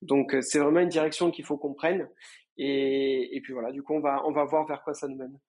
Donc, 0.02 0.34
euh, 0.34 0.42
c'est 0.42 0.60
vraiment 0.60 0.82
une 0.82 0.90
direction 0.90 1.32
qu'il 1.32 1.46
faut 1.46 1.58
qu'on 1.58 1.74
prenne. 1.74 2.10
Et, 2.58 3.36
et 3.36 3.42
puis 3.42 3.54
voilà, 3.54 3.72
du 3.72 3.82
coup, 3.82 3.94
on 3.94 4.02
va, 4.02 4.24
on 4.26 4.32
va 4.32 4.44
voir 4.46 4.66
vers 4.68 4.84
quoi 4.84 4.94
ça 4.94 5.08
nous 5.08 5.16
mène 5.16 5.40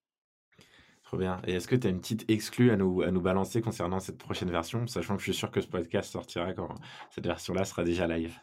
bien. 1.16 1.40
Et 1.46 1.54
est-ce 1.54 1.68
que 1.68 1.76
tu 1.76 1.86
as 1.86 1.90
une 1.90 2.00
petite 2.00 2.28
exclue 2.30 2.70
à 2.70 2.76
nous, 2.76 3.02
à 3.02 3.10
nous 3.10 3.20
balancer 3.20 3.60
concernant 3.60 4.00
cette 4.00 4.18
prochaine 4.18 4.50
version, 4.50 4.86
sachant 4.86 5.14
que 5.14 5.20
je 5.20 5.24
suis 5.24 5.38
sûr 5.38 5.50
que 5.50 5.60
ce 5.60 5.68
podcast 5.68 6.10
sortira 6.10 6.52
quand 6.52 6.74
cette 7.10 7.26
version-là 7.26 7.64
sera 7.64 7.84
déjà 7.84 8.06
live 8.06 8.34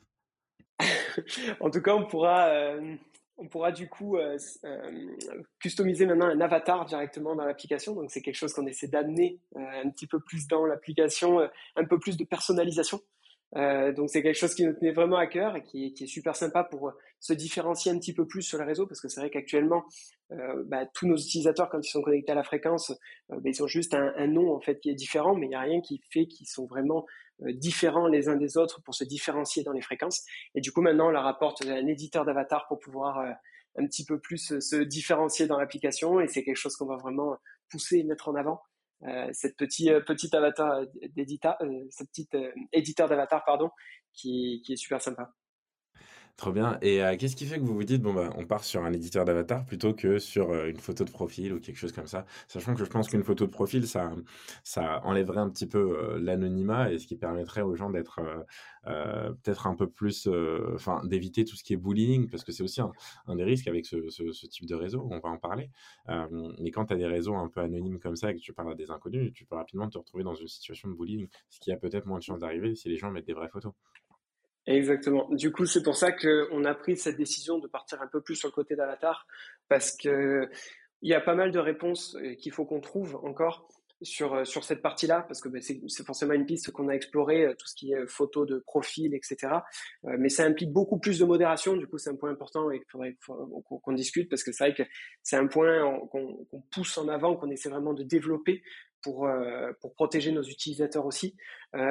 En 1.60 1.69
tout 1.69 1.82
cas, 1.82 1.95
on 1.95 2.06
pourra, 2.06 2.47
euh, 2.47 2.95
on 3.38 3.47
pourra 3.47 3.71
du 3.71 3.89
coup 3.89 4.17
euh, 4.17 4.38
euh, 4.63 5.15
customiser 5.60 6.06
maintenant 6.06 6.28
un 6.28 6.41
avatar 6.41 6.86
directement 6.86 7.36
dans 7.36 7.45
l'application. 7.45 7.93
Donc 7.95 8.12
c'est 8.12 8.21
quelque 8.21 8.36
chose 8.36 8.54
qu'on 8.54 8.67
essaie 8.67 8.88
d'amener 8.88 9.39
un 9.56 9.89
petit 9.89 10.08
peu 10.08 10.19
plus 10.19 10.47
dans 10.47 10.65
l'application, 10.65 11.39
un 11.76 11.86
peu 11.86 12.00
plus 12.00 12.17
de 12.17 12.24
personnalisation. 12.24 13.02
Euh, 13.58 13.92
donc 13.92 14.10
c'est 14.10 14.24
quelque 14.24 14.38
chose 14.38 14.56
qui 14.56 14.66
nous 14.66 14.74
tenait 14.74 14.94
vraiment 14.94 15.18
à 15.18 15.28
cœur 15.28 15.58
et 15.58 15.64
qui, 15.64 15.94
qui, 15.94 16.06
est 16.06 16.08
super 16.08 16.38
sympa 16.38 16.64
pour 16.64 16.94
se 17.20 17.34
différencier 17.34 17.92
un 17.92 17.98
petit 17.98 18.14
peu 18.14 18.26
plus 18.26 18.44
sur 18.44 18.58
les 18.58 18.64
réseaux 18.64 18.88
parce 18.88 19.02
que 19.02 19.10
c'est 19.10 19.20
vrai 19.20 19.30
qu'actuellement 19.30 19.84
euh, 20.32 20.64
bah, 20.66 20.86
tous 20.94 21.06
nos 21.06 21.18
utilisateurs 21.18 21.70
quand 21.70 21.86
ils 21.86 21.90
sont 21.90 22.02
connectés 22.02 22.32
à 22.32 22.36
la 22.36 22.44
fréquence 22.44 22.92
euh, 23.32 23.36
bah, 23.42 23.50
ils 23.50 23.62
ont 23.62 23.68
juste 23.68 23.94
un, 23.94 24.14
un, 24.16 24.28
nom 24.28 24.56
en 24.56 24.62
fait 24.62 24.80
qui 24.80 24.90
est 24.90 24.96
différent 24.96 25.36
mais 25.36 25.48
il 25.48 25.50
n'y 25.50 25.56
a 25.56 25.60
rien 25.60 25.82
qui 25.82 26.02
fait 26.12 26.28
qu'ils 26.28 26.48
sont 26.48 26.66
vraiment 26.66 27.06
euh, 27.44 27.54
différents 27.54 28.08
les 28.08 28.30
uns 28.30 28.36
des 28.36 28.58
autres 28.58 28.82
pour 28.84 28.96
se 28.96 29.04
différencier 29.04 29.64
dans 29.64 29.72
les 29.72 29.82
fréquences. 29.82 30.24
Et 30.56 30.62
du 30.62 30.72
coup 30.72 30.82
maintenant 30.82 31.08
on 31.08 31.12
leur 31.12 31.26
apporte 31.26 31.66
un 31.66 31.88
éditeur 31.88 32.24
d'avatar 32.24 32.68
pour 32.68 32.80
pouvoir 32.80 33.20
euh, 33.20 33.32
un 33.78 33.86
petit 33.86 34.06
peu 34.06 34.20
plus 34.20 34.60
se 34.60 34.76
différencier 34.78 35.48
dans 35.48 35.58
l'application 35.58 36.20
et 36.20 36.28
c'est 36.28 36.44
quelque 36.44 36.58
chose 36.58 36.76
qu'on 36.76 36.86
va 36.86 36.98
vraiment 36.98 37.38
pousser 37.70 38.00
et 38.00 38.04
mettre 38.04 38.28
en 38.28 38.36
avant 38.36 38.62
euh, 39.08 39.30
cette 39.34 39.58
petite 39.58 39.90
euh, 39.90 40.00
petite 40.02 40.34
avatar 40.36 40.74
euh, 40.74 40.86
d'éditeur, 41.16 41.58
cette 41.90 42.10
petite 42.10 42.38
éditeur 42.72 43.10
d'avatar 43.10 43.44
pardon, 43.46 43.72
qui, 44.14 44.62
qui 44.66 44.74
est 44.74 44.78
super 44.78 45.02
sympa. 45.02 45.34
Trop 46.38 46.52
bien. 46.52 46.78
Et 46.82 47.04
euh, 47.04 47.15
qu'est-ce 47.17 47.36
qui 47.36 47.46
fait 47.46 47.58
que 47.58 47.63
vous 47.63 47.76
vous 47.76 47.84
dites, 47.84 48.02
bon, 48.02 48.13
bah, 48.13 48.32
on 48.36 48.46
part 48.46 48.63
sur 48.63 48.84
un 48.84 48.91
éditeur 48.94 49.26
d'avatar 49.26 49.65
plutôt 49.65 49.94
que 49.94 50.17
sur 50.17 50.50
euh, 50.50 50.67
une 50.70 50.78
photo 50.80 51.04
de 51.04 51.12
profil 51.12 51.54
ou 51.54 51.60
quelque 51.60 51.78
chose 51.78 51.91
comme 51.91 52.08
ça? 52.08 52.26
Sachant 52.48 52.74
que 52.74 52.84
je 52.84 52.89
pense 52.89 53.10
qu'une 53.10 53.24
photo 53.24 53.46
de 53.46 53.52
profil, 53.52 53.88
ça, 53.88 54.12
ça 54.63 55.02
enlèverait 55.06 55.39
un 55.39 55.50
petit 55.50 55.67
peu 55.67 55.78
euh, 56.00 56.20
l'anonymat 56.20 56.91
et 56.91 57.00
ce 57.00 57.06
qui 57.06 57.15
permettrait 57.15 57.62
aux 57.62 57.76
gens 57.76 57.89
d'être 57.89 58.20
peut-être 59.44 59.67
un 59.67 59.76
peu 59.76 59.88
plus, 59.88 60.28
enfin, 60.74 61.02
d'éviter 61.06 61.46
tout 61.46 61.56
ce 61.56 61.63
qui 61.63 61.74
est 61.74 61.78
bullying, 61.78 62.28
parce 62.30 62.44
que 62.44 62.52
c'est 62.52 62.63
aussi 62.63 62.82
un, 62.82 63.36
des 63.36 63.44
risques 63.44 63.67
avec 63.67 63.86
ce, 63.86 64.10
ce, 64.10 64.32
ce, 64.32 64.48
type 64.48 64.65
de 64.65 64.74
réseau, 64.76 65.08
on 65.12 65.20
va 65.20 65.30
en 65.30 65.38
parler. 65.38 65.70
mais 66.60 66.72
quand 66.72 66.86
tu 66.86 66.94
as 66.94 66.98
des 66.98 67.06
réseaux 67.06 67.36
un 67.36 67.48
peu 67.48 67.62
anonymes 67.62 68.00
comme 68.00 68.15
ça 68.15 68.32
et 68.32 68.36
que 68.36 68.39
tu 68.39 68.54
parles 68.54 68.72
à 68.72 68.76
des 68.76 68.89
inconnus, 68.89 69.34
tu 69.34 69.46
peux 69.46 69.56
rapidement 69.56 69.88
te 69.89 69.98
retrouver 70.00 70.24
dans 70.24 70.34
une 70.36 70.48
situation 70.48 70.89
de 70.89 70.96
bullying, 70.96 71.28
ce 71.50 71.60
qui 71.60 71.72
a 71.72 71.78
peut-être 71.78 72.08
moins 72.08 72.17
de 72.17 72.24
chances 72.24 72.39
d'arriver 72.39 72.76
si 72.76 72.89
les 72.89 72.98
gens 72.98 73.12
mettent 73.12 73.28
des 73.28 73.34
vraies 73.34 73.50
photos. 73.50 73.74
Exactement. 74.67 75.28
Du 75.32 75.52
coup, 75.52 75.65
c'est 75.65 75.82
pour 75.82 75.95
ça 75.95 76.12
qu'on 76.12 76.65
a 76.65 76.76
pris 76.76 76.95
cette 76.95 77.17
décision 77.17 77.58
de 77.58 77.67
partir 77.67 78.02
un 78.02 78.08
peu 78.08 78.21
plus 78.21 78.36
sur 78.36 78.47
le 78.47 78.54
côté 78.54 78.76
d'Avatar, 78.76 79.26
parce 79.67 79.95
que 79.97 80.50
il 81.02 81.10
y 81.10 81.13
a 81.15 81.21
pas 81.21 81.36
mal 81.36 81.52
de 81.52 81.60
réponses 81.60 82.15
euh, 82.15 82.36
qu'il 82.36 82.52
faut 82.52 82.65
qu'on 82.65 82.80
trouve 82.80 83.15
encore 83.24 83.67
sur 84.04 84.36
euh, 84.36 84.45
sur 84.45 84.63
cette 84.63 84.84
partie-là, 84.84 85.26
parce 85.28 85.41
que 85.41 85.50
ben, 85.50 85.62
c'est 85.62 86.06
forcément 86.06 86.34
une 86.34 86.45
piste 86.45 86.71
qu'on 86.71 86.89
a 86.89 86.93
explorée, 86.93 87.45
euh, 87.45 87.56
tout 87.58 87.67
ce 87.67 87.76
qui 87.76 87.91
est 87.91 88.06
photo 88.08 88.45
de 88.45 88.60
profil, 88.60 89.15
etc. 89.15 89.54
mais 90.04 90.30
ça 90.30 90.43
implique 90.43 90.71
beaucoup 90.71 91.00
plus 91.00 91.17
de 91.17 91.26
modération. 91.26 91.76
Du 91.76 91.88
coup, 91.88 91.97
c'est 91.97 92.12
un 92.12 92.15
point 92.15 92.32
important 92.32 92.69
et 92.69 92.80
qu'il 92.80 92.88
faudrait 92.89 93.17
qu'on 93.63 93.93
discute, 93.93 94.30
parce 94.30 94.43
que 94.43 94.52
c'est 94.52 94.63
vrai 94.63 94.74
que 94.76 94.84
c'est 95.24 95.38
un 95.38 95.47
point 95.47 96.00
qu'on 96.12 96.62
pousse 96.71 96.97
en 97.00 97.08
avant, 97.08 97.36
qu'on 97.36 97.50
essaie 97.50 97.69
vraiment 97.69 97.93
de 97.93 98.04
développer 98.04 98.62
pour 99.02 99.28
pour 99.80 99.93
protéger 99.95 100.32
nos 100.32 100.43
utilisateurs 100.43 101.06
aussi. 101.06 101.36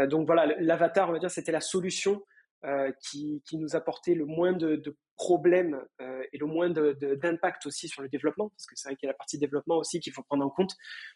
donc 0.08 0.26
voilà, 0.26 0.46
l'avatar, 0.60 1.08
on 1.08 1.12
va 1.12 1.18
dire, 1.18 1.30
c'était 1.30 1.52
la 1.52 1.60
solution 1.60 2.22
euh, 2.66 2.92
qui, 3.00 3.42
qui, 3.46 3.56
nous 3.56 3.74
apportait 3.74 4.14
le 4.14 4.26
moins 4.26 4.52
de, 4.52 4.94
problèmes 5.16 5.82
euh, 6.02 6.22
et 6.30 6.36
le 6.36 6.44
moins 6.44 6.68
d'impact 6.68 7.64
aussi 7.64 7.88
sur 7.88 8.02
le 8.02 8.08
développement, 8.10 8.50
parce 8.50 8.66
que 8.66 8.74
c'est 8.74 8.88
vrai 8.88 8.96
qu'il 8.96 9.06
y 9.06 9.08
a 9.08 9.12
la 9.12 9.16
partie 9.16 9.38
développement 9.38 9.78
aussi 9.78 9.98
qu'il 9.98 10.12
faut 10.12 10.22
prendre 10.22 10.44
en 10.44 10.50
compte. 10.50 10.74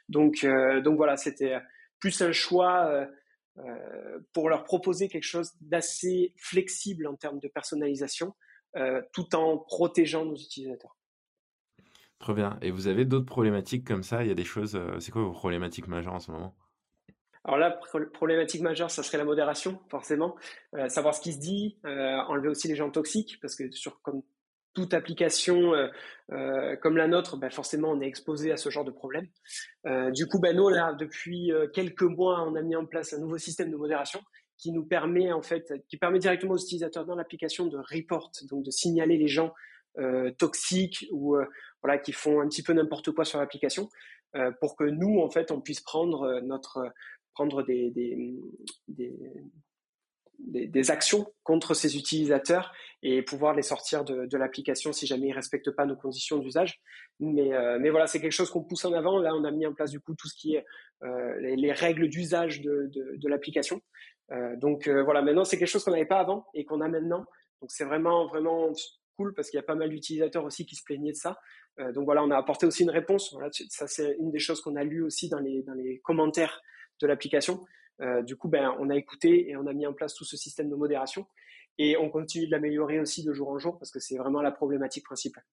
Donc, 0.08 0.42
euh, 0.44 0.80
donc 0.80 0.96
voilà, 0.96 1.18
c'était 1.18 1.58
plus 2.00 2.22
un 2.22 2.32
choix 2.32 3.06
pour 4.32 4.48
leur 4.48 4.64
proposer 4.64 5.08
quelque 5.08 5.22
chose 5.22 5.50
d'assez 5.60 6.34
flexible 6.38 7.06
en 7.06 7.14
termes 7.14 7.40
de 7.40 7.48
personnalisation, 7.48 8.34
tout 9.12 9.34
en 9.34 9.58
protégeant 9.58 10.24
nos 10.24 10.36
utilisateurs. 10.36 10.96
Très 12.18 12.34
bien. 12.34 12.58
Et 12.62 12.70
vous 12.70 12.88
avez 12.88 13.04
d'autres 13.04 13.26
problématiques 13.26 13.86
comme 13.86 14.02
ça? 14.02 14.22
Il 14.22 14.28
y 14.28 14.32
a 14.32 14.34
des 14.34 14.44
choses. 14.44 14.78
c'est 14.98 15.12
quoi 15.12 15.22
vos 15.22 15.32
problématiques 15.32 15.88
majeures 15.88 16.14
en 16.14 16.20
ce 16.20 16.30
moment? 16.30 16.54
Alors 17.44 17.58
là, 17.58 17.78
problématique 18.14 18.62
majeure, 18.62 18.90
ça 18.90 19.02
serait 19.02 19.18
la 19.18 19.24
modération, 19.24 19.78
forcément. 19.90 20.34
Euh, 20.74 20.88
savoir 20.88 21.14
ce 21.14 21.20
qui 21.20 21.32
se 21.34 21.38
dit, 21.38 21.76
euh, 21.84 22.16
enlever 22.28 22.48
aussi 22.48 22.68
les 22.68 22.74
gens 22.74 22.90
toxiques, 22.90 23.38
parce 23.42 23.54
que 23.54 23.70
sur 23.70 24.00
comme 24.00 24.22
toute 24.72 24.94
application 24.94 25.74
euh, 26.32 26.76
comme 26.76 26.96
la 26.96 27.06
nôtre, 27.06 27.36
ben 27.36 27.50
forcément, 27.50 27.90
on 27.90 28.00
est 28.00 28.08
exposé 28.08 28.50
à 28.50 28.56
ce 28.56 28.70
genre 28.70 28.84
de 28.84 28.90
problème. 28.90 29.28
Du 30.12 30.26
coup, 30.26 30.40
ben 30.40 30.56
nous, 30.56 30.68
là, 30.68 30.94
depuis 30.94 31.52
quelques 31.72 32.02
mois, 32.02 32.42
on 32.42 32.56
a 32.56 32.62
mis 32.62 32.74
en 32.74 32.84
place 32.84 33.12
un 33.12 33.18
nouveau 33.18 33.38
système 33.38 33.70
de 33.70 33.76
modération 33.76 34.20
qui 34.58 34.72
nous 34.72 34.84
permet, 34.84 35.30
en 35.32 35.42
fait, 35.42 35.72
qui 35.88 35.96
permet 35.96 36.18
directement 36.18 36.54
aux 36.54 36.58
utilisateurs 36.58 37.04
dans 37.04 37.14
l'application 37.14 37.66
de 37.66 37.76
report, 37.76 38.32
donc 38.50 38.64
de 38.64 38.70
signaler 38.72 39.16
les 39.16 39.28
gens 39.28 39.54
toxiques 40.38 41.06
ou 41.12 41.36
voilà 41.80 41.98
qui 41.98 42.10
font 42.10 42.40
un 42.40 42.48
petit 42.48 42.64
peu 42.64 42.72
n'importe 42.72 43.12
quoi 43.12 43.24
sur 43.24 43.38
l'application, 43.38 43.88
pour 44.60 44.74
que 44.74 44.82
nous, 44.82 45.20
en 45.20 45.30
fait, 45.30 45.52
on 45.52 45.60
puisse 45.60 45.82
prendre 45.82 46.40
notre 46.40 46.92
prendre 47.34 47.62
des, 47.62 47.90
des, 47.90 48.36
des, 50.38 50.90
actions 50.90 51.26
contre 51.42 51.74
ces 51.74 51.96
utilisateurs 51.96 52.72
et 53.02 53.22
pouvoir 53.22 53.54
les 53.54 53.62
sortir 53.62 54.04
de, 54.04 54.36
l'application 54.36 54.92
si 54.92 55.06
jamais 55.06 55.28
ils 55.28 55.32
respectent 55.32 55.70
pas 55.70 55.86
nos 55.86 55.96
conditions 55.96 56.38
d'usage. 56.38 56.80
Mais, 57.20 57.52
euh, 57.52 57.78
mais 57.80 57.90
voilà, 57.90 58.06
c'est 58.06 58.20
quelque 58.20 58.32
chose 58.32 58.50
qu'on 58.50 58.62
pousse 58.62 58.84
en 58.84 58.92
avant. 58.92 59.18
Là, 59.18 59.34
on 59.34 59.44
a 59.44 59.50
mis 59.50 59.66
en 59.66 59.74
place 59.74 59.90
du 59.90 60.00
coup 60.00 60.14
tout 60.14 60.28
ce 60.28 60.34
qui 60.34 60.54
est 60.54 60.64
euh, 61.02 61.40
les, 61.40 61.56
les, 61.56 61.72
règles 61.72 62.08
d'usage 62.08 62.60
de, 62.60 62.90
de, 62.92 63.28
l'application. 63.28 63.80
Euh, 64.32 64.56
donc 64.56 64.88
voilà, 64.88 65.22
maintenant 65.22 65.44
c'est 65.44 65.58
quelque 65.58 65.68
chose 65.68 65.84
qu'on 65.84 65.90
n'avait 65.90 66.06
pas 66.06 66.20
avant 66.20 66.46
et 66.54 66.64
qu'on 66.64 66.80
a 66.80 66.88
maintenant. 66.88 67.24
Donc 67.60 67.70
c'est 67.70 67.84
vraiment 67.84 68.26
vraiment 68.26 68.72
cool 69.16 69.34
parce 69.34 69.50
qu'il 69.50 69.58
y 69.58 69.60
a 69.60 69.64
pas 69.64 69.74
mal 69.74 69.90
d'utilisateurs 69.90 70.44
aussi 70.44 70.66
qui 70.66 70.76
se 70.76 70.82
plaignaient 70.82 71.12
de 71.12 71.16
ça. 71.16 71.38
Donc 71.92 72.04
voilà, 72.04 72.22
on 72.22 72.30
a 72.30 72.36
apporté 72.36 72.66
aussi 72.66 72.84
une 72.84 72.90
réponse. 72.90 73.36
Ça 73.68 73.86
c'est 73.86 74.16
une 74.18 74.30
des 74.30 74.38
choses 74.38 74.60
qu'on 74.60 74.76
a 74.76 74.84
lu 74.84 75.02
aussi 75.02 75.28
dans 75.28 75.40
les 75.40 75.62
dans 75.62 75.74
les 75.74 76.00
commentaires 76.00 76.62
de 77.04 77.08
l'application. 77.08 77.60
Euh, 78.00 78.22
du 78.22 78.36
coup, 78.36 78.48
ben, 78.48 78.74
on 78.80 78.88
a 78.90 78.96
écouté 78.96 79.50
et 79.50 79.56
on 79.56 79.66
a 79.66 79.72
mis 79.72 79.86
en 79.86 79.92
place 79.92 80.14
tout 80.14 80.24
ce 80.24 80.36
système 80.36 80.70
de 80.70 80.74
modération. 80.74 81.26
Et 81.76 81.96
on 81.96 82.08
continue 82.08 82.46
de 82.46 82.50
l'améliorer 82.50 82.98
aussi 82.98 83.24
de 83.24 83.32
jour 83.32 83.50
en 83.50 83.58
jour 83.58 83.78
parce 83.78 83.90
que 83.90 84.00
c'est 84.00 84.16
vraiment 84.16 84.40
la 84.40 84.50
problématique 84.50 85.04
principale. 85.04 85.44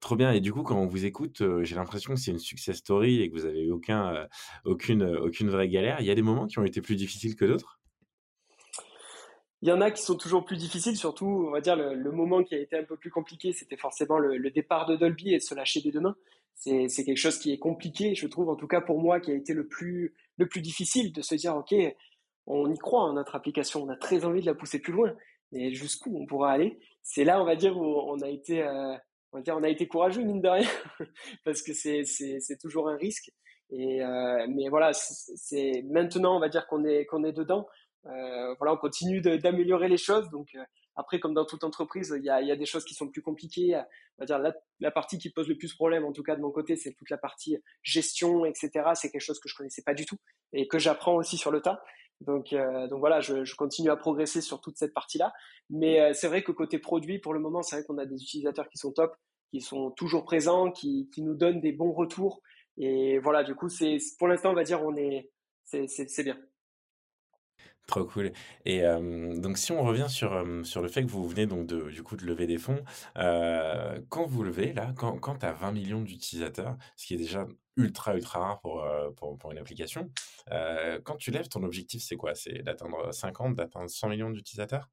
Trop 0.00 0.16
bien. 0.16 0.32
Et 0.32 0.40
du 0.40 0.52
coup, 0.52 0.62
quand 0.62 0.78
on 0.78 0.86
vous 0.86 1.06
écoute, 1.06 1.40
euh, 1.40 1.64
j'ai 1.64 1.74
l'impression 1.74 2.14
que 2.14 2.20
c'est 2.20 2.30
une 2.30 2.38
success 2.38 2.76
story 2.76 3.20
et 3.22 3.30
que 3.30 3.34
vous 3.34 3.46
avez 3.46 3.62
eu 3.62 3.72
aucun, 3.72 4.14
euh, 4.14 4.26
aucune, 4.64 5.02
aucune 5.02 5.50
vraie 5.50 5.68
galère. 5.68 5.96
Il 6.00 6.06
y 6.06 6.10
a 6.10 6.14
des 6.14 6.22
moments 6.22 6.46
qui 6.46 6.58
ont 6.58 6.64
été 6.64 6.80
plus 6.80 6.96
difficiles 6.96 7.34
que 7.36 7.44
d'autres? 7.44 7.80
Il 9.62 9.68
y 9.68 9.72
en 9.72 9.80
a 9.80 9.90
qui 9.90 10.02
sont 10.02 10.16
toujours 10.16 10.44
plus 10.44 10.58
difficiles, 10.58 10.96
surtout, 10.96 11.46
on 11.48 11.50
va 11.50 11.62
dire, 11.62 11.74
le, 11.74 12.12
moment 12.12 12.44
qui 12.44 12.54
a 12.54 12.58
été 12.58 12.76
un 12.76 12.84
peu 12.84 12.98
plus 12.98 13.10
compliqué, 13.10 13.54
c'était 13.54 13.78
forcément 13.78 14.18
le, 14.18 14.36
le, 14.36 14.50
départ 14.50 14.84
de 14.84 14.94
Dolby 14.94 15.32
et 15.32 15.38
de 15.38 15.42
se 15.42 15.54
lâcher 15.54 15.80
des 15.80 15.90
deux 15.90 16.00
mains. 16.00 16.16
C'est 16.56 17.04
quelque 17.04 17.18
chose 17.18 17.38
qui 17.38 17.52
est 17.52 17.58
compliqué, 17.58 18.14
je 18.14 18.26
trouve, 18.26 18.48
en 18.48 18.56
tout 18.56 18.66
cas 18.66 18.80
pour 18.80 19.00
moi, 19.00 19.20
qui 19.20 19.30
a 19.30 19.34
été 19.34 19.52
le 19.52 19.66
plus, 19.66 20.14
le 20.38 20.48
plus 20.48 20.62
difficile 20.62 21.12
de 21.12 21.20
se 21.20 21.34
dire, 21.34 21.56
OK, 21.56 21.74
on 22.46 22.72
y 22.72 22.78
croit 22.78 23.02
en 23.02 23.14
notre 23.14 23.34
application, 23.34 23.82
on 23.82 23.88
a 23.88 23.96
très 23.96 24.24
envie 24.24 24.40
de 24.40 24.46
la 24.46 24.54
pousser 24.54 24.78
plus 24.78 24.92
loin, 24.92 25.14
mais 25.52 25.72
jusqu'où 25.72 26.16
on 26.16 26.26
pourra 26.26 26.52
aller? 26.52 26.78
C'est 27.02 27.24
là, 27.24 27.40
on 27.40 27.44
va 27.44 27.56
dire, 27.56 27.76
où 27.76 27.84
on 27.84 28.20
a 28.20 28.28
été, 28.28 28.62
euh, 28.62 28.94
on, 29.32 29.38
va 29.38 29.42
dire, 29.42 29.56
on 29.56 29.62
a 29.62 29.68
été 29.68 29.86
courageux, 29.86 30.22
mine 30.22 30.40
de 30.40 30.48
rien, 30.48 30.68
parce 31.44 31.62
que 31.62 31.72
c'est 31.74 32.58
toujours 32.60 32.88
un 32.88 32.96
risque. 32.96 33.30
Et 33.70 34.02
euh, 34.02 34.46
mais 34.48 34.68
voilà, 34.68 34.92
c'est 34.92 35.82
maintenant, 35.90 36.36
on 36.36 36.40
va 36.40 36.48
dire 36.48 36.66
qu'on 36.66 36.84
est 36.84 37.06
qu'on 37.06 37.24
est 37.24 37.32
dedans. 37.32 37.66
Euh, 38.06 38.54
voilà, 38.58 38.74
on 38.74 38.76
continue 38.76 39.20
d'améliorer 39.20 39.88
les 39.88 39.96
choses. 39.96 40.28
Donc, 40.30 40.54
Après, 40.96 41.18
comme 41.18 41.34
dans 41.34 41.44
toute 41.44 41.64
entreprise, 41.64 42.14
il 42.16 42.24
y 42.24 42.30
a, 42.30 42.40
y 42.40 42.52
a 42.52 42.56
des 42.56 42.66
choses 42.66 42.84
qui 42.84 42.94
sont 42.94 43.08
plus 43.08 43.22
compliquées. 43.22 43.74
On 44.18 44.22
va 44.22 44.26
dire 44.26 44.38
la, 44.38 44.54
la, 44.80 44.90
partie 44.90 45.18
qui 45.18 45.30
pose 45.30 45.48
le 45.48 45.56
plus 45.56 45.74
problème, 45.74 46.04
en 46.04 46.12
tout 46.12 46.22
cas 46.22 46.36
de 46.36 46.40
mon 46.40 46.50
côté, 46.50 46.76
c'est 46.76 46.92
toute 46.92 47.10
la 47.10 47.18
partie 47.18 47.56
gestion, 47.82 48.44
etc. 48.44 48.70
C'est 48.94 49.10
quelque 49.10 49.20
chose 49.20 49.40
que 49.40 49.48
je 49.48 49.54
connaissais 49.54 49.82
pas 49.82 49.94
du 49.94 50.06
tout 50.06 50.16
et 50.52 50.68
que 50.68 50.78
j'apprends 50.78 51.16
aussi 51.16 51.36
sur 51.36 51.50
le 51.50 51.60
tas. 51.60 51.82
Donc, 52.20 52.52
euh, 52.52 52.88
donc 52.88 53.00
voilà, 53.00 53.20
je, 53.20 53.44
je, 53.44 53.54
continue 53.56 53.90
à 53.90 53.96
progresser 53.96 54.40
sur 54.40 54.60
toute 54.60 54.76
cette 54.76 54.94
partie-là. 54.94 55.32
Mais 55.70 56.00
euh, 56.00 56.12
c'est 56.14 56.28
vrai 56.28 56.42
que 56.42 56.52
côté 56.52 56.78
produit, 56.78 57.18
pour 57.18 57.34
le 57.34 57.40
moment, 57.40 57.62
c'est 57.62 57.76
vrai 57.76 57.84
qu'on 57.84 57.98
a 57.98 58.06
des 58.06 58.22
utilisateurs 58.22 58.68
qui 58.68 58.78
sont 58.78 58.92
top, 58.92 59.16
qui 59.50 59.60
sont 59.60 59.90
toujours 59.90 60.24
présents, 60.24 60.70
qui, 60.70 61.10
qui 61.12 61.22
nous 61.22 61.34
donnent 61.34 61.60
des 61.60 61.72
bons 61.72 61.92
retours. 61.92 62.40
Et 62.76 63.18
voilà, 63.18 63.44
du 63.44 63.54
coup, 63.54 63.68
c'est 63.68 63.98
pour 64.18 64.28
l'instant, 64.28 64.50
on 64.50 64.54
va 64.54 64.64
dire, 64.64 64.82
on 64.82 64.96
est, 64.96 65.30
c'est 65.64 66.22
bien. 66.22 66.38
Trop 67.86 68.04
cool. 68.04 68.32
Et 68.64 68.82
donc, 68.82 69.58
si 69.58 69.70
on 69.70 69.82
revient 69.82 70.06
sur, 70.08 70.42
sur 70.64 70.80
le 70.80 70.88
fait 70.88 71.02
que 71.04 71.10
vous 71.10 71.28
venez 71.28 71.46
donc 71.46 71.66
de, 71.66 71.90
du 71.90 72.02
coup 72.02 72.16
de 72.16 72.24
lever 72.24 72.46
des 72.46 72.56
fonds, 72.56 72.82
euh, 73.18 74.00
quand 74.08 74.26
vous 74.26 74.42
levez, 74.42 74.72
là, 74.72 74.92
quand, 74.96 75.38
tu 75.38 75.46
as 75.46 75.52
20 75.52 75.72
millions 75.72 76.00
d'utilisateurs, 76.00 76.76
ce 76.96 77.06
qui 77.06 77.14
est 77.14 77.18
déjà 77.18 77.46
ultra, 77.76 78.14
ultra 78.14 78.38
rare 78.38 78.60
pour, 78.60 78.82
euh, 78.82 79.10
pour, 79.10 79.36
pour 79.36 79.52
une 79.52 79.58
application, 79.58 80.10
euh, 80.50 80.98
quand 81.04 81.16
tu 81.16 81.30
lèves, 81.30 81.48
ton 81.48 81.62
objectif, 81.62 82.02
c'est 82.02 82.16
quoi? 82.16 82.34
C'est 82.34 82.62
d'atteindre 82.62 83.12
50, 83.12 83.54
d'atteindre 83.54 83.90
100 83.90 84.08
millions 84.08 84.30
d'utilisateurs? 84.30 84.88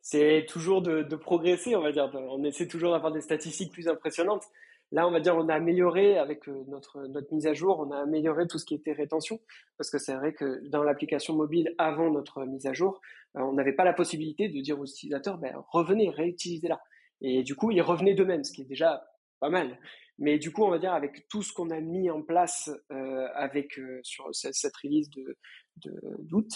C'est 0.00 0.46
toujours 0.48 0.82
de 0.82 1.14
progresser, 1.14 1.76
on 1.76 1.80
va 1.80 1.92
dire. 1.92 2.10
On 2.12 2.42
essaie 2.42 2.66
toujours 2.66 2.90
d'avoir 2.90 3.12
des 3.12 3.20
statistiques 3.20 3.70
plus 3.70 3.86
impressionnantes. 3.86 4.42
Là, 4.92 5.08
on 5.08 5.10
va 5.10 5.20
dire, 5.20 5.34
on 5.36 5.48
a 5.48 5.54
amélioré 5.54 6.18
avec 6.18 6.46
euh, 6.48 6.64
notre, 6.68 7.08
mise 7.32 7.46
à 7.46 7.54
jour, 7.54 7.80
on 7.80 7.90
a 7.90 7.96
amélioré 7.96 8.46
tout 8.46 8.58
ce 8.58 8.66
qui 8.66 8.74
était 8.74 8.92
rétention, 8.92 9.40
parce 9.78 9.90
que 9.90 9.96
c'est 9.96 10.14
vrai 10.14 10.34
que 10.34 10.60
dans 10.68 10.82
l'application 10.82 11.34
mobile, 11.34 11.74
avant 11.78 12.10
notre 12.10 12.44
mise 12.44 12.66
à 12.66 12.74
jour, 12.74 13.00
euh, 13.36 13.40
on 13.40 13.54
n'avait 13.54 13.72
pas 13.72 13.84
la 13.84 13.94
possibilité 13.94 14.50
de 14.50 14.60
dire 14.60 14.78
aux 14.78 14.84
utilisateurs, 14.84 15.38
ben, 15.38 15.54
revenez, 15.70 16.10
réutilisez-la. 16.10 16.78
Et 17.22 17.42
du 17.42 17.56
coup, 17.56 17.70
ils 17.70 17.80
revenaient 17.80 18.14
d'eux-mêmes, 18.14 18.44
ce 18.44 18.52
qui 18.52 18.62
est 18.62 18.66
déjà 18.66 19.02
pas 19.40 19.48
mal. 19.48 19.78
Mais 20.22 20.38
du 20.38 20.52
coup, 20.52 20.62
on 20.62 20.70
va 20.70 20.78
dire 20.78 20.92
avec 20.92 21.26
tout 21.28 21.42
ce 21.42 21.52
qu'on 21.52 21.70
a 21.70 21.80
mis 21.80 22.08
en 22.08 22.22
place 22.22 22.70
euh, 22.92 23.26
avec 23.34 23.76
euh, 23.76 23.98
sur 24.04 24.28
cette, 24.32 24.76
release 24.76 25.10
de 25.10 25.36
d'août, 26.20 26.48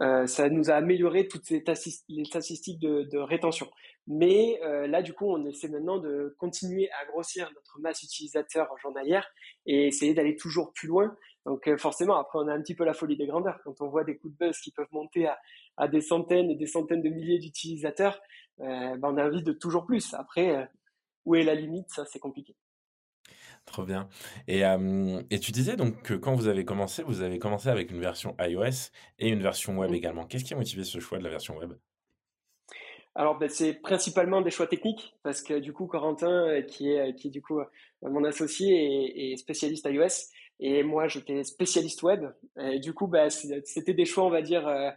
euh, 0.00 0.26
ça 0.26 0.48
nous 0.48 0.70
a 0.70 0.74
amélioré 0.74 1.28
toutes 1.28 1.50
les, 1.50 1.62
les 2.08 2.24
statistiques 2.24 2.78
de, 2.78 3.18
rétention. 3.18 3.68
Mais 4.06 4.58
là, 4.62 5.02
du 5.02 5.12
coup, 5.12 5.26
on 5.26 5.44
essaie 5.44 5.68
maintenant 5.68 5.98
de 5.98 6.34
continuer 6.38 6.88
à 6.92 7.04
grossir 7.04 7.50
notre 7.54 7.78
masse 7.80 8.02
utilisateur 8.02 8.68
journalière 8.78 9.28
et 9.66 9.88
essayer 9.88 10.14
d'aller 10.14 10.36
toujours 10.36 10.72
plus 10.72 10.88
loin. 10.88 11.14
Donc 11.44 11.68
forcément, 11.76 12.16
après, 12.16 12.38
on 12.38 12.48
a 12.48 12.54
un 12.54 12.62
petit 12.62 12.74
peu 12.74 12.84
la 12.84 12.94
folie 12.94 13.16
des 13.16 13.26
grandeurs. 13.26 13.60
Quand 13.64 13.80
on 13.80 13.88
voit 13.88 14.04
des 14.04 14.16
coups 14.16 14.32
de 14.32 14.46
buzz 14.46 14.58
qui 14.60 14.70
peuvent 14.70 14.92
monter 14.92 15.28
à, 15.76 15.88
des 15.88 16.00
centaines 16.00 16.50
et 16.50 16.56
des 16.56 16.66
centaines 16.66 17.02
de 17.02 17.10
milliers 17.10 17.38
d'utilisateurs, 17.38 18.18
ben, 18.58 18.98
on 19.02 19.16
a 19.18 19.26
envie 19.26 19.42
de 19.42 19.52
toujours 19.52 19.84
plus. 19.84 20.14
Après, 20.14 20.70
où 21.26 21.34
est 21.34 21.42
la 21.42 21.54
limite? 21.54 21.90
Ça, 21.90 22.04
c'est 22.06 22.20
compliqué. 22.20 22.56
Trop 23.70 23.84
bien. 23.84 24.08
Et, 24.48 24.66
euh, 24.66 25.22
et, 25.30 25.38
tu 25.38 25.52
disais 25.52 25.76
donc 25.76 26.02
que 26.02 26.14
quand 26.14 26.34
vous 26.34 26.48
avez 26.48 26.64
commencé, 26.64 27.04
vous 27.04 27.22
avez 27.22 27.38
commencé 27.38 27.68
avec 27.68 27.92
une 27.92 28.00
version 28.00 28.34
iOS 28.40 28.90
et 29.20 29.28
une 29.28 29.42
version 29.42 29.78
web 29.78 29.92
mmh. 29.92 29.94
également. 29.94 30.26
Qu'est-ce 30.26 30.42
qui 30.42 30.54
a 30.54 30.56
motivé 30.56 30.82
ce 30.82 30.98
choix 30.98 31.18
de 31.18 31.22
la 31.22 31.30
version 31.30 31.56
web? 31.56 31.74
Alors, 33.14 33.38
ben, 33.38 33.48
c'est 33.48 33.74
principalement 33.74 34.40
des 34.40 34.50
choix 34.50 34.66
techniques 34.66 35.14
parce 35.22 35.40
que 35.40 35.60
du 35.60 35.72
coup, 35.72 35.86
Corentin, 35.86 36.48
euh, 36.48 36.62
qui 36.62 36.90
est, 36.90 37.14
qui 37.14 37.28
est 37.28 37.30
du 37.30 37.42
coup 37.42 37.60
euh, 37.60 37.64
mon 38.02 38.24
associé, 38.24 38.74
est, 38.74 39.32
est 39.32 39.36
spécialiste 39.36 39.86
iOS 39.88 40.32
et 40.58 40.82
moi, 40.82 41.06
j'étais 41.06 41.44
spécialiste 41.44 42.02
web. 42.02 42.24
Et 42.58 42.80
du 42.80 42.92
coup, 42.92 43.06
ben, 43.06 43.30
c'était 43.30 43.94
des 43.94 44.04
choix, 44.04 44.24
on 44.24 44.30
va 44.30 44.42
dire, 44.42 44.66
euh, 44.66 44.90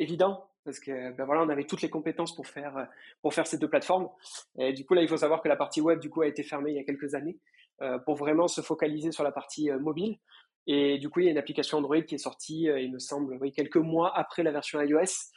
évidents 0.00 0.44
parce 0.64 0.80
que 0.80 1.12
ben 1.12 1.24
voilà, 1.24 1.42
on 1.42 1.48
avait 1.48 1.64
toutes 1.64 1.80
les 1.80 1.88
compétences 1.88 2.34
pour 2.34 2.46
faire 2.46 2.88
pour 3.22 3.32
faire 3.32 3.46
ces 3.46 3.56
deux 3.56 3.70
plateformes. 3.70 4.10
Et 4.58 4.74
du 4.74 4.84
coup, 4.84 4.92
là, 4.92 5.00
il 5.00 5.08
faut 5.08 5.16
savoir 5.16 5.40
que 5.40 5.48
la 5.48 5.56
partie 5.56 5.80
web, 5.80 5.98
du 5.98 6.10
coup, 6.10 6.20
a 6.20 6.26
été 6.26 6.42
fermée 6.42 6.72
il 6.72 6.76
y 6.76 6.78
a 6.78 6.84
quelques 6.84 7.14
années. 7.14 7.38
Euh, 7.80 7.96
pour 8.00 8.16
vraiment 8.16 8.48
se 8.48 8.60
focaliser 8.60 9.12
sur 9.12 9.22
la 9.22 9.30
partie 9.30 9.70
euh, 9.70 9.78
mobile. 9.78 10.18
Et 10.66 10.98
du 10.98 11.08
coup, 11.08 11.20
il 11.20 11.26
y 11.26 11.28
a 11.28 11.30
une 11.30 11.38
application 11.38 11.78
Android 11.78 12.00
qui 12.00 12.16
est 12.16 12.18
sortie, 12.18 12.68
euh, 12.68 12.80
il 12.80 12.92
me 12.92 12.98
semble, 12.98 13.38
quelques 13.52 13.76
mois 13.76 14.18
après 14.18 14.42
la 14.42 14.50
version 14.50 14.80
iOS. 14.80 15.30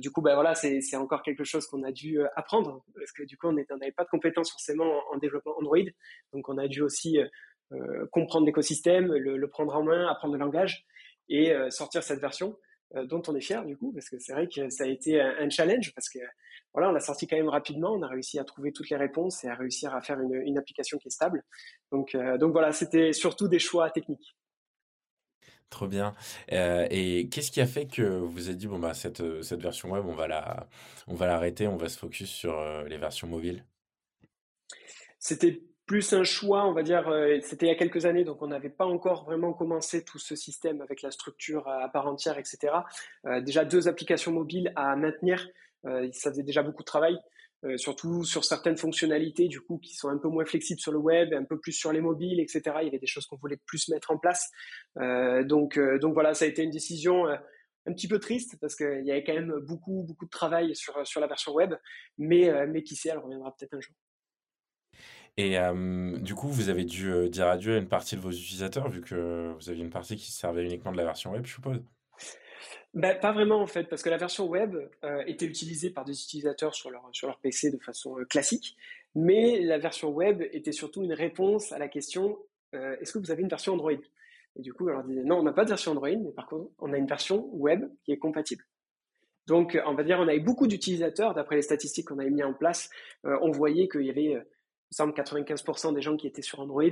Du 0.00 0.10
coup, 0.10 0.22
ben 0.22 0.34
voilà, 0.34 0.56
c'est 0.56 0.96
encore 0.96 1.22
quelque 1.22 1.44
chose 1.44 1.68
qu'on 1.68 1.84
a 1.84 1.92
dû 1.92 2.20
apprendre 2.34 2.84
parce 2.96 3.12
que 3.12 3.22
du 3.22 3.38
coup, 3.38 3.46
on 3.46 3.52
n'avait 3.52 3.92
pas 3.92 4.02
de 4.02 4.08
compétences 4.08 4.50
forcément 4.50 4.84
en, 4.84 5.14
en, 5.14 5.18
développement 5.18 5.56
Android, 5.56 5.84
donc 6.32 6.48
on 6.48 6.58
a 6.58 6.66
dû 6.66 6.82
aussi 6.82 7.16
comprendre 8.10 8.44
l'écosystème, 8.44 9.14
le, 9.14 9.48
prendre 9.48 9.76
en 9.76 9.84
main, 9.84 10.08
apprendre 10.08 10.34
le 10.34 10.40
langage 10.40 10.84
et 11.28 11.54
sortir 11.70 12.02
cette 12.02 12.18
version 12.18 12.56
dont 12.94 13.22
on 13.28 13.34
est 13.34 13.40
fier 13.40 13.64
du 13.64 13.76
coup 13.76 13.92
parce 13.92 14.08
que 14.08 14.18
c'est 14.18 14.32
vrai 14.32 14.48
que 14.48 14.70
ça 14.70 14.84
a 14.84 14.86
été 14.86 15.20
un, 15.20 15.50
challenge 15.50 15.92
parce 15.94 16.08
que 16.08 16.18
voilà, 16.72 16.90
on 16.90 16.92
l'a 16.92 17.00
sorti 17.00 17.26
quand 17.26 17.36
même 17.36 17.48
rapidement. 17.48 17.92
On 17.92 18.02
a 18.02 18.08
réussi 18.08 18.38
à 18.38 18.44
trouver 18.44 18.72
toutes 18.72 18.90
les 18.90 18.96
réponses 18.96 19.44
et 19.44 19.48
à 19.48 19.54
réussir 19.54 19.94
à 19.94 20.00
faire 20.00 20.20
une, 20.20 20.34
une 20.34 20.58
application 20.58 20.98
qui 20.98 21.08
est 21.08 21.10
stable. 21.10 21.42
Donc, 21.92 22.14
euh, 22.14 22.38
donc 22.38 22.52
voilà, 22.52 22.72
c'était 22.72 23.12
surtout 23.12 23.48
des 23.48 23.58
choix 23.58 23.90
techniques. 23.90 24.36
Trop 25.70 25.86
bien. 25.86 26.14
Euh, 26.52 26.86
et 26.90 27.28
qu'est-ce 27.28 27.50
qui 27.50 27.60
a 27.60 27.66
fait 27.66 27.86
que 27.86 28.02
vous 28.02 28.48
avez 28.48 28.56
dit 28.56 28.66
bon 28.66 28.78
bah 28.78 28.94
cette 28.94 29.42
cette 29.42 29.60
version 29.60 29.90
web 29.90 30.06
on 30.06 30.14
va 30.14 30.26
la 30.26 30.66
on 31.06 31.14
va 31.14 31.26
l'arrêter, 31.26 31.66
on 31.66 31.76
va 31.76 31.90
se 31.90 31.98
focus 31.98 32.30
sur 32.30 32.58
euh, 32.58 32.84
les 32.84 32.96
versions 32.96 33.28
mobiles? 33.28 33.66
C'était 35.18 35.62
plus 35.88 36.12
un 36.12 36.22
choix, 36.22 36.66
on 36.66 36.72
va 36.72 36.82
dire, 36.82 37.08
euh, 37.08 37.38
c'était 37.42 37.66
il 37.66 37.70
y 37.70 37.72
a 37.72 37.74
quelques 37.74 38.04
années, 38.04 38.22
donc 38.22 38.42
on 38.42 38.46
n'avait 38.46 38.68
pas 38.68 38.84
encore 38.84 39.24
vraiment 39.24 39.54
commencé 39.54 40.04
tout 40.04 40.18
ce 40.18 40.36
système 40.36 40.82
avec 40.82 41.02
la 41.02 41.10
structure 41.10 41.66
à 41.66 41.88
part 41.88 42.06
entière, 42.06 42.38
etc. 42.38 42.74
Euh, 43.26 43.40
déjà 43.40 43.64
deux 43.64 43.88
applications 43.88 44.30
mobiles 44.30 44.70
à 44.76 44.94
maintenir, 44.96 45.48
euh, 45.86 46.06
ça 46.12 46.30
faisait 46.30 46.42
déjà 46.44 46.62
beaucoup 46.62 46.82
de 46.82 46.86
travail, 46.86 47.18
surtout 47.74 48.22
sur 48.22 48.44
certaines 48.44 48.76
fonctionnalités 48.76 49.48
du 49.48 49.60
coup 49.60 49.78
qui 49.78 49.96
sont 49.96 50.08
un 50.08 50.18
peu 50.18 50.28
moins 50.28 50.44
flexibles 50.44 50.78
sur 50.78 50.92
le 50.92 50.98
web, 50.98 51.34
un 51.34 51.42
peu 51.42 51.58
plus 51.58 51.72
sur 51.72 51.90
les 51.90 52.00
mobiles, 52.00 52.38
etc. 52.38 52.62
Il 52.82 52.84
y 52.84 52.88
avait 52.88 53.00
des 53.00 53.08
choses 53.08 53.26
qu'on 53.26 53.36
voulait 53.36 53.58
plus 53.66 53.88
mettre 53.88 54.12
en 54.12 54.16
place. 54.18 54.48
Donc, 54.94 55.76
voilà, 55.76 56.34
ça 56.34 56.44
a 56.44 56.48
été 56.48 56.62
une 56.62 56.70
décision 56.70 57.26
un 57.26 57.92
petit 57.92 58.06
peu 58.06 58.20
triste 58.20 58.58
parce 58.60 58.76
qu'il 58.76 59.04
y 59.04 59.10
avait 59.10 59.24
quand 59.24 59.34
même 59.34 59.52
beaucoup 59.66 60.04
beaucoup 60.06 60.26
de 60.26 60.30
travail 60.30 60.76
sur 60.76 61.04
sur 61.04 61.20
la 61.20 61.26
version 61.26 61.52
web, 61.52 61.74
mais 62.16 62.48
mais 62.68 62.84
qui 62.84 62.94
sait, 62.94 63.08
elle 63.08 63.18
reviendra 63.18 63.52
peut-être 63.56 63.74
un 63.74 63.80
jour. 63.80 63.96
Et 65.38 65.58
euh, 65.58 66.18
du 66.18 66.34
coup, 66.34 66.48
vous 66.48 66.68
avez 66.68 66.84
dû 66.84 67.30
dire 67.30 67.46
adieu 67.46 67.76
à 67.76 67.78
une 67.78 67.88
partie 67.88 68.16
de 68.16 68.20
vos 68.20 68.32
utilisateurs 68.32 68.88
vu 68.90 69.00
que 69.00 69.54
vous 69.58 69.70
aviez 69.70 69.82
une 69.82 69.90
partie 69.90 70.16
qui 70.16 70.30
servait 70.32 70.64
uniquement 70.64 70.92
de 70.92 70.98
la 70.98 71.04
version 71.04 71.32
web, 71.32 71.46
je 71.46 71.54
suppose. 71.54 71.80
Ben, 72.94 73.18
pas 73.20 73.32
vraiment 73.32 73.60
en 73.60 73.66
fait, 73.66 73.84
parce 73.84 74.02
que 74.02 74.10
la 74.10 74.16
version 74.16 74.46
web 74.46 74.76
euh, 75.04 75.22
était 75.26 75.46
utilisée 75.46 75.90
par 75.90 76.04
des 76.04 76.20
utilisateurs 76.20 76.74
sur 76.74 76.90
leur, 76.90 77.08
sur 77.12 77.28
leur 77.28 77.38
PC 77.38 77.70
de 77.70 77.78
façon 77.78 78.18
euh, 78.18 78.24
classique, 78.24 78.76
mais 79.14 79.60
la 79.60 79.78
version 79.78 80.10
web 80.10 80.42
était 80.52 80.72
surtout 80.72 81.04
une 81.04 81.12
réponse 81.12 81.70
à 81.72 81.78
la 81.78 81.88
question 81.88 82.38
euh, 82.74 82.96
est-ce 83.00 83.12
que 83.12 83.18
vous 83.18 83.30
avez 83.30 83.42
une 83.42 83.48
version 83.48 83.74
Android? 83.74 83.92
Et 84.56 84.62
du 84.62 84.72
coup, 84.72 84.88
on 84.88 84.92
leur 84.92 85.04
disait 85.04 85.22
non, 85.22 85.38
on 85.38 85.42
n'a 85.42 85.52
pas 85.52 85.64
de 85.64 85.68
version 85.68 85.92
Android, 85.92 86.08
mais 86.08 86.32
par 86.32 86.46
contre, 86.46 86.70
on 86.78 86.92
a 86.92 86.98
une 86.98 87.06
version 87.06 87.48
web 87.52 87.84
qui 88.04 88.12
est 88.12 88.18
compatible. 88.18 88.64
Donc, 89.46 89.78
on 89.86 89.94
va 89.94 90.02
dire, 90.02 90.18
on 90.18 90.28
avait 90.28 90.40
beaucoup 90.40 90.66
d'utilisateurs, 90.66 91.34
d'après 91.34 91.56
les 91.56 91.62
statistiques 91.62 92.08
qu'on 92.08 92.18
avait 92.18 92.30
mis 92.30 92.42
en 92.42 92.52
place, 92.52 92.90
euh, 93.24 93.38
on 93.40 93.50
voyait 93.50 93.88
qu'il 93.88 94.02
y 94.02 94.10
avait 94.10 94.42
il 94.90 94.94
semble 94.94 95.12
95% 95.12 95.94
des 95.94 96.00
gens 96.00 96.16
qui 96.16 96.26
étaient 96.26 96.42
sur 96.42 96.60
Android. 96.60 96.82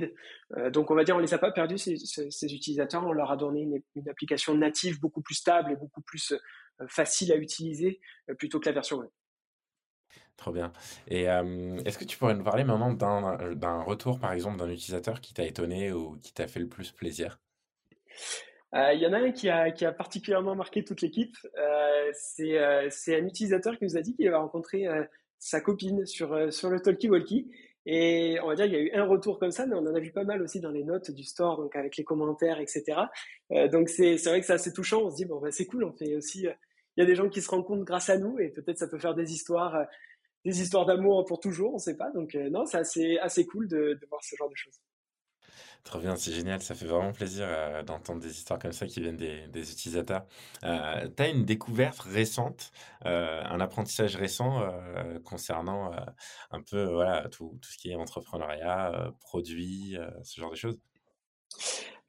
Euh, 0.55 0.69
donc 0.69 0.91
on 0.91 0.95
va 0.95 1.03
dire 1.03 1.15
on 1.15 1.19
les 1.19 1.33
a 1.33 1.37
pas 1.37 1.51
perdus 1.51 1.77
ces, 1.77 1.97
ces, 1.97 2.29
ces 2.29 2.53
utilisateurs, 2.53 3.05
on 3.05 3.11
leur 3.11 3.31
a 3.31 3.37
donné 3.37 3.61
une, 3.61 3.81
une, 3.95 4.09
application 4.09 4.53
native 4.55 4.99
beaucoup 4.99 5.21
plus 5.21 5.35
stable 5.35 5.71
et 5.71 5.75
beaucoup 5.75 6.01
plus 6.01 6.33
euh, 6.33 6.87
facile 6.87 7.31
à 7.31 7.35
utiliser 7.35 7.99
euh, 8.29 8.35
plutôt 8.35 8.59
que 8.59 8.67
la 8.67 8.73
version 8.73 8.97
web. 8.97 9.09
Trop 10.35 10.51
bien. 10.51 10.71
Et 11.07 11.23
est-ce 11.23 11.97
que 11.97 12.05
tu 12.05 12.15
pourrais 12.15 12.35
nous 12.35 12.43
parler 12.43 12.63
maintenant 12.63 12.93
d'un 12.93 13.81
retour 13.81 14.19
par 14.19 14.33
exemple 14.33 14.59
d'un 14.59 14.69
utilisateur 14.69 15.19
qui 15.19 15.33
t'a 15.33 15.43
étonné 15.43 15.91
ou 15.91 16.19
qui 16.21 16.31
t'a 16.31 16.47
fait 16.47 16.59
le 16.59 16.67
plus 16.67 16.91
plaisir? 16.91 17.39
Il 18.73 18.99
y 18.99 19.07
en 19.07 19.13
a 19.13 19.17
un 19.17 19.31
qui 19.31 19.49
a, 19.49 19.71
qui 19.71 19.83
a 19.83 19.91
particulièrement 19.91 20.53
marqué 20.53 20.83
toute 20.83 21.01
l'équipe. 21.01 21.35
C'est 22.13 22.59
un 22.59 23.25
utilisateur 23.25 23.79
qui 23.79 23.85
nous 23.85 23.97
a 23.97 24.01
dit 24.01 24.15
qu'il 24.15 24.27
avait 24.27 24.37
rencontré 24.37 24.85
sa 25.39 25.59
copine 25.59 26.05
sur, 26.05 26.53
sur 26.53 26.69
le 26.69 26.81
Talkie 26.81 27.09
Walkie 27.09 27.49
et 27.89 28.37
on 28.43 28.47
va 28.47 28.55
dire 28.55 28.65
qu'il 28.65 28.73
y 28.73 28.77
a 28.77 28.81
eu 28.81 28.91
un 28.91 29.05
retour 29.05 29.39
comme 29.39 29.51
ça, 29.51 29.65
mais 29.65 29.73
on 29.73 29.79
en 29.79 29.95
a 29.95 29.99
vu 30.01 30.11
pas 30.11 30.25
mal 30.25 30.41
aussi 30.41 30.59
dans 30.59 30.71
les 30.71 30.83
notes 30.83 31.09
du 31.09 31.23
store, 31.23 31.55
donc 31.55 31.73
avec 31.77 31.95
les 31.95 32.03
commentaires, 32.03 32.59
etc. 32.59 32.83
Euh, 33.53 33.69
donc 33.69 33.87
c'est 33.87 34.17
vrai 34.25 34.41
que 34.41 34.45
c'est 34.45 34.53
assez 34.53 34.73
touchant. 34.73 35.03
On 35.03 35.09
se 35.09 35.15
dit 35.15 35.25
bon 35.25 35.39
bah, 35.39 35.51
c'est 35.51 35.65
cool, 35.65 35.85
on 35.85 35.93
fait 35.93 36.13
aussi. 36.17 36.47
Euh, 36.47 36.53
il 36.97 37.01
y 37.01 37.03
a 37.03 37.05
des 37.05 37.15
gens 37.15 37.29
qui 37.29 37.41
se 37.41 37.49
rendent 37.49 37.65
compte 37.65 37.85
grâce 37.85 38.09
à 38.09 38.17
nous, 38.17 38.39
et 38.39 38.49
peut-être 38.49 38.77
ça 38.77 38.89
peut 38.89 38.99
faire 38.99 39.15
des 39.15 39.31
histoires, 39.31 39.75
euh, 39.75 39.85
des 40.43 40.61
histoires 40.61 40.85
d'amour 40.85 41.23
pour 41.25 41.39
toujours, 41.39 41.75
on 41.75 41.77
sait 41.77 41.95
pas. 41.95 42.11
Donc 42.11 42.35
non, 42.35 42.65
c'est 42.65 42.77
assez 42.77 43.17
assez 43.19 43.45
cool 43.45 43.69
de 43.69 43.97
voir 44.09 44.21
ce 44.21 44.35
genre 44.35 44.49
de 44.49 44.55
choses. 44.55 44.81
Trop 45.87 45.99
bien, 45.99 46.17
c'est 46.17 46.33
génial, 46.33 46.61
ça 46.61 46.75
fait 46.75 46.85
vraiment 46.85 47.13
plaisir 47.13 47.45
euh, 47.47 47.81
d'entendre 47.81 48.19
des 48.19 48.29
histoires 48.29 48.59
comme 48.59 48.73
ça 48.73 48.87
qui 48.87 48.99
viennent 48.99 49.15
des, 49.15 49.71
utilisateurs. 49.71 50.25
Euh, 50.65 51.07
tu 51.15 51.23
as 51.23 51.29
une 51.29 51.45
découverte 51.45 52.01
récente, 52.01 52.73
euh, 53.05 53.41
un 53.45 53.61
apprentissage 53.61 54.17
récent 54.17 54.61
euh, 54.63 55.17
concernant 55.21 55.93
un 56.51 56.61
peu 56.61 56.83
voilà, 56.83 57.29
tout, 57.29 57.57
tout, 57.61 57.71
ce 57.71 57.77
qui 57.77 57.89
est 57.91 57.95
entrepreneuriat, 57.95 59.13
produit, 59.21 59.95
ce 60.23 60.41
genre 60.41 60.51
de 60.51 60.57
choses? 60.57 60.77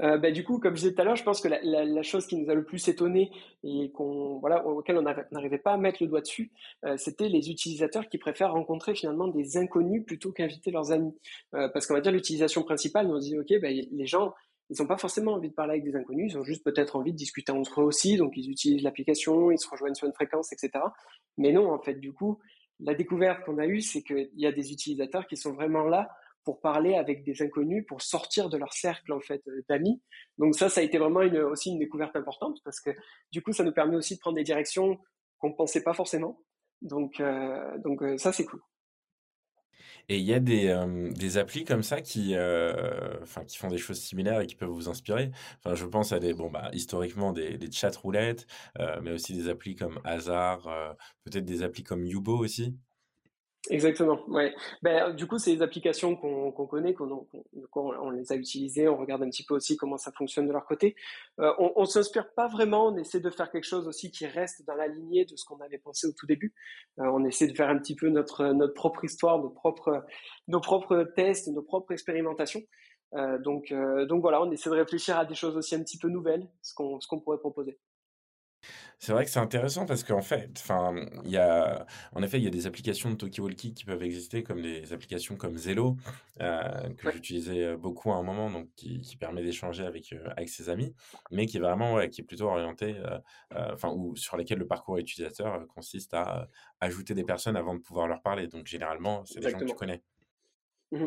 Euh, 0.01 0.17
bah, 0.17 0.31
du 0.31 0.45
coup, 0.45 0.59
comme 0.59 0.77
je 0.77 0.83
disais 0.83 0.95
tout 0.95 1.01
à 1.01 1.05
l'heure, 1.05 1.17
je 1.17 1.25
pense 1.25 1.41
que 1.41 1.49
la, 1.49 2.03
chose 2.03 2.27
qui 2.27 2.37
nous 2.37 2.51
a 2.51 2.55
le 2.55 2.65
plus 2.65 2.87
étonné 2.89 3.31
et 3.65 3.91
qu'on 3.91 4.39
voilà 4.39 4.65
auquel 4.67 4.97
on 4.97 5.03
n'arrivait 5.03 5.59
pas 5.59 5.73
à 5.73 5.77
mettre 5.77 6.03
le 6.03 6.09
doigt 6.09 6.21
dessus, 6.21 6.53
euh, 6.85 6.97
c'était 6.97 7.29
les 7.29 7.51
utilisateurs 7.51 8.09
qui 8.09 8.19
préfèrent 8.19 8.53
rencontrer 8.53 8.95
finalement 8.95 9.29
des 9.29 9.57
inconnus 9.57 10.05
plutôt 10.07 10.33
qu'inviter 10.33 10.71
leurs 10.71 10.93
amis. 10.93 11.15
Euh, 11.55 11.69
parce 11.69 11.87
qu'on 11.87 11.95
va 11.95 12.01
dire 12.01 12.13
l'utilisation 12.13 12.63
principale, 12.63 13.07
on 13.09 13.21
se 13.21 13.27
dit 13.27 13.39
ok, 13.39 13.61
bah, 13.61 13.71
les 13.71 14.07
gens 14.07 14.35
ils 14.71 14.81
n'ont 14.81 14.87
pas 14.87 14.99
forcément 14.99 15.33
envie 15.33 15.49
de 15.49 15.55
parler 15.55 15.73
avec 15.73 15.85
des 15.85 15.97
inconnus, 15.97 16.33
ils 16.33 16.39
ont 16.39 16.45
juste 16.45 16.63
peut-être 16.63 16.95
envie 16.97 17.13
de 17.13 17.17
discuter 17.17 17.53
entre 17.53 17.81
eux 17.81 17.85
aussi, 17.85 18.19
donc 18.19 18.35
ils 18.37 18.51
utilisent 18.51 18.83
l'application, 18.83 19.51
ils 19.51 19.59
se 19.59 19.69
rejoignent 19.69 19.95
sur 19.95 20.07
une 20.07 20.13
fréquence, 20.13 20.53
etc. 20.53 20.85
Mais 21.39 21.53
non, 21.53 21.73
en 21.73 21.79
fait, 21.79 21.95
du 21.95 22.13
coup, 22.13 22.39
la 22.81 22.95
découverte 22.95 23.45
qu'on 23.45 23.57
a 23.59 23.67
eue, 23.67 23.81
c'est 23.81 24.03
qu'il 24.03 24.29
y 24.37 24.47
a 24.47 24.53
des 24.53 24.71
utilisateurs 24.73 25.27
qui 25.27 25.39
sont 25.39 25.53
vraiment 25.53 25.85
là 25.85 26.11
pour 26.49 26.63
parler 26.63 26.95
avec 26.95 27.25
des 27.25 27.43
inconnus, 27.43 27.85
pour 27.87 28.01
sortir 28.01 28.49
de 28.49 28.57
leur 28.57 28.73
cercle 28.73 29.13
en 29.13 29.21
fait 29.21 29.43
euh, 29.49 29.63
d'amis. 29.69 30.01
Donc 30.39 30.55
ça, 30.55 30.71
ça 30.71 30.81
a 30.81 30.83
été 30.83 30.97
vraiment 30.97 31.21
une, 31.21 31.37
aussi 31.41 31.69
une 31.69 31.79
découverte 31.79 32.17
importante 32.17 32.57
parce 32.65 32.81
que 32.81 32.89
du 33.31 33.43
coup, 33.43 33.53
ça 33.53 33.65
nous 33.65 33.73
permet 33.73 33.97
aussi 33.97 34.15
de 34.15 34.21
prendre 34.21 34.39
des 34.39 34.45
directions 34.45 34.99
qu'on 35.37 35.51
ne 35.51 35.55
pensait 35.55 35.83
pas 35.83 35.93
forcément. 35.93 36.41
Donc, 36.81 37.21
euh, 37.21 37.77
donc 37.85 38.03
euh, 38.03 38.17
ça, 38.17 38.33
c'est 38.33 38.47
cool. 38.47 38.63
Et 40.09 40.17
il 40.17 40.25
y 40.25 40.33
a 40.33 40.41
des, 40.41 40.75
des 41.15 41.37
applis 41.37 41.67
comme 41.67 41.83
ça 41.83 42.01
qui, 42.01 42.35
font 43.27 43.69
des 43.69 43.77
choses 43.77 44.01
similaires 44.01 44.41
et 44.41 44.47
qui 44.47 44.55
peuvent 44.55 44.71
vous 44.71 44.89
inspirer. 44.89 45.31
Enfin, 45.59 45.75
je 45.75 45.85
pense 45.85 46.13
à 46.13 46.19
des, 46.19 46.33
bon, 46.33 46.51
bah, 46.51 46.71
historiquement 46.73 47.35
des, 47.35 47.59
des 47.59 47.71
chat 47.71 47.95
roulettes, 47.95 48.47
mais 49.03 49.13
aussi 49.13 49.35
des 49.35 49.51
applis 49.51 49.75
comme 49.75 50.01
Hazard, 50.05 50.63
peut-être 51.25 51.45
des 51.45 51.63
applis 51.63 51.85
comme 51.85 52.07
Yubo 52.07 52.39
aussi. 52.39 52.79
Exactement, 53.71 54.21
ouais. 54.29 54.55
Ben, 54.83 55.13
du 55.15 55.27
coup, 55.27 55.39
c'est 55.39 55.55
des 55.55 55.63
applications 55.63 56.17
qu'on 56.17 56.67
connaît, 56.67 56.95
qu'on 56.95 57.27
on, 57.75 58.11
les 58.11 58.33
a 58.33 58.37
utilisées, 58.37 58.89
on 58.89 58.97
regarde 58.97 59.23
un 59.23 59.29
petit 59.29 59.45
peu 59.45 59.55
aussi 59.55 59.77
comment 59.77 59.99
ça 59.99 60.11
fonctionne 60.13 60.47
de 60.47 60.53
leur 60.53 60.65
côté. 60.65 60.97
Euh, 61.41 61.53
on 61.59 61.83
ne 61.83 61.87
s'inspire 61.87 62.33
pas 62.35 62.49
vraiment, 62.49 62.87
on 62.87 62.97
essaie 62.97 63.21
de 63.21 63.29
faire 63.31 63.51
quelque 63.51 63.67
chose 63.67 63.87
aussi 63.87 64.11
qui 64.11 64.27
reste 64.27 64.65
dans 64.67 64.75
la 64.75 64.87
lignée 64.89 65.27
de 65.27 65.37
ce 65.37 65.45
qu'on 65.45 65.61
avait 65.61 65.79
pensé 65.79 66.07
au 66.07 66.13
tout 66.13 66.27
début. 66.27 66.55
Euh, 66.99 67.11
on 67.13 67.25
essaie 67.25 67.47
de 67.47 67.55
faire 67.55 67.69
un 67.69 67.79
petit 67.79 67.95
peu 67.95 68.09
notre, 68.09 68.47
notre 68.49 68.75
propre 68.75 69.05
histoire, 69.05 69.39
nos 69.39 69.51
propres, 69.51 70.05
nos 70.47 70.61
propres 70.61 71.05
tests, 71.15 71.49
nos 71.49 71.63
propres 71.63 71.93
expérimentations. 71.93 72.63
Euh, 73.15 73.39
donc, 73.39 73.75
donc 74.09 74.23
voilà, 74.23 74.43
on 74.43 74.51
essaie 74.51 74.71
de 74.71 74.75
réfléchir 74.77 75.19
à 75.19 75.27
des 75.27 75.35
choses 75.35 75.57
aussi 75.57 75.75
un 75.75 75.83
petit 75.83 75.99
peu 75.99 76.09
nouvelles, 76.09 76.49
ce 76.63 76.75
qu'on 76.75 76.99
qu'on 77.09 77.21
pourrait 77.21 77.39
proposer. 77.39 77.79
C'est 78.99 79.13
vrai 79.13 79.25
que 79.25 79.31
c'est 79.31 79.39
intéressant 79.39 79.87
parce 79.87 80.03
qu'en 80.03 80.23
fait, 80.23 80.51
enfin, 80.57 81.07
il 81.25 81.31
y 81.31 81.37
a, 81.37 81.87
en 82.13 82.23
effet, 82.23 82.39
il 82.39 82.45
y 82.45 82.49
a 82.49 82.51
des 82.51 82.67
applications 82.67 83.11
de 83.11 83.15
Talkie 83.15 83.73
qui 83.73 83.85
peuvent 83.85 84.03
exister 84.03 84.43
comme 84.43 84.61
des 84.61 84.93
applications 84.93 85.37
comme 85.37 85.57
Zello, 85.57 85.97
euh, 86.41 86.89
que 86.97 87.11
j'utilisais 87.13 87.65
euh, 87.65 87.77
beaucoup 87.77 88.11
à 88.11 88.17
un 88.17 88.25
moment, 88.25 88.51
donc 88.51 88.69
qui, 88.75 89.17
permet 89.21 89.43
d'échanger 89.43 89.85
avec, 89.85 90.13
euh, 90.13 90.29
avec 90.37 90.49
ses 90.49 90.69
amis, 90.69 90.95
mais 91.31 91.47
qui 91.47 91.59
est 91.59 91.61
vraiment, 91.61 92.01
qui 92.09 92.23
est 92.23 92.25
plutôt 92.25 92.47
orienté, 92.47 92.97
enfin, 93.55 93.91
ou 93.91 94.17
sur 94.17 94.37
lesquels 94.37 94.59
le 94.59 94.67
parcours 94.67 94.99
utilisateur 94.99 95.65
consiste 95.69 96.15
à 96.15 96.49
ajouter 96.81 97.15
des 97.15 97.25
personnes 97.25 97.57
avant 97.57 97.75
de 97.75 97.81
pouvoir 97.81 98.09
leur 98.09 98.21
parler. 98.21 98.49
Donc, 98.49 98.67
généralement, 98.67 99.25
c'est 99.27 99.39
des 99.41 99.51
gens 99.51 99.59
que 99.59 99.65
tu 99.65 99.75
connais. 99.75 100.03
Mmh 100.91 101.07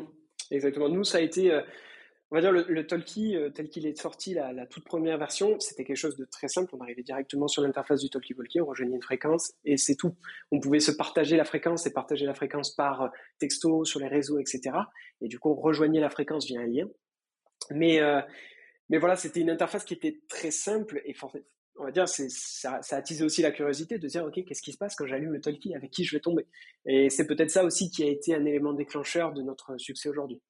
Exactement. 0.49 0.89
Nous, 0.89 1.05
ça 1.05 1.19
a 1.19 1.21
été, 1.21 1.61
on 2.31 2.35
va 2.35 2.41
dire 2.41 2.53
le, 2.53 2.65
le 2.69 2.87
Talkie 2.87 3.35
euh, 3.35 3.49
tel 3.49 3.69
qu'il 3.69 3.85
est 3.85 3.99
sorti, 3.99 4.33
la, 4.33 4.65
toute 4.65 4.85
première 4.85 5.17
version, 5.17 5.59
c'était 5.59 5.83
quelque 5.83 5.97
chose 5.97 6.15
de 6.15 6.23
très 6.23 6.47
simple. 6.47 6.73
On 6.73 6.79
arrivait 6.79 7.03
directement 7.03 7.49
sur 7.49 7.61
l'interface 7.61 7.99
du 7.99 8.09
Talkie 8.09 8.33
Walkie, 8.33 8.61
on 8.61 8.65
rejoignait 8.65 8.95
une 8.95 9.01
fréquence 9.01 9.53
et 9.65 9.75
c'est 9.75 9.95
tout. 9.95 10.15
On 10.51 10.61
pouvait 10.61 10.79
se 10.79 10.91
partager 10.91 11.35
la 11.35 11.43
fréquence 11.43 11.85
et 11.87 11.91
partager 11.91 12.25
la 12.25 12.33
fréquence 12.33 12.73
par 12.73 13.01
euh, 13.01 13.07
texto, 13.37 13.83
sur 13.83 13.99
les 13.99 14.07
réseaux, 14.07 14.39
etc. 14.39 14.61
Et 15.19 15.27
du 15.27 15.39
coup, 15.39 15.49
on 15.49 15.55
rejoignait 15.55 15.99
la 15.99 16.09
fréquence 16.09 16.45
via 16.45 16.61
un 16.61 16.67
lien. 16.67 16.87
Mais, 17.69 17.99
euh, 17.99 18.21
mais 18.89 18.97
voilà, 18.97 19.17
c'était 19.17 19.41
une 19.41 19.49
interface 19.49 19.83
qui 19.83 19.93
était 19.93 20.21
très 20.29 20.51
simple 20.51 21.01
et 21.05 21.13
on 21.77 21.83
va 21.83 21.91
dire, 21.91 22.07
ça, 22.07 22.81
ça 22.81 22.95
a 22.95 22.99
attisé 22.99 23.25
aussi 23.25 23.41
la 23.41 23.51
curiosité 23.51 23.97
de 23.97 24.07
dire, 24.07 24.23
OK, 24.23 24.41
qu'est-ce 24.45 24.61
qui 24.61 24.71
se 24.71 24.77
passe 24.77 24.95
quand 24.95 25.05
j'allume 25.05 25.33
le 25.33 25.41
Talkie? 25.41 25.75
Avec 25.75 25.91
qui 25.91 26.05
je 26.05 26.15
vais 26.15 26.21
tomber? 26.21 26.47
Et 26.85 27.09
c'est 27.09 27.27
peut-être 27.27 27.51
ça 27.51 27.65
aussi 27.65 27.91
qui 27.91 28.03
a 28.03 28.07
été 28.07 28.33
un 28.33 28.45
élément 28.45 28.73
déclencheur 28.73 29.33
de 29.33 29.41
notre 29.41 29.77
succès 29.77 30.07
aujourd'hui. 30.07 30.41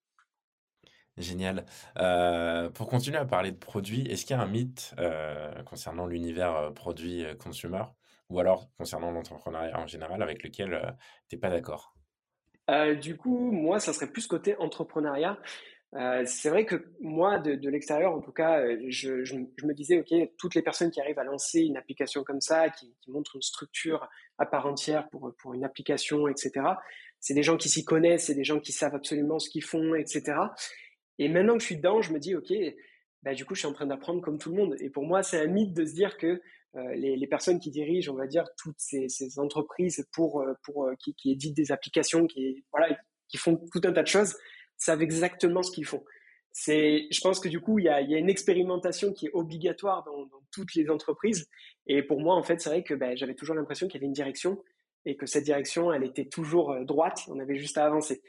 Génial. 1.21 1.65
Euh, 1.97 2.69
pour 2.69 2.87
continuer 2.87 3.17
à 3.17 3.25
parler 3.25 3.51
de 3.51 3.57
produits, 3.57 4.01
est-ce 4.07 4.25
qu'il 4.25 4.35
y 4.35 4.39
a 4.39 4.41
un 4.41 4.47
mythe 4.47 4.93
euh, 4.99 5.61
concernant 5.63 6.07
l'univers 6.07 6.55
euh, 6.55 6.71
produit 6.71 7.25
consumer 7.39 7.83
ou 8.29 8.39
alors 8.39 8.69
concernant 8.77 9.11
l'entrepreneuriat 9.11 9.77
en 9.77 9.87
général 9.87 10.23
avec 10.23 10.43
lequel 10.43 10.95
tu 11.29 11.35
n'es 11.35 11.39
pas 11.39 11.49
d'accord? 11.49 11.95
Du 13.01 13.17
coup, 13.17 13.51
moi, 13.51 13.81
ça 13.81 13.91
serait 13.91 14.07
plus 14.07 14.27
côté 14.27 14.55
entrepreneuriat. 14.55 15.37
c'est 16.23 16.49
vrai 16.49 16.65
que 16.65 16.93
moi, 17.01 17.39
de, 17.39 17.69
l'extérieur, 17.69 18.13
en 18.13 18.21
tout 18.21 18.31
cas, 18.31 18.63
je, 18.87 19.35
me 19.35 19.73
disais, 19.73 19.99
OK, 19.99 20.13
toutes 20.37 20.55
les 20.55 20.61
personnes 20.61 20.89
qui 20.89 21.01
arrivent 21.01 21.19
à 21.19 21.25
lancer 21.25 21.59
une 21.59 21.75
application 21.75 22.23
comme 22.23 22.39
ça, 22.39 22.69
qui, 22.69 22.95
montrent 23.09 23.35
une 23.35 23.41
structure 23.41 24.07
à 24.37 24.45
part 24.45 24.65
entière 24.65 25.09
pour 25.09 25.53
une 25.53 25.65
application, 25.65 26.29
etc., 26.29 26.61
c'est 27.21 27.35
des 27.35 27.43
gens 27.43 27.55
qui 27.55 27.69
s'y 27.69 27.85
connaissent, 27.85 28.25
c'est 28.25 28.35
des 28.35 28.43
gens 28.43 28.59
qui 28.59 28.73
savent 28.73 28.95
absolument 28.95 29.39
ce 29.39 29.49
qu'ils 29.49 29.63
font, 29.63 29.95
etc. 29.95 30.33
Et 31.19 31.29
maintenant 31.29 31.53
que 31.53 31.59
je 31.59 31.65
suis 31.65 31.77
dedans, 31.77 32.01
je 32.01 32.13
me 32.13 32.19
dis, 32.19 32.35
OK, 32.35 32.53
bah, 33.23 33.33
du 33.33 33.45
coup, 33.45 33.53
je 33.53 33.59
suis 33.59 33.67
en 33.67 33.73
train 33.73 33.85
d'apprendre 33.85 34.21
comme 34.21 34.37
tout 34.37 34.49
le 34.49 34.57
monde. 34.57 34.75
Et 34.79 34.89
pour 34.89 35.05
moi, 35.05 35.23
c'est 35.23 35.39
un 35.39 35.47
mythe 35.47 35.73
de 35.73 35.85
se 35.85 35.93
dire 35.93 36.17
que 36.17 36.41
euh, 36.75 36.95
les, 36.95 37.27
personnes 37.27 37.59
qui 37.59 37.69
dirigent, 37.69 38.11
on 38.11 38.15
va 38.15 38.27
dire, 38.27 38.45
toutes 38.57 38.79
ces, 38.79 39.07
entreprises 39.37 40.07
pour, 40.13 40.41
euh, 40.41 40.53
pour, 40.63 40.85
euh, 40.85 40.93
qui, 40.95 41.31
éditent 41.31 41.55
des 41.55 41.71
applications, 41.71 42.27
qui, 42.27 42.63
voilà, 42.71 42.97
qui 43.27 43.37
font 43.37 43.57
tout 43.71 43.81
un 43.83 43.91
tas 43.91 44.03
de 44.03 44.07
choses, 44.07 44.35
savent 44.77 45.01
exactement 45.01 45.63
ce 45.63 45.71
qu'ils 45.71 45.85
font. 45.85 46.03
C'est, 46.53 47.07
je 47.11 47.21
pense 47.21 47.39
que 47.39 47.49
du 47.49 47.59
coup, 47.59 47.79
il 47.79 47.85
y 47.85 47.89
a, 47.89 48.01
une 48.01 48.29
expérimentation 48.29 49.13
qui 49.13 49.27
est 49.27 49.31
obligatoire 49.33 50.03
dans, 50.03 50.25
dans, 50.25 50.41
toutes 50.51 50.73
les 50.75 50.89
entreprises. 50.89 51.49
Et 51.87 52.03
pour 52.03 52.21
moi, 52.21 52.35
en 52.35 52.43
fait, 52.43 52.59
c'est 52.61 52.69
vrai 52.69 52.83
que 52.83 52.93
bah, 52.93 53.15
j'avais 53.15 53.35
toujours 53.35 53.55
l'impression 53.55 53.87
qu'il 53.87 53.95
y 53.95 53.99
avait 53.99 54.07
une 54.07 54.13
direction 54.13 54.63
et 55.05 55.15
que 55.15 55.25
cette 55.25 55.43
direction, 55.43 55.91
elle 55.91 56.03
était 56.03 56.25
toujours 56.25 56.75
droite. 56.85 57.21
On 57.27 57.39
avait 57.39 57.55
juste 57.55 57.77
à 57.77 57.85
avancer. 57.85 58.21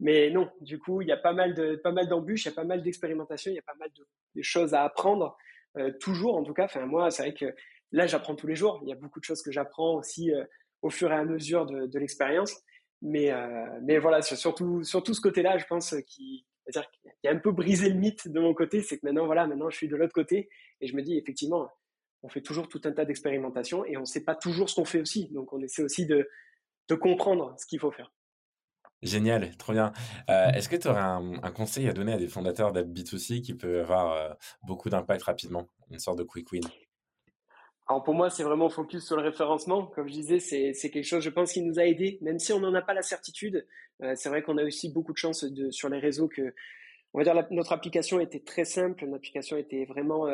Mais 0.00 0.30
non, 0.30 0.50
du 0.62 0.78
coup, 0.78 1.02
il 1.02 1.08
y 1.08 1.12
a 1.12 1.16
pas 1.18 1.34
mal 1.34 1.54
de 1.54 1.76
pas 1.76 1.92
mal 1.92 2.08
d'embûches, 2.08 2.46
il 2.46 2.48
y 2.48 2.52
a 2.52 2.54
pas 2.54 2.64
mal 2.64 2.82
d'expérimentations, 2.82 3.52
il 3.52 3.56
y 3.56 3.58
a 3.58 3.62
pas 3.62 3.74
mal 3.78 3.90
de, 3.94 4.42
choses 4.42 4.72
à 4.72 4.82
apprendre, 4.82 5.36
euh, 5.76 5.92
toujours 6.00 6.36
en 6.36 6.42
tout 6.42 6.54
cas. 6.54 6.64
Enfin, 6.64 6.86
moi, 6.86 7.10
c'est 7.10 7.22
vrai 7.22 7.34
que 7.34 7.54
là, 7.92 8.06
j'apprends 8.06 8.34
tous 8.34 8.46
les 8.46 8.56
jours. 8.56 8.80
Il 8.82 8.88
y 8.88 8.92
a 8.92 8.96
beaucoup 8.96 9.20
de 9.20 9.24
choses 9.24 9.42
que 9.42 9.52
j'apprends 9.52 9.96
aussi 9.96 10.32
euh, 10.32 10.44
au 10.80 10.90
fur 10.90 11.12
et 11.12 11.14
à 11.14 11.24
mesure 11.24 11.66
de, 11.66 11.86
de 11.86 11.98
l'expérience. 11.98 12.56
Mais 13.02 13.30
euh, 13.30 13.66
mais 13.82 13.98
voilà, 13.98 14.22
surtout 14.22 14.84
surtout 14.84 15.14
ce 15.14 15.20
côté-là, 15.20 15.58
je 15.58 15.66
pense 15.66 15.94
qu'il 16.06 16.44
dire 16.70 16.88
qu'il 16.90 17.12
y 17.24 17.28
a 17.28 17.32
un 17.32 17.38
peu 17.38 17.52
brisé 17.52 17.88
le 17.88 17.96
mythe 17.96 18.28
de 18.28 18.40
mon 18.40 18.54
côté, 18.54 18.82
c'est 18.82 18.98
que 18.98 19.06
maintenant 19.06 19.26
voilà, 19.26 19.46
maintenant 19.46 19.70
je 19.70 19.76
suis 19.76 19.88
de 19.88 19.96
l'autre 19.96 20.12
côté 20.12 20.48
et 20.80 20.86
je 20.86 20.94
me 20.94 21.02
dis 21.02 21.16
effectivement, 21.18 21.68
on 22.22 22.28
fait 22.28 22.42
toujours 22.42 22.68
tout 22.68 22.80
un 22.84 22.92
tas 22.92 23.04
d'expérimentations 23.04 23.84
et 23.84 23.96
on 23.96 24.00
ne 24.00 24.04
sait 24.06 24.24
pas 24.24 24.34
toujours 24.34 24.68
ce 24.70 24.76
qu'on 24.76 24.84
fait 24.84 25.00
aussi. 25.00 25.28
Donc 25.30 25.52
on 25.52 25.60
essaie 25.62 25.82
aussi 25.82 26.06
de 26.06 26.28
de 26.88 26.94
comprendre 26.94 27.54
ce 27.58 27.66
qu'il 27.66 27.78
faut 27.78 27.90
faire. 27.90 28.12
Génial, 29.02 29.56
trop 29.56 29.72
bien. 29.72 29.92
Euh, 30.28 30.50
est-ce 30.52 30.68
que 30.68 30.76
tu 30.76 30.88
aurais 30.88 31.00
un, 31.00 31.50
conseil 31.52 31.88
à 31.88 31.92
donner 31.92 32.12
à 32.12 32.18
des 32.18 32.28
fondateurs 32.28 32.72
d'app 32.72 32.86
B2C 32.86 33.40
qui 33.40 33.54
peut 33.54 33.80
avoir 33.80 34.12
euh, 34.12 34.30
beaucoup 34.62 34.90
d'impact 34.90 35.22
rapidement, 35.22 35.68
une 35.90 35.98
sorte 35.98 36.18
de 36.18 36.22
quick 36.22 36.52
win? 36.52 36.62
Alors 37.88 38.02
pour 38.02 38.14
moi, 38.14 38.28
c'est 38.28 38.42
vraiment 38.42 38.68
focus 38.68 39.04
sur 39.04 39.16
le 39.16 39.22
référencement. 39.22 39.86
Comme 39.86 40.06
je 40.06 40.12
disais, 40.12 40.38
c'est 40.38 40.90
quelque 40.90 41.04
chose, 41.04 41.24
je 41.24 41.30
pense, 41.30 41.52
qui 41.52 41.62
nous 41.62 41.78
a 41.78 41.86
aidé, 41.86 42.18
même 42.20 42.38
si 42.38 42.52
on 42.52 42.60
n'en 42.60 42.74
a 42.74 42.82
pas 42.82 42.94
la 42.94 43.02
certitude. 43.02 43.66
Euh, 44.02 44.12
c'est 44.16 44.28
vrai 44.28 44.42
qu'on 44.42 44.58
a 44.58 44.64
aussi 44.64 44.92
beaucoup 44.92 45.12
de 45.12 45.18
chance 45.18 45.44
sur 45.70 45.88
les 45.88 45.98
réseaux 45.98 46.28
que, 46.28 46.54
on 47.14 47.18
va 47.18 47.24
dire, 47.24 47.46
notre 47.50 47.72
application 47.72 48.20
était 48.20 48.40
très 48.40 48.64
simple, 48.64 49.04
notre 49.06 49.16
application 49.16 49.56
était 49.56 49.86
vraiment 49.86 50.28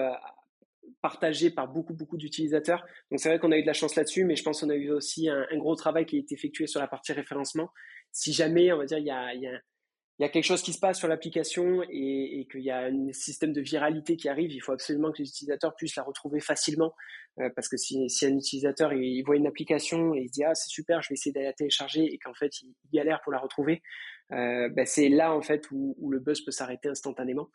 partagée 1.03 1.51
par 1.51 1.69
beaucoup, 1.69 1.95
beaucoup 1.95 2.17
d'utilisateurs. 2.17 2.85
Donc 3.11 3.21
c'est 3.21 3.29
vrai 3.29 3.39
qu'on 3.39 3.53
a 3.53 3.59
eu 3.59 3.63
de 3.63 3.67
la 3.67 3.73
chance 3.73 3.95
là-dessus, 3.97 4.25
mais 4.25 4.37
je 4.37 4.43
pense 4.43 4.61
qu'on 4.61 4.71
a 4.71 4.75
eu 4.75 4.91
aussi 4.91 5.29
un, 5.29 5.47
gros 5.57 5.77
travail 5.77 6.07
qui 6.07 6.17
a 6.17 6.19
été 6.19 6.35
effectué 6.35 6.67
sur 6.67 6.81
la 6.81 6.89
partie 6.89 7.13
référencement 7.13 7.71
si 8.17 8.33
jamais, 8.33 8.73
on 8.73 8.79
va 8.79 8.87
dire, 8.87 8.97
il 8.97 9.05
y 9.05 9.11
a, 9.11 10.29
quelque 10.31 10.43
chose 10.43 10.63
qui 10.63 10.73
se 10.73 10.79
passe 10.79 10.99
sur 10.99 11.07
l'application 11.07 11.83
et, 11.91 12.49
qu'il 12.51 12.63
y 12.63 12.71
a 12.71 12.87
un 12.87 13.13
système 13.13 13.53
de 13.53 13.61
viralité 13.61 14.17
qui 14.17 14.31
arrive, 14.31 14.51
il 14.53 14.61
faut 14.61 14.73
absolument 14.73 15.13
que 15.13 15.19
les 15.19 15.29
utilisateurs 15.29 15.77
puissent 15.77 15.97
la 15.97 16.03
retrouver 16.03 16.41
facilement. 16.41 16.95
Euh, 17.39 17.51
parce 17.55 17.69
que 17.69 17.77
si, 17.77 18.09
un 18.23 18.35
utilisateur 18.35 18.95
il, 18.95 19.23
voit 19.23 19.37
une 19.37 19.47
application 19.47 20.15
et 20.15 20.21
il 20.21 20.29
se 20.29 20.33
dit 20.33 20.45
ah 20.45 20.55
c'est 20.55 20.71
super, 20.71 21.03
je 21.03 21.11
vais 21.11 21.17
essayer 21.17 21.33
d'aller 21.33 21.45
la 21.45 21.53
télécharger 21.53 22.05
et 22.05 22.17
qu'en 22.17 22.33
fait 22.33 22.63
il, 22.63 22.73
galère 22.91 23.21
pour 23.21 23.31
la 23.33 23.39
retrouver, 23.39 23.83
euh, 24.33 24.71
ben, 24.71 24.87
c'est 24.87 25.11
là 25.11 25.35
en 25.35 25.43
fait 25.43 25.71
où, 25.71 25.95
le 26.11 26.19
buzz 26.19 26.41
peut 26.41 26.51
s'arrêter 26.51 26.89
instantanément, 26.89 27.51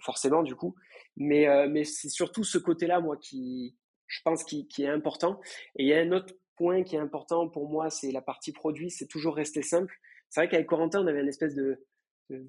forcément 0.00 0.42
du 0.42 0.54
coup. 0.54 0.74
Mais 1.18 1.46
euh, 1.46 1.84
c'est 1.84 2.08
surtout 2.08 2.44
ce 2.44 2.56
côté-là 2.56 3.00
moi 3.00 3.18
qui 3.18 3.76
je 4.06 4.22
pense 4.24 4.42
qui 4.44 4.66
est 4.78 4.88
important. 4.88 5.38
Et 5.76 5.82
il 5.82 5.88
y 5.88 5.92
a 5.92 5.98
un 5.98 6.12
autre 6.12 6.32
point 6.56 6.82
qui 6.82 6.96
est 6.96 6.98
important 6.98 7.48
pour 7.48 7.68
moi, 7.68 7.90
c'est 7.90 8.10
la 8.10 8.22
partie 8.22 8.52
produit, 8.52 8.90
c'est 8.90 9.06
toujours 9.06 9.36
rester 9.36 9.60
simple. 9.60 9.94
C'est 10.30 10.40
vrai 10.40 10.48
qu'avec 10.48 10.66
Corentin, 10.66 11.02
on 11.02 11.06
avait 11.06 11.20
une 11.20 11.28
espèce 11.28 11.54
de, 11.54 11.78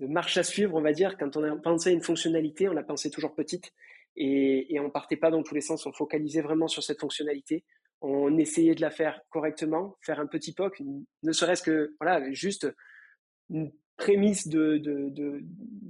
marche 0.02 0.38
à 0.38 0.44
suivre, 0.44 0.76
on 0.76 0.82
va 0.82 0.94
dire. 0.94 1.18
Quand 1.18 1.38
on 1.38 1.44
a 1.44 1.56
pensé 1.56 1.90
à 1.90 1.94
une 1.94 2.02
fonctionnalité, 2.02 2.68
on 2.68 2.74
la 2.74 2.84
pensait 2.84 3.10
toujours 3.10 3.36
petite 3.36 3.72
et, 4.16 4.74
et 4.74 4.80
on 4.80 4.90
partait 4.90 5.18
pas 5.18 5.32
dans 5.32 5.44
tous 5.44 5.56
les 5.56 5.62
sens. 5.62 5.86
On 5.86 5.94
focalisait 5.94 6.42
vraiment 6.42 6.68
sur 6.68 6.84
cette 6.84 7.00
fonctionnalité. 7.00 7.64
On 8.02 8.38
essayait 8.38 8.76
de 8.76 8.82
la 8.82 8.92
faire 8.92 9.22
correctement, 9.30 9.98
faire 10.02 10.20
un 10.20 10.28
petit 10.28 10.54
POC, 10.54 10.82
ne 11.24 11.32
serait-ce 11.32 11.64
que 11.64 11.96
voilà, 12.00 12.32
juste 12.32 12.68
une 13.50 13.72
prémisse 13.96 14.48
de, 14.48 14.82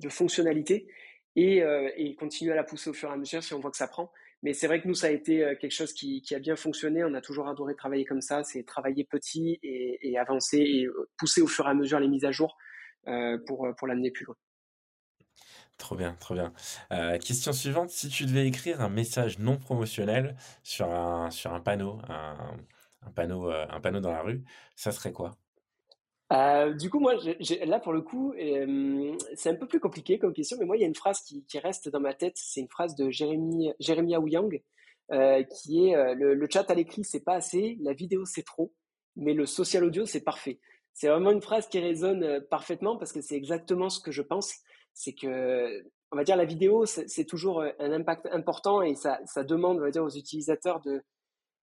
fonctionnalité. 0.09 0.87
et, 1.35 1.63
et, 1.97 2.15
continuer 2.15 2.53
à 2.53 2.55
la 2.55 2.63
pousser 2.63 2.89
au 2.89 2.93
fur 2.93 3.09
et 3.09 3.13
à 3.13 3.17
mesure 3.17 3.43
si 3.43 3.53
on 3.53 3.59
voit 3.59 3.71
que 3.71 3.77
ça 3.77 3.87
prend. 3.87 4.11
Mais 4.43 4.53
c'est 4.53 4.67
vrai 4.67 4.81
que 4.81 4.87
nous, 4.87 4.93
ça 4.93 5.07
a 5.07 5.09
été 5.09 5.39
quelque 5.59 5.71
chose 5.71 5.93
qui, 5.93 6.23
a 6.33 6.39
bien 6.39 6.55
fonctionné. 6.55 7.03
On 7.03 7.13
a 7.13 7.21
toujours 7.21 7.47
adoré 7.47 7.75
travailler 7.75 8.05
comme 8.05 8.21
ça. 8.21 8.43
C'est 8.43 8.63
travailler 8.63 9.03
petit 9.03 9.59
et, 9.63 10.17
avancer 10.17 10.57
et 10.57 10.87
pousser 11.17 11.41
au 11.41 11.47
fur 11.47 11.65
et 11.65 11.71
à 11.71 11.73
mesure 11.73 11.99
les 11.99 12.07
mises 12.07 12.25
à 12.25 12.31
jour 12.31 12.55
pour, 13.47 13.67
pour 13.77 13.87
l'amener 13.87 14.11
plus 14.11 14.25
loin. 14.25 14.35
Trop 15.77 15.95
bien, 15.95 16.15
trop 16.19 16.33
bien. 16.33 16.53
Euh, 16.91 17.17
question 17.19 17.53
suivante, 17.53 17.91
si 17.91 18.09
tu 18.09 18.25
devais 18.25 18.47
écrire 18.47 18.81
un 18.81 18.89
message 18.89 19.37
non 19.39 19.57
promotionnel 19.57 20.35
sur 20.63 20.91
un, 20.91 21.29
panneau, 21.63 22.01
euh, 22.09 22.33
un 23.05 23.11
panneau 23.11 23.99
dans 23.99 24.11
la 24.11 24.21
rue, 24.21 24.43
ça 24.75 24.91
serait 24.91 25.11
quoi? 25.13 25.37
Euh, 26.33 26.73
du 26.73 26.89
coup, 26.89 26.99
moi, 26.99 27.15
là, 27.65 27.79
pour 27.79 27.93
le 27.93 28.01
coup, 28.01 28.33
c'est 29.35 29.49
un 29.49 29.55
peu 29.55 29.67
plus 29.67 29.79
compliqué 29.79 30.19
comme 30.19 30.33
question, 30.33 30.57
mais 30.59 30.65
moi, 30.65 30.77
il 30.77 30.81
y 30.81 30.83
a 30.83 30.87
une 30.87 30.95
phrase 30.95 31.21
qui, 31.21 31.45
qui 31.45 31.59
reste 31.59 31.89
dans 31.89 31.99
ma 31.99 32.13
tête. 32.13 32.33
C'est 32.35 32.59
une 32.59 32.69
phrase 32.69 32.95
de 32.95 33.09
Jérémy, 33.09 33.71
Jérémy 33.79 34.15
Aouyang, 34.15 34.61
qui 35.09 35.87
est 35.87 36.15
le, 36.15 36.33
le, 36.33 36.47
chat 36.51 36.69
à 36.69 36.75
l'écrit, 36.75 37.03
c'est 37.03 37.23
pas 37.23 37.35
assez, 37.35 37.77
la 37.81 37.93
vidéo, 37.93 38.25
c'est 38.25 38.43
trop, 38.43 38.73
mais 39.15 39.33
le 39.33 39.45
social 39.45 39.83
audio, 39.83 40.05
c'est 40.05 40.23
parfait. 40.23 40.59
C'est 40.93 41.07
vraiment 41.07 41.31
une 41.31 41.41
phrase 41.41 41.67
qui 41.67 41.79
résonne 41.79 42.41
parfaitement 42.49 42.97
parce 42.97 43.13
que 43.13 43.21
c'est 43.21 43.35
exactement 43.35 43.89
ce 43.89 43.99
que 43.99 44.11
je 44.11 44.23
pense 44.23 44.53
c'est 44.97 45.13
que, 45.13 45.83
on 46.11 46.15
va 46.15 46.23
dire, 46.23 46.35
la 46.35 46.45
vidéo, 46.45 46.85
c'est 46.85 47.25
toujours 47.25 47.61
euh, 47.61 47.69
un 47.79 47.91
impact 47.91 48.25
important 48.31 48.81
et 48.81 48.95
ça, 48.95 49.19
ça 49.25 49.43
demande, 49.43 49.77
on 49.77 49.81
va 49.81 49.91
dire, 49.91 50.03
aux 50.03 50.09
utilisateurs 50.09 50.81
de, 50.81 51.03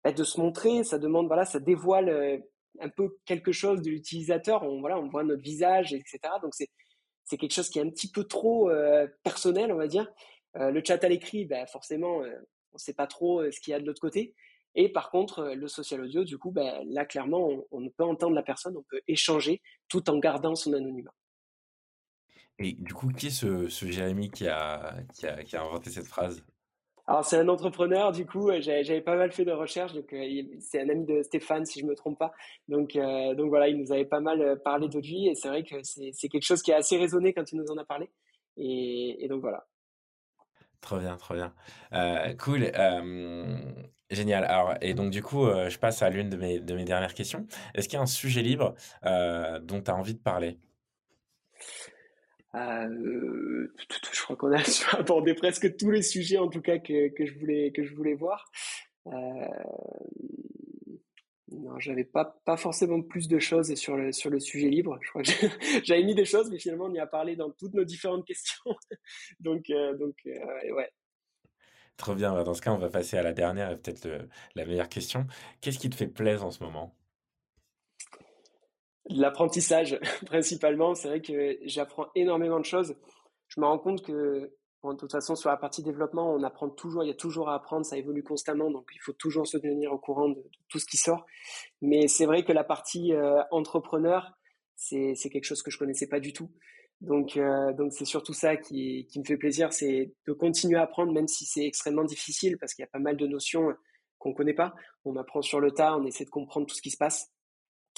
bah, 0.03 0.13
de 0.13 0.25
se 0.25 0.41
montrer, 0.41 0.83
ça 0.83 0.99
demande, 0.99 1.29
voilà, 1.29 1.45
ça 1.45 1.61
dévoile 1.61 2.09
euh, 2.09 2.39
un 2.81 2.89
peu 2.89 3.17
quelque 3.25 3.53
chose 3.53 3.83
de 3.83 3.91
l'utilisateur, 3.91 4.63
on, 4.63 4.81
voilà, 4.81 4.99
on 4.99 5.09
voit 5.09 5.25
notre 5.25 5.43
visage, 5.43 5.93
etc. 5.93 6.19
Donc, 6.43 6.55
c'est, 6.55 6.69
quelque 7.39 7.53
chose 7.53 7.71
qui 7.71 7.79
est 7.79 7.83
un 7.83 7.91
petit 7.91 8.11
peu 8.11 8.25
trop 8.25 8.69
euh, 8.71 9.07
personnel, 9.23 9.73
on 9.73 9.77
va 9.77 9.87
dire. 9.87 10.07
le 10.55 10.83
chat 10.85 11.03
à 11.03 11.09
l'écrit, 11.09 11.47
bah, 11.47 11.67
forcément, 11.67 12.19
on 12.19 12.25
ne 12.25 12.79
sait 12.79 12.93
pas 12.93 13.07
trop 13.07 13.51
ce 13.51 13.61
qu'il 13.61 13.73
y 13.73 13.75
a 13.75 13.81
de 13.81 13.87
l'autre 13.87 14.01
côté. 14.01 14.35
Et 14.75 14.91
par 14.91 15.11
contre, 15.11 15.55
le 15.55 15.69
social 15.69 16.03
audio, 16.03 16.25
du 16.25 16.39
coup, 16.39 16.51
bah, 16.51 16.81
là, 16.85 17.05
clairement, 17.05 17.49
on, 17.49 17.67
on 17.71 17.91
peut 17.91 18.05
entendre 18.05 18.35
la 18.35 18.43
personne, 18.43 18.77
on 18.77 18.83
peut 18.83 19.01
échanger 19.07 19.63
tout 19.89 20.09
en 20.11 20.19
gardant 20.19 20.55
son 20.55 20.73
anonymat. 20.73 21.15
Et 22.59 22.73
du 22.73 22.95
coup, 22.95 23.09
qui 23.09 23.27
est 23.27 23.31
ce, 23.31 23.69
ce 23.69 23.87
Jérémy 23.87 24.31
qui 24.31 24.47
a, 24.47 24.97
qui, 25.15 25.27
a, 25.27 25.43
qui 25.43 25.57
a 25.57 25.63
inventé 25.63 25.91
cette 25.91 26.07
phrase? 26.07 26.45
Alors 27.07 27.25
c'est 27.25 27.37
un 27.37 27.49
entrepreneur, 27.49 28.13
du 28.13 28.27
coup 28.27 28.51
j'avais 28.61 29.01
pas 29.01 29.17
mal 29.17 29.33
fait 29.33 29.45
de 29.45 29.51
recherches, 29.51 29.93
donc 29.93 30.13
euh, 30.13 30.43
c'est 30.61 30.81
un 30.81 30.89
ami 30.89 31.05
de 31.05 31.23
Stéphane 31.23 31.67
si 31.67 31.81
je 31.81 31.85
me 31.85 31.97
trompe 31.97 32.19
pas. 32.19 32.33
Donc 32.69 32.95
euh, 32.95 33.35
donc 33.35 33.49
voilà, 33.49 33.69
il 33.69 33.77
nous 33.77 33.93
avait 33.93 34.05
pas 34.05 34.21
mal 34.21 34.41
euh, 34.41 34.57
parlé 34.57 34.89
de 34.89 35.01
lui 35.01 35.27
et 35.27 35.35
c'est 35.35 35.49
vrai 35.49 35.65
que 35.65 35.75
c'est 35.83 36.29
quelque 36.29 36.45
chose 36.45 36.63
qui 36.63 36.73
a 36.73 36.77
assez 36.77 36.97
résonné 36.97 37.33
quand 37.33 37.51
il 37.51 37.59
nous 37.59 37.71
en 37.73 37.77
a 37.77 37.85
parlé. 37.85 38.09
Et, 38.57 39.25
et 39.25 39.29
donc 39.29 39.41
voilà. 39.41 39.67
Trop 40.81 40.99
bien, 40.99 41.17
trop 41.17 41.35
bien. 41.35 41.55
cool, 42.39 42.71
génial. 44.11 44.45
Alors 44.45 44.75
et 44.81 44.95
donc 44.95 45.11
du 45.11 45.23
coup 45.23 45.47
je 45.47 45.79
passe 45.79 46.03
à 46.03 46.11
l'une 46.11 46.29
de 46.29 46.37
mes 46.37 46.61
de 46.61 46.75
mes 46.75 46.85
dernières 46.85 47.15
questions. 47.15 47.47
Est-ce 47.75 47.89
qu'il 47.89 47.97
y 47.97 48.01
a 48.01 48.03
un 48.03 48.07
sujet 48.07 48.43
libre 48.43 48.75
dont 49.05 49.81
tu 49.83 49.91
as 49.91 49.97
envie 49.97 50.15
de 50.15 50.21
parler? 50.21 50.59
Euh, 52.55 53.67
je 54.13 54.23
crois 54.23 54.37
qu'on 54.37 54.53
a 54.53 54.61
abordé 54.99 55.35
presque 55.35 55.77
tous 55.77 55.91
les 55.91 56.03
sujets 56.03 56.39
en 56.39 56.49
tout 56.49 56.61
cas 56.61 56.79
que, 56.79 57.11
je 57.19 57.39
voulais 57.39 57.73
que 57.73 57.85
je 57.85 57.95
voulais 57.95 58.15
voir. 58.15 58.51
Euh, 59.07 59.11
non, 61.49 61.79
j'avais 61.79 62.05
pas 62.05 62.41
pas 62.45 62.57
forcément 62.57 63.03
plus 63.03 63.29
de 63.29 63.39
choses 63.39 63.75
sur 63.75 63.97
le 63.97 64.13
sur 64.13 64.31
le 64.31 64.39
sujet 64.41 64.69
libre. 64.69 64.99
Je 65.03 65.09
crois 65.09 65.23
que 65.23 65.31
j'avais 65.85 66.05
mis 66.05 66.15
des 66.15 66.25
choses, 66.25 66.51
mais 66.51 66.59
finalement 66.59 66.87
on 66.87 66.95
y 66.95 66.99
a 66.99 67.07
parlé 67.07 67.37
dans 67.37 67.51
toutes 67.51 67.75
nos 67.75 67.85
différentes 67.85 68.27
questions. 68.27 68.77
donc 69.41 69.71
euh, 69.71 69.97
donc 69.97 70.17
ouais. 70.25 70.91
Trop 71.97 72.15
bien. 72.15 72.33
Bah, 72.35 72.43
dans 72.43 72.55
ce 72.55 72.63
cas, 72.63 72.73
on 72.73 72.79
va 72.79 72.89
passer 72.89 73.17
à 73.17 73.23
la 73.23 73.33
dernière 73.33 73.71
et 73.71 73.77
peut-être 73.77 74.09
la 74.55 74.67
meilleure 74.67 74.89
question. 74.89 75.27
Qu'est-ce 75.61 75.79
qui 75.79 75.91
te 75.91 75.95
fait 75.95 76.09
plaisir 76.09 76.45
en 76.45 76.51
ce 76.51 76.63
moment? 76.63 76.97
L'apprentissage, 79.07 79.99
principalement. 80.27 80.95
C'est 80.95 81.09
vrai 81.09 81.21
que 81.21 81.59
j'apprends 81.65 82.07
énormément 82.15 82.61
de 82.61 82.65
choses. 82.65 82.95
Je 83.49 83.61
me 83.61 83.67
rends 83.67 83.79
compte 83.79 84.03
que, 84.03 84.53
de 84.85 84.97
toute 84.97 85.13
façon, 85.13 85.35
sur 85.35 85.51
la 85.51 85.57
partie 85.57 85.83
développement, 85.83 86.33
on 86.33 86.43
apprend 86.43 86.69
toujours, 86.71 87.05
il 87.05 87.09
y 87.09 87.11
a 87.11 87.15
toujours 87.15 87.51
à 87.51 87.55
apprendre, 87.55 87.85
ça 87.85 87.97
évolue 87.97 88.23
constamment, 88.23 88.71
donc 88.71 88.89
il 88.95 89.01
faut 89.01 89.13
toujours 89.13 89.47
se 89.47 89.59
tenir 89.59 89.93
au 89.93 89.99
courant 89.99 90.29
de, 90.29 90.43
tout 90.69 90.79
ce 90.79 90.87
qui 90.87 90.97
sort. 90.97 91.27
Mais 91.81 92.09
c'est 92.09 92.27
vrai 92.27 92.45
que 92.45 92.53
la 92.53 92.65
partie 92.65 93.13
euh, 93.13 93.43
entrepreneur, 93.51 94.33
c'est 94.75 95.15
quelque 95.31 95.45
chose 95.45 95.63
que 95.63 95.71
je 95.71 95.79
connaissais 95.79 96.09
pas 96.09 96.21
du 96.21 96.33
tout. 96.33 96.51
Donc, 97.01 97.37
euh, 97.37 97.73
donc 97.73 97.93
c'est 97.93 98.05
surtout 98.05 98.33
ça 98.33 98.57
qui, 98.57 99.07
qui 99.11 99.19
me 99.19 99.25
fait 99.25 99.37
plaisir, 99.37 99.73
c'est 99.73 100.15
de 100.27 100.33
continuer 100.33 100.79
à 100.79 100.83
apprendre, 100.83 101.13
même 101.13 101.29
si 101.29 101.45
c'est 101.45 101.67
extrêmement 101.67 102.05
difficile, 102.05 102.57
parce 102.59 102.75
qu'il 102.75 102.85
y 102.85 102.87
a 102.87 102.91
pas 102.91 103.01
mal 103.01 103.17
de 103.17 103.27
notions 103.27 103.75
qu'on 104.19 104.33
connaît 104.33 104.55
pas. 104.55 104.73
On 105.05 105.17
apprend 105.17 105.43
sur 105.43 105.61
le 105.61 105.73
tas, 105.73 105.97
on 105.97 106.07
essaie 106.07 106.25
de 106.25 106.31
comprendre 106.31 106.67
tout 106.67 106.77
ce 106.77 106.83
qui 106.83 106.91
se 106.91 106.97
passe. 106.97 107.32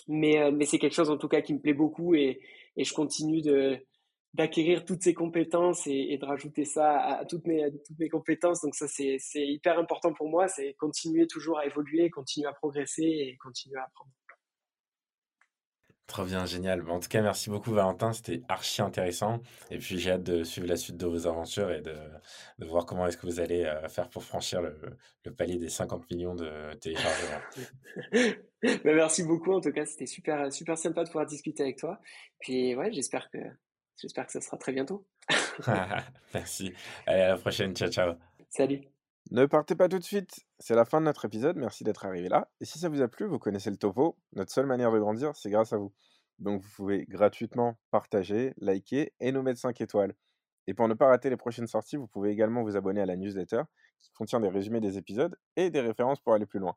Mais, 0.07 0.38
euh, 0.38 0.50
mais 0.52 0.66
c'est 0.66 0.78
quelque 0.78 0.94
chose 0.94 1.11
en 1.11 1.16
tout 1.16 1.28
cas 1.28 1.40
qui 1.40 1.55
me 1.55 1.61
plaît 1.61 1.74
beaucoup 1.74 2.14
et, 2.14 2.40
et 2.76 2.84
je 2.84 2.92
continue 2.92 3.40
de 3.40 3.78
d'acquérir 4.34 4.84
toutes 4.84 5.02
ces 5.02 5.14
compétences 5.14 5.86
et, 5.86 6.18
de 6.18 6.24
rajouter 6.26 6.64
ça 6.64 6.98
à, 6.98 7.24
toutes 7.24 7.46
mes, 7.46 7.70
toutes 7.86 7.98
mes 8.00 8.09
compétences. 8.09 8.62
Donc 8.62 8.74
ça, 8.74 8.88
c'est 8.88 9.18
hyper 9.36 9.78
important 9.78 10.12
pour 10.12 10.28
moi, 10.28 10.48
c'est 10.48 10.74
continuer 10.74 11.28
toujours 11.28 11.59
à 11.59 11.66
évoluer, 11.66 12.11
continuer 12.11 12.48
à 12.48 12.52
progresser 12.52 13.05
et 13.05 13.36
continuer 13.36 13.78
à 13.78 13.84
apprendre. 13.84 14.11
Trop 16.07 16.24
bien, 16.24 16.44
génial. 16.44 16.88
En 16.90 17.00
tout 17.00 17.09
cas, 17.09 17.22
merci 17.22 17.48
beaucoup 17.48 17.70
Valentin, 17.72 18.12
c'était 18.12 18.42
archi 18.48 18.82
intéressant. 18.82 19.40
Et 19.70 19.78
puis 19.78 19.98
j'ai 19.98 20.12
hâte 20.12 20.22
de 20.22 20.44
suivre 20.44 20.68
la 20.68 20.76
suite 20.76 20.98
de 20.98 21.07
vos 21.07 21.26
aventures 21.26 21.70
et 21.70 21.80
de, 21.80 21.96
de 22.59 22.66
voir 22.66 22.84
comment 22.84 23.07
est-ce 23.07 23.16
que 23.16 23.26
vous 23.26 23.40
allez 23.40 23.64
euh, 23.64 23.88
faire 23.88 24.11
pour 24.11 24.22
franchir 24.22 24.61
le, 24.61 24.76
le, 25.24 25.32
palier 25.32 25.57
des 25.57 25.70
50 25.70 26.11
millions 26.11 26.34
de 26.34 26.74
téléchargements. 26.74 27.40
Ben, 28.64 28.96
merci 28.96 29.22
beaucoup, 29.24 29.52
en 29.52 29.61
tout 29.61 29.72
cas, 29.72 29.84
c'était 29.84 30.07
super, 30.07 30.50
super 30.50 30.78
sympa 30.78 31.05
de 31.05 31.09
pouvoir 31.09 31.26
discuter 31.26 31.62
avec 31.62 31.76
toi. 31.76 32.00
Puis 32.40 32.74
ouais, 32.74 32.90
j'espère 32.94 33.28
que, 33.30 33.38
j'espère 34.00 34.24
que 34.24 34.32
ça 34.32 34.40
sera 34.40 34.57
très 34.57 34.72
bientôt. 34.72 35.07
merci. 36.32 36.72
Allez, 37.07 37.20
à 37.20 37.28
la 37.28 37.36
prochaine. 37.36 37.76
Ciao, 37.76 37.90
ciao. 37.90 38.14
Salut. 38.48 38.93
Ne 39.35 39.47
partez 39.47 39.74
pas 39.74 39.89
tout 39.89 39.99
de 39.99 40.05
suite, 40.05 40.47
c'est 40.61 40.76
la 40.76 40.85
fin 40.85 41.01
de 41.01 41.07
notre 41.07 41.24
épisode, 41.24 41.57
merci 41.57 41.82
d'être 41.82 42.07
arrivé 42.07 42.28
là. 42.28 42.49
Et 42.61 42.64
si 42.64 42.78
ça 42.78 42.89
vous 42.89 43.03
a 43.03 43.09
plu, 43.09 43.26
vous 43.26 43.41
connaissez 43.41 43.68
le 43.68 43.76
topo, 43.76 44.16
notre 44.35 44.53
seule 44.53 44.66
manière 44.66 44.93
de 44.93 45.01
grandir, 45.01 45.35
c'est 45.35 45.51
grâce 45.51 45.72
à 45.72 45.76
vous. 45.76 45.93
Donc 46.39 46.62
vous 46.62 46.70
pouvez 46.76 47.05
gratuitement 47.07 47.76
partager, 47.91 48.55
liker 48.59 49.12
et 49.18 49.32
nous 49.32 49.43
mettre 49.43 49.59
5 49.59 49.80
étoiles. 49.80 50.14
Et 50.68 50.74
pour 50.74 50.87
ne 50.87 50.95
pas 50.95 51.09
rater 51.09 51.30
les 51.30 51.37
prochaines 51.37 51.66
sorties, 51.66 51.97
vous 51.97 52.07
pouvez 52.07 52.30
également 52.30 52.62
vous 52.62 52.76
abonner 52.76 53.01
à 53.01 53.07
la 53.07 53.16
newsletter 53.16 53.62
qui 54.03 54.12
contient 54.12 54.39
des 54.39 54.51
résumés 54.51 54.80
des 54.80 54.99
épisodes 54.99 55.37
et 55.57 55.68
des 55.68 55.80
références 55.80 56.20
pour 56.20 56.35
aller 56.35 56.47
plus 56.47 56.61
loin. 56.61 56.76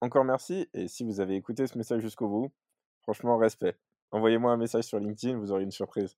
Encore 0.00 0.24
merci, 0.24 0.66
et 0.72 0.88
si 0.88 1.04
vous 1.04 1.20
avez 1.20 1.36
écouté 1.36 1.66
ce 1.66 1.76
message 1.76 2.00
jusqu'au 2.00 2.28
bout, 2.28 2.54
franchement 3.02 3.36
respect. 3.36 3.76
Envoyez-moi 4.12 4.50
un 4.50 4.56
message 4.56 4.84
sur 4.84 4.98
LinkedIn, 4.98 5.36
vous 5.36 5.52
aurez 5.52 5.64
une 5.64 5.70
surprise. 5.70 6.16